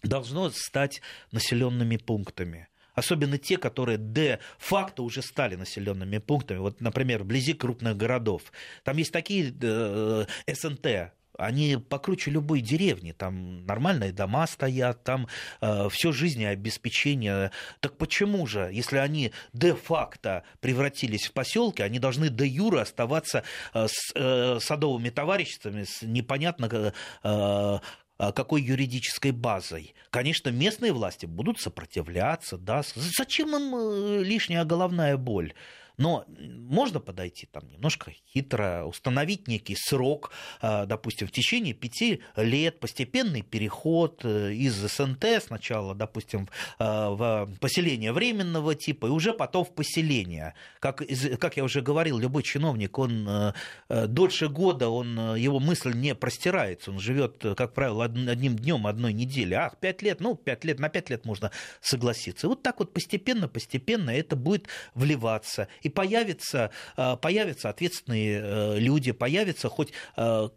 должно 0.03 0.51
стать 0.51 1.01
населенными 1.31 1.97
пунктами 1.97 2.67
особенно 2.93 3.37
те, 3.37 3.57
которые 3.57 3.97
де-факто 3.97 5.03
уже 5.03 5.21
стали 5.21 5.55
населенными 5.55 6.17
пунктами. 6.17 6.59
Вот, 6.59 6.79
например, 6.79 7.23
вблизи 7.23 7.51
крупных 7.51 7.97
городов. 7.97 8.53
Там 8.83 8.95
есть 8.95 9.11
такие 9.11 9.53
э, 9.61 10.25
СНТ, 10.47 11.11
они 11.37 11.77
покруче 11.77 12.31
любой 12.31 12.61
деревни, 12.61 13.11
там 13.11 13.65
нормальные 13.65 14.11
дома 14.11 14.47
стоят, 14.47 15.03
там 15.03 15.27
э, 15.61 15.89
все 15.89 16.11
жизнеобеспечение. 16.11 17.51
Так 17.79 17.97
почему 17.97 18.45
же, 18.47 18.69
если 18.71 18.97
они 18.97 19.31
де-факто 19.53 20.43
превратились 20.59 21.27
в 21.27 21.33
поселки, 21.33 21.81
они 21.81 21.99
должны 21.99 22.29
де-юре 22.29 22.81
оставаться 22.81 23.43
э, 23.73 23.87
с 23.87 24.11
э, 24.15 24.59
садовыми 24.59 25.09
товариществами, 25.09 25.83
с 25.83 26.01
непонятно 26.01 26.69
э, 26.71 26.91
э 27.23 27.79
какой 28.17 28.61
юридической 28.61 29.31
базой. 29.31 29.93
Конечно, 30.09 30.49
местные 30.49 30.93
власти 30.93 31.25
будут 31.25 31.59
сопротивляться, 31.59 32.57
да. 32.57 32.81
Зачем 32.95 33.49
им 33.49 33.75
э, 33.75 34.23
лишняя 34.23 34.63
головная 34.63 35.17
боль? 35.17 35.53
Но 35.97 36.25
можно 36.27 36.99
подойти 36.99 37.47
там 37.51 37.67
немножко 37.69 38.11
хитро, 38.33 38.85
установить 38.85 39.47
некий 39.47 39.75
срок, 39.75 40.31
а, 40.61 40.85
допустим, 40.85 41.27
в 41.27 41.31
течение 41.31 41.73
пяти 41.73 42.21
лет, 42.35 42.79
постепенный 42.79 43.41
переход 43.41 44.21
э, 44.23 44.53
из 44.53 44.75
СНТ 44.75 45.25
сначала, 45.45 45.95
допустим, 45.95 46.49
а, 46.79 47.11
в 47.11 47.49
поселение 47.59 48.11
временного 48.11 48.75
типа, 48.75 49.07
и 49.07 49.09
уже 49.09 49.33
потом 49.33 49.65
в 49.65 49.73
поселение. 49.73 50.53
Как, 50.79 51.01
как 51.39 51.57
я 51.57 51.63
уже 51.63 51.81
говорил, 51.81 52.17
любой 52.17 52.43
чиновник, 52.43 52.97
он 52.97 53.27
э, 53.27 53.53
э, 53.89 54.07
дольше 54.07 54.49
года, 54.49 54.89
он, 54.89 55.35
его 55.35 55.59
мысль 55.59 55.93
не 55.93 56.15
простирается, 56.15 56.91
он 56.91 56.99
живет, 56.99 57.43
как 57.55 57.73
правило, 57.73 58.05
одним 58.05 58.55
днем, 58.55 58.87
одной 58.87 59.13
недели. 59.13 59.53
Ах, 59.53 59.77
пять 59.79 60.01
лет, 60.01 60.19
ну, 60.19 60.35
пять 60.35 60.65
лет, 60.65 60.79
на 60.79 60.89
пять 60.89 61.09
лет 61.09 61.25
можно 61.25 61.51
согласиться. 61.81 62.47
И 62.47 62.49
вот 62.49 62.63
так 62.63 62.79
вот 62.79 62.93
постепенно, 62.93 63.47
постепенно 63.47 64.09
это 64.09 64.35
будет 64.35 64.67
вливаться 64.93 65.67
и 65.85 65.89
появятся, 65.89 66.71
э, 66.97 67.15
появятся 67.17 67.69
ответственные 67.69 68.41
э, 68.41 68.79
люди, 68.79 69.11
появятся 69.11 69.69
хоть 69.69 69.93
э, 70.17 70.49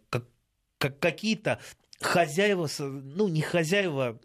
какие-то 0.77 1.59
хозяева, 2.01 2.67
ну 2.79 3.27
не 3.27 3.41
хозяева, 3.41 4.19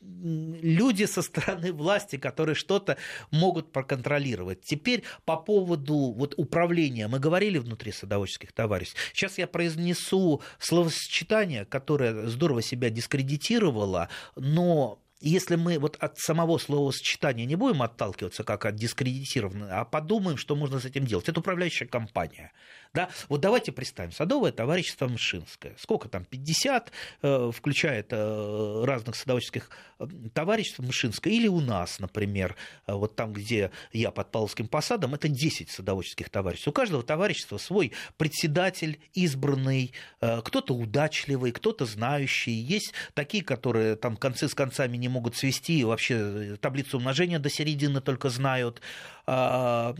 люди 0.00 1.04
со 1.04 1.22
стороны 1.22 1.72
власти, 1.72 2.16
которые 2.16 2.56
что-то 2.56 2.96
могут 3.30 3.70
проконтролировать. 3.70 4.62
Теперь 4.62 5.04
по 5.24 5.36
поводу 5.36 6.12
вот, 6.16 6.34
управления. 6.36 7.06
Мы 7.06 7.20
говорили 7.20 7.58
внутри 7.58 7.92
садоводческих 7.92 8.52
товариществ. 8.52 8.98
Сейчас 9.12 9.38
я 9.38 9.46
произнесу 9.46 10.42
словосочетание, 10.58 11.64
которое 11.64 12.26
здорово 12.26 12.62
себя 12.62 12.90
дискредитировало, 12.90 14.08
но 14.34 14.98
если 15.20 15.56
мы 15.56 15.78
вот 15.78 15.96
от 16.00 16.18
самого 16.18 16.58
словосочетания 16.58 17.44
не 17.44 17.56
будем 17.56 17.82
отталкиваться 17.82 18.42
как 18.42 18.64
от 18.64 18.76
дискредитированного, 18.76 19.80
а 19.80 19.84
подумаем, 19.84 20.36
что 20.36 20.56
можно 20.56 20.80
с 20.80 20.84
этим 20.84 21.04
делать. 21.04 21.28
Это 21.28 21.40
управляющая 21.40 21.86
компания. 21.86 22.52
Да? 22.92 23.08
Вот 23.28 23.40
давайте 23.40 23.70
представим, 23.70 24.10
садовое 24.10 24.50
товарищество 24.50 25.06
Мшинское. 25.06 25.74
Сколько 25.78 26.08
там, 26.08 26.24
50, 26.24 26.90
э, 27.22 27.50
включает 27.54 28.08
э, 28.10 28.82
разных 28.84 29.14
садоводческих 29.14 29.70
э, 30.00 30.08
товариществ 30.34 30.80
Мшинское, 30.80 31.32
или 31.32 31.46
у 31.46 31.60
нас, 31.60 32.00
например, 32.00 32.56
вот 32.88 33.14
там, 33.14 33.32
где 33.32 33.70
я 33.92 34.10
под 34.10 34.32
Павловским 34.32 34.66
посадом, 34.66 35.14
это 35.14 35.28
10 35.28 35.70
садоводческих 35.70 36.30
товариществ. 36.30 36.66
У 36.66 36.72
каждого 36.72 37.04
товарищества 37.04 37.58
свой 37.58 37.92
председатель 38.16 38.98
избранный, 39.14 39.92
кто-то 40.18 40.74
удачливый, 40.74 41.52
кто-то 41.52 41.86
знающий. 41.86 42.52
Есть 42.52 42.92
такие, 43.14 43.44
которые 43.44 43.94
там 43.94 44.16
концы 44.16 44.48
с 44.48 44.54
концами 44.54 44.96
не 44.96 45.08
могут 45.08 45.36
свести, 45.36 45.84
вообще 45.84 46.56
таблицу 46.60 46.98
умножения 46.98 47.38
до 47.38 47.50
середины 47.50 48.00
только 48.00 48.30
знают. 48.30 48.80
А, 49.26 49.94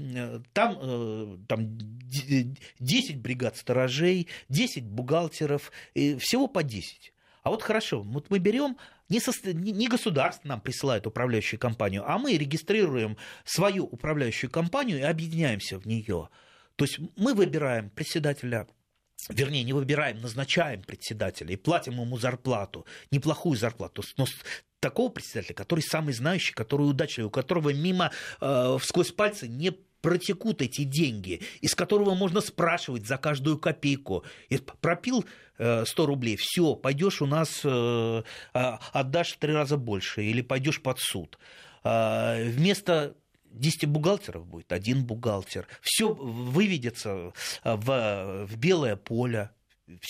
там, 0.53 1.39
там 1.47 1.79
10 2.81 3.19
бригад 3.19 3.57
сторожей, 3.57 4.29
10 4.49 4.85
бухгалтеров, 4.85 5.71
всего 5.95 6.49
по 6.49 6.63
10. 6.63 7.13
А 7.43 7.51
вот 7.51 7.63
хорошо, 7.63 8.03
вот 8.03 8.29
мы 8.31 8.39
берем 8.39 8.77
не, 9.09 9.21
со, 9.21 9.33
не 9.53 9.89
государство 9.89 10.49
нам 10.49 10.61
присылает 10.61 11.07
управляющую 11.07 11.59
компанию, 11.59 12.05
а 12.07 12.19
мы 12.19 12.37
регистрируем 12.37 13.17
свою 13.45 13.85
управляющую 13.85 14.51
компанию 14.51 14.99
и 14.99 15.03
объединяемся 15.03 15.79
в 15.79 15.87
нее. 15.87 16.29
То 16.77 16.85
есть 16.85 16.99
мы 17.17 17.35
выбираем 17.35 17.91
председателя 17.91 18.67
вернее, 19.29 19.65
не 19.65 19.73
выбираем, 19.73 20.21
назначаем 20.21 20.83
председателя 20.83 21.53
и 21.53 21.57
платим 21.57 22.01
ему 22.01 22.19
зарплату, 22.19 22.87
неплохую 23.11 23.57
зарплату, 23.57 24.03
но 24.17 24.25
такого 24.81 25.11
председателя, 25.11 25.55
который 25.55 25.81
самый 25.81 26.15
знающий, 26.15 26.55
который 26.55 26.89
удачливый, 26.89 27.29
у 27.29 27.31
которого 27.31 27.73
мимо 27.73 28.13
э, 28.41 28.79
сквозь 28.83 29.13
пальцы 29.13 29.47
не 29.47 29.73
протекут 30.01 30.63
эти 30.63 30.85
деньги, 30.85 31.43
из 31.61 31.75
которого 31.75 32.15
можно 32.15 32.41
спрашивать 32.41 33.07
за 33.07 33.19
каждую 33.19 33.59
копейку. 33.59 34.25
И 34.49 34.59
пропил 34.59 35.25
100 35.57 35.85
э, 35.85 35.85
рублей, 36.07 36.37
все, 36.37 36.75
пойдешь 36.75 37.23
у 37.23 37.27
нас, 37.27 37.61
э, 37.65 38.23
а, 38.55 38.81
отдашь 38.93 39.33
в 39.33 39.39
три 39.39 39.53
раза 39.53 39.77
больше 39.77 40.23
или 40.25 40.41
пойдешь 40.43 40.83
под 40.83 40.99
суд. 40.99 41.39
А, 41.83 42.43
вместо 42.43 43.15
10 43.53 43.87
бухгалтеров 43.87 44.47
будет 44.47 44.73
один 44.73 45.05
бухгалтер. 45.05 45.67
Все 45.83 46.13
выведется 46.13 47.33
в, 47.65 48.47
в 48.47 48.57
белое 48.57 48.97
поле 48.97 49.51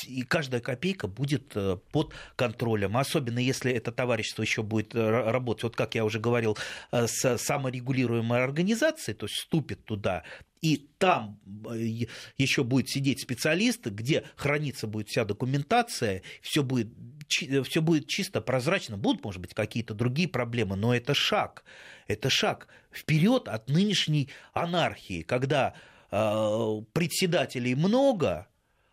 и 0.06 0.22
каждая 0.22 0.60
копейка 0.60 1.06
будет 1.06 1.52
э, 1.54 1.78
под 1.92 2.12
контролем, 2.36 2.96
особенно 2.96 3.38
если 3.38 3.72
это 3.72 3.92
товарищество 3.92 4.42
еще 4.42 4.62
будет 4.62 4.94
э, 4.94 5.10
работать, 5.30 5.64
вот 5.64 5.76
как 5.76 5.94
я 5.94 6.04
уже 6.04 6.18
говорил, 6.18 6.56
э, 6.92 7.06
с 7.06 7.38
саморегулируемой 7.38 8.42
организацией, 8.42 9.16
то 9.16 9.26
есть 9.26 9.36
вступит 9.36 9.84
туда, 9.84 10.24
и 10.60 10.88
там 10.98 11.40
еще 12.36 12.64
будет 12.64 12.90
сидеть 12.90 13.22
специалист, 13.22 13.86
где 13.86 14.24
храниться 14.36 14.86
будет 14.86 15.08
вся 15.08 15.24
документация, 15.24 16.22
все 16.42 16.62
будет, 16.62 16.88
все 17.28 17.80
будет 17.80 18.08
чисто, 18.08 18.42
прозрачно. 18.42 18.98
Будут, 18.98 19.24
может 19.24 19.40
быть, 19.40 19.54
какие-то 19.54 19.94
другие 19.94 20.28
проблемы, 20.28 20.76
но 20.76 20.94
это 20.94 21.14
шаг. 21.14 21.64
Это 22.08 22.28
шаг 22.28 22.68
вперед 22.92 23.48
от 23.48 23.70
нынешней 23.70 24.28
анархии, 24.52 25.22
когда 25.22 25.74
председателей 26.10 27.74
много, 27.74 28.49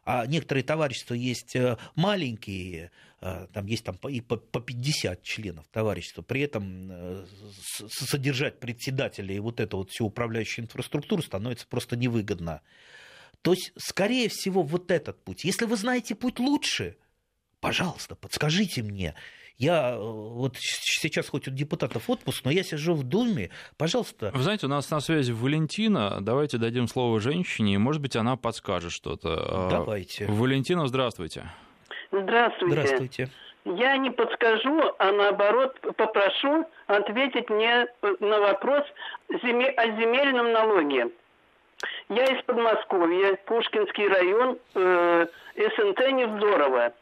А 0.10 0.26
некоторые 0.26 0.64
товарищества 0.64 1.16
есть 1.16 1.58
маленькие, 1.96 2.92
там 3.20 3.66
есть 3.66 3.84
там 3.84 3.98
и 4.10 4.22
по 4.22 4.38
50 4.38 5.22
членов 5.22 5.68
товарищества, 5.68 6.22
при 6.22 6.40
этом 6.40 7.26
содержать 7.90 8.58
председателя 8.62 9.36
и 9.36 9.40
вот 9.40 9.60
эту 9.60 9.76
вот 9.76 9.92
всю 9.92 10.06
управляющую 10.06 10.64
инфраструктуру 10.64 11.22
становится 11.22 11.68
просто 11.68 11.98
невыгодно. 11.98 12.62
То 13.42 13.52
есть, 13.52 13.74
скорее 13.76 14.30
всего, 14.30 14.64
вот 14.64 14.92
этот 14.92 15.22
путь. 15.26 15.44
Если 15.44 15.66
вы 15.66 15.76
знаете 15.76 16.16
путь 16.16 16.40
лучше, 16.40 16.96
пожалуйста, 17.60 18.16
подскажите 18.16 18.84
мне. 18.84 19.14
Я 19.58 19.96
э, 19.96 19.98
вот 19.98 20.56
сейчас 20.58 21.30
хоть 21.30 21.48
у 21.48 21.52
депутатов 21.52 22.10
отпуск, 22.10 22.46
но 22.46 22.52
я 22.52 22.62
сижу 22.64 22.94
в 22.94 23.04
Думе, 23.04 23.50
пожалуйста. 23.78 24.32
Вы 24.36 24.44
знаете, 24.44 24.68
у 24.68 24.70
нас 24.70 24.90
на 24.92 25.00
связи 25.00 25.32
Валентина. 25.32 26.20
Давайте 26.22 26.60
дадим 26.60 26.88
слово 26.88 27.20
женщине, 27.20 27.74
и, 27.74 27.78
может 27.78 28.02
быть, 28.02 28.16
она 28.16 28.36
подскажет 28.36 28.92
что-то. 28.92 29.30
А, 29.34 29.70
Давайте. 29.72 30.28
Валентина, 30.28 30.86
здравствуйте. 30.86 31.46
Здравствуйте. 32.12 32.72
Здравствуйте. 32.72 33.30
Я 33.66 33.98
не 33.98 34.12
подскажу, 34.12 34.94
а 35.00 35.12
наоборот 35.12 35.76
попрошу 35.98 36.66
ответить 36.86 37.50
мне 37.50 37.88
на 38.20 38.40
вопрос 38.40 38.86
о 39.30 39.38
земельном 39.38 40.54
налоге. 40.54 41.10
Я 42.10 42.26
из 42.26 42.44
Подмосковья, 42.44 43.38
Пушкинский 43.46 44.08
район, 44.08 44.60
э, 44.76 45.28
СНТ 45.56 46.12
Невзорова. 46.12 46.94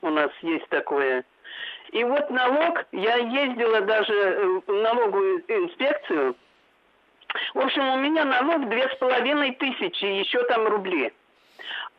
У 0.00 0.10
нас 0.10 0.30
есть 0.42 0.68
такое. 0.70 1.24
И 1.92 2.04
вот 2.04 2.30
налог, 2.30 2.84
я 2.92 3.16
ездила 3.16 3.80
даже 3.80 4.12
э, 4.12 4.60
в 4.66 4.72
налоговую 4.72 5.42
инспекцию. 5.48 6.36
В 7.54 7.58
общем, 7.60 7.86
у 7.88 7.98
меня 7.98 8.24
налог 8.24 8.68
две 8.68 8.88
с 8.88 8.94
половиной 8.96 9.52
тысячи, 9.52 10.04
еще 10.04 10.42
там 10.44 10.66
рубли. 10.66 11.12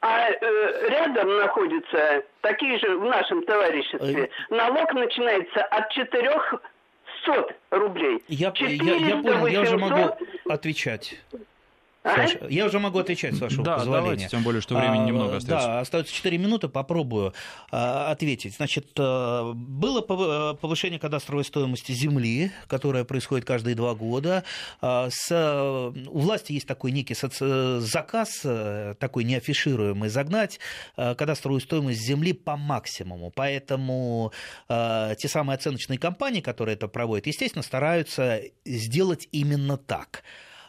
А 0.02 0.30
э, 0.30 0.90
рядом 0.90 1.38
находятся 1.38 2.24
такие 2.42 2.80
же 2.80 2.98
в 2.98 3.04
нашем 3.04 3.44
товариществе. 3.44 4.30
Налог 4.50 4.94
начинается 4.94 5.64
от 5.64 5.90
четырех 5.92 6.56
сот 7.26 7.54
рублей. 7.72 8.24
Я, 8.28 8.54
я, 8.56 8.68
я 8.68 9.18
понял, 9.18 9.48
я 9.48 9.62
уже 9.62 9.78
могу 9.78 10.16
отвечать. 10.48 11.20
Саша, 12.04 12.48
я 12.50 12.66
уже 12.66 12.80
могу 12.80 13.00
отвечать, 13.00 13.36
с 13.36 13.42
вашего 13.42 13.64
да, 13.64 13.78
позволения. 13.78 14.02
Давайте, 14.04 14.28
тем 14.30 14.44
более, 14.44 14.62
что 14.62 14.76
времени 14.76 15.02
а, 15.02 15.06
немного 15.06 15.36
остается. 15.38 15.68
Да, 15.68 15.80
остается 15.82 16.14
4 16.14 16.38
минуты, 16.38 16.70
попробую 16.70 17.34
а, 17.72 18.10
ответить. 18.10 18.56
Значит, 18.56 18.88
а, 18.98 19.52
было 19.54 20.02
повышение 20.02 21.00
кадастровой 21.00 21.44
стоимости 21.44 21.92
земли, 21.92 22.52
которое 22.68 23.04
происходит 23.04 23.46
каждые 23.46 23.76
два 23.76 23.96
года. 23.96 24.46
А, 24.82 25.10
с, 25.12 25.30
у 25.32 26.20
власти 26.20 26.54
есть 26.54 26.68
такой 26.68 26.92
некий 26.92 27.16
соци... 27.16 27.80
заказ, 27.82 28.42
э, 28.46 28.96
такой 28.98 29.26
неафишируемый, 29.26 30.10
загнать 30.10 30.60
а, 30.96 31.16
кадастровую 31.16 31.60
стоимость 31.60 32.00
земли 32.00 32.32
по 32.32 32.56
максимуму. 32.56 33.32
Поэтому 33.36 34.32
а, 34.70 35.16
те 35.16 35.28
самые 35.28 35.56
оценочные 35.56 36.00
компании, 36.00 36.40
которые 36.40 36.76
это 36.76 36.88
проводят, 36.88 37.28
естественно, 37.28 37.64
стараются 37.64 38.42
сделать 38.64 39.28
именно 39.32 39.76
так 39.76 40.24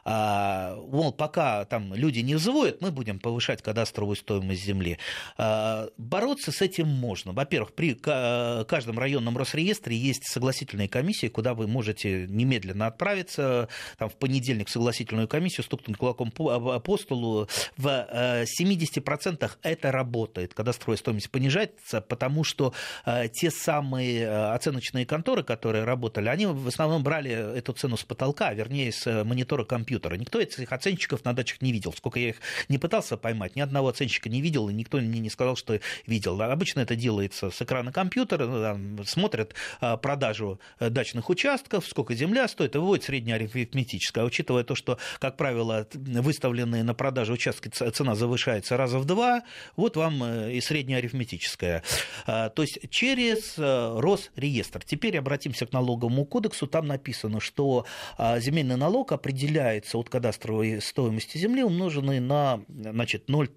а, 0.04 0.76
мол, 0.76 1.12
пока 1.12 1.64
там 1.64 1.94
люди 1.94 2.20
не 2.20 2.34
взводят, 2.34 2.80
мы 2.80 2.90
будем 2.90 3.18
повышать 3.18 3.62
кадастровую 3.62 4.16
стоимость 4.16 4.64
земли. 4.64 4.98
А, 5.36 5.88
бороться 5.96 6.52
с 6.52 6.62
этим 6.62 6.88
можно. 6.88 7.32
Во-первых, 7.32 7.74
при 7.74 7.94
каждом 7.94 8.98
районном 8.98 9.36
Росреестре 9.36 9.96
есть 9.96 10.26
согласительные 10.26 10.88
комиссии, 10.88 11.28
куда 11.28 11.54
вы 11.54 11.66
можете 11.66 12.26
немедленно 12.28 12.86
отправиться, 12.86 13.68
там, 13.98 14.08
в 14.08 14.16
понедельник 14.16 14.68
в 14.68 14.70
согласительную 14.70 15.28
комиссию, 15.28 15.64
стукнуть 15.64 15.96
кулаком 15.96 16.30
по, 16.30 16.96
столу. 16.96 17.48
В 17.76 17.86
70% 17.86 19.44
э, 19.44 19.48
это 19.62 19.92
работает, 19.92 20.54
кадастровая 20.54 20.96
стоимость 20.96 21.30
понижается, 21.30 22.00
потому 22.00 22.44
что 22.44 22.72
э, 23.06 23.28
те 23.28 23.50
самые 23.50 24.22
э, 24.22 24.52
оценочные 24.52 25.06
конторы, 25.06 25.42
которые 25.42 25.84
работали, 25.84 26.28
они 26.28 26.46
в 26.46 26.68
основном 26.68 27.02
брали 27.02 27.30
эту 27.30 27.72
цену 27.72 27.96
с 27.96 28.04
потолка, 28.04 28.48
а 28.48 28.54
вернее, 28.54 28.92
с 28.92 29.24
монитора 29.24 29.64
компьютера 29.64 29.89
компьютера. 29.90 30.14
Никто 30.14 30.40
этих 30.40 30.72
оценщиков 30.72 31.24
на 31.24 31.32
дачах 31.32 31.60
не 31.62 31.72
видел. 31.72 31.92
Сколько 31.92 32.20
я 32.20 32.28
их 32.28 32.36
не 32.68 32.78
пытался 32.78 33.16
поймать, 33.16 33.56
ни 33.56 33.60
одного 33.60 33.88
оценщика 33.88 34.28
не 34.28 34.40
видел, 34.40 34.68
и 34.68 34.72
никто 34.72 34.98
мне 34.98 35.18
не 35.18 35.30
сказал, 35.30 35.56
что 35.56 35.80
видел. 36.06 36.40
Обычно 36.40 36.80
это 36.80 36.94
делается 36.94 37.50
с 37.50 37.60
экрана 37.60 37.92
компьютера, 37.92 38.46
ну, 38.46 39.04
смотрят 39.04 39.54
а, 39.80 39.96
продажу 39.96 40.60
дачных 40.78 41.28
участков, 41.28 41.86
сколько 41.86 42.14
земля 42.14 42.46
стоит, 42.46 42.76
и 42.76 42.78
выводят 42.78 43.04
среднеарифметическое. 43.04 44.22
А 44.22 44.26
учитывая 44.26 44.62
то, 44.62 44.76
что, 44.76 44.98
как 45.18 45.36
правило, 45.36 45.88
выставленные 45.92 46.84
на 46.84 46.94
продажу 46.94 47.32
участки 47.32 47.68
цена 47.68 48.14
завышается 48.14 48.76
раза 48.76 48.98
в 48.98 49.04
два, 49.04 49.42
вот 49.76 49.96
вам 49.96 50.22
э, 50.22 50.52
и 50.52 50.60
среднеарифметическая. 50.60 51.82
А, 52.26 52.48
то 52.50 52.62
есть 52.62 52.78
через 52.90 53.54
э, 53.58 53.98
Росреестр. 53.98 54.84
Теперь 54.84 55.18
обратимся 55.18 55.66
к 55.66 55.72
налоговому 55.72 56.24
кодексу. 56.24 56.66
Там 56.66 56.86
написано, 56.86 57.40
что 57.40 57.86
а, 58.16 58.38
земельный 58.38 58.76
налог 58.76 59.12
определяет 59.12 59.79
получается 59.80 59.98
от 59.98 60.08
кадастровой 60.08 60.80
стоимости 60.80 61.38
земли, 61.38 61.62
умноженной 61.62 62.20
на 62.20 62.60
значит, 62.68 63.28
0, 63.28 63.48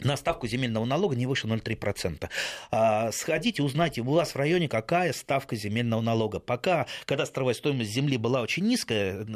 на 0.00 0.16
ставку 0.16 0.46
земельного 0.46 0.84
налога 0.84 1.16
не 1.16 1.26
выше 1.26 1.46
0,3%. 1.46 2.28
А, 2.70 3.12
сходите, 3.12 3.62
узнайте, 3.62 4.00
у 4.00 4.12
вас 4.12 4.34
в 4.34 4.36
районе 4.36 4.68
какая 4.68 5.12
ставка 5.12 5.56
земельного 5.56 6.00
налога. 6.00 6.40
Пока 6.40 6.86
кадастровая 7.06 7.54
стоимость 7.54 7.90
земли 7.90 8.16
была 8.16 8.40
очень 8.42 8.66
низкая, 8.66 9.26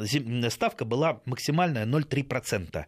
ставка 0.49 0.85
была 0.85 1.21
максимальная 1.25 1.85
0,3%. 1.85 2.85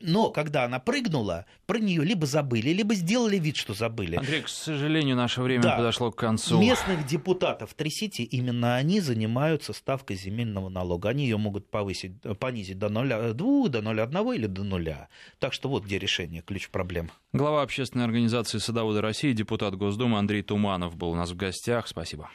Но 0.00 0.30
когда 0.30 0.64
она 0.64 0.78
прыгнула, 0.78 1.46
про 1.66 1.78
нее 1.78 2.04
либо 2.04 2.26
забыли, 2.26 2.70
либо 2.70 2.94
сделали 2.94 3.36
вид, 3.38 3.56
что 3.56 3.74
забыли. 3.74 4.16
Андрей, 4.16 4.42
к 4.42 4.48
сожалению, 4.48 5.16
наше 5.16 5.42
время 5.42 5.62
да. 5.64 5.76
подошло 5.76 6.10
к 6.10 6.16
концу. 6.16 6.60
Местных 6.60 7.06
депутатов 7.06 7.74
трясите, 7.74 8.22
именно 8.22 8.76
они 8.76 9.00
занимаются 9.00 9.72
ставкой 9.72 10.16
земельного 10.16 10.68
налога. 10.68 11.10
Они 11.10 11.24
ее 11.24 11.36
могут 11.36 11.70
повысить, 11.70 12.12
понизить 12.38 12.78
до 12.78 12.86
0,2, 12.86 13.68
до 13.68 13.78
0,1 13.80 14.34
или 14.34 14.46
до 14.46 14.64
0. 14.64 15.08
Так 15.38 15.52
что 15.52 15.68
вот 15.68 15.84
где 15.84 15.98
решение, 15.98 16.42
ключ 16.42 16.70
проблем. 16.70 17.10
Глава 17.32 17.62
общественной 17.62 18.04
организации 18.04 18.58
«Садоводы 18.58 19.00
России», 19.00 19.32
депутат 19.32 19.74
Госдумы 19.76 20.18
Андрей 20.18 20.42
Туманов 20.42 20.96
был 20.96 21.10
у 21.10 21.14
нас 21.14 21.30
в 21.30 21.36
гостях. 21.36 21.86
Спасибо. 21.86 22.26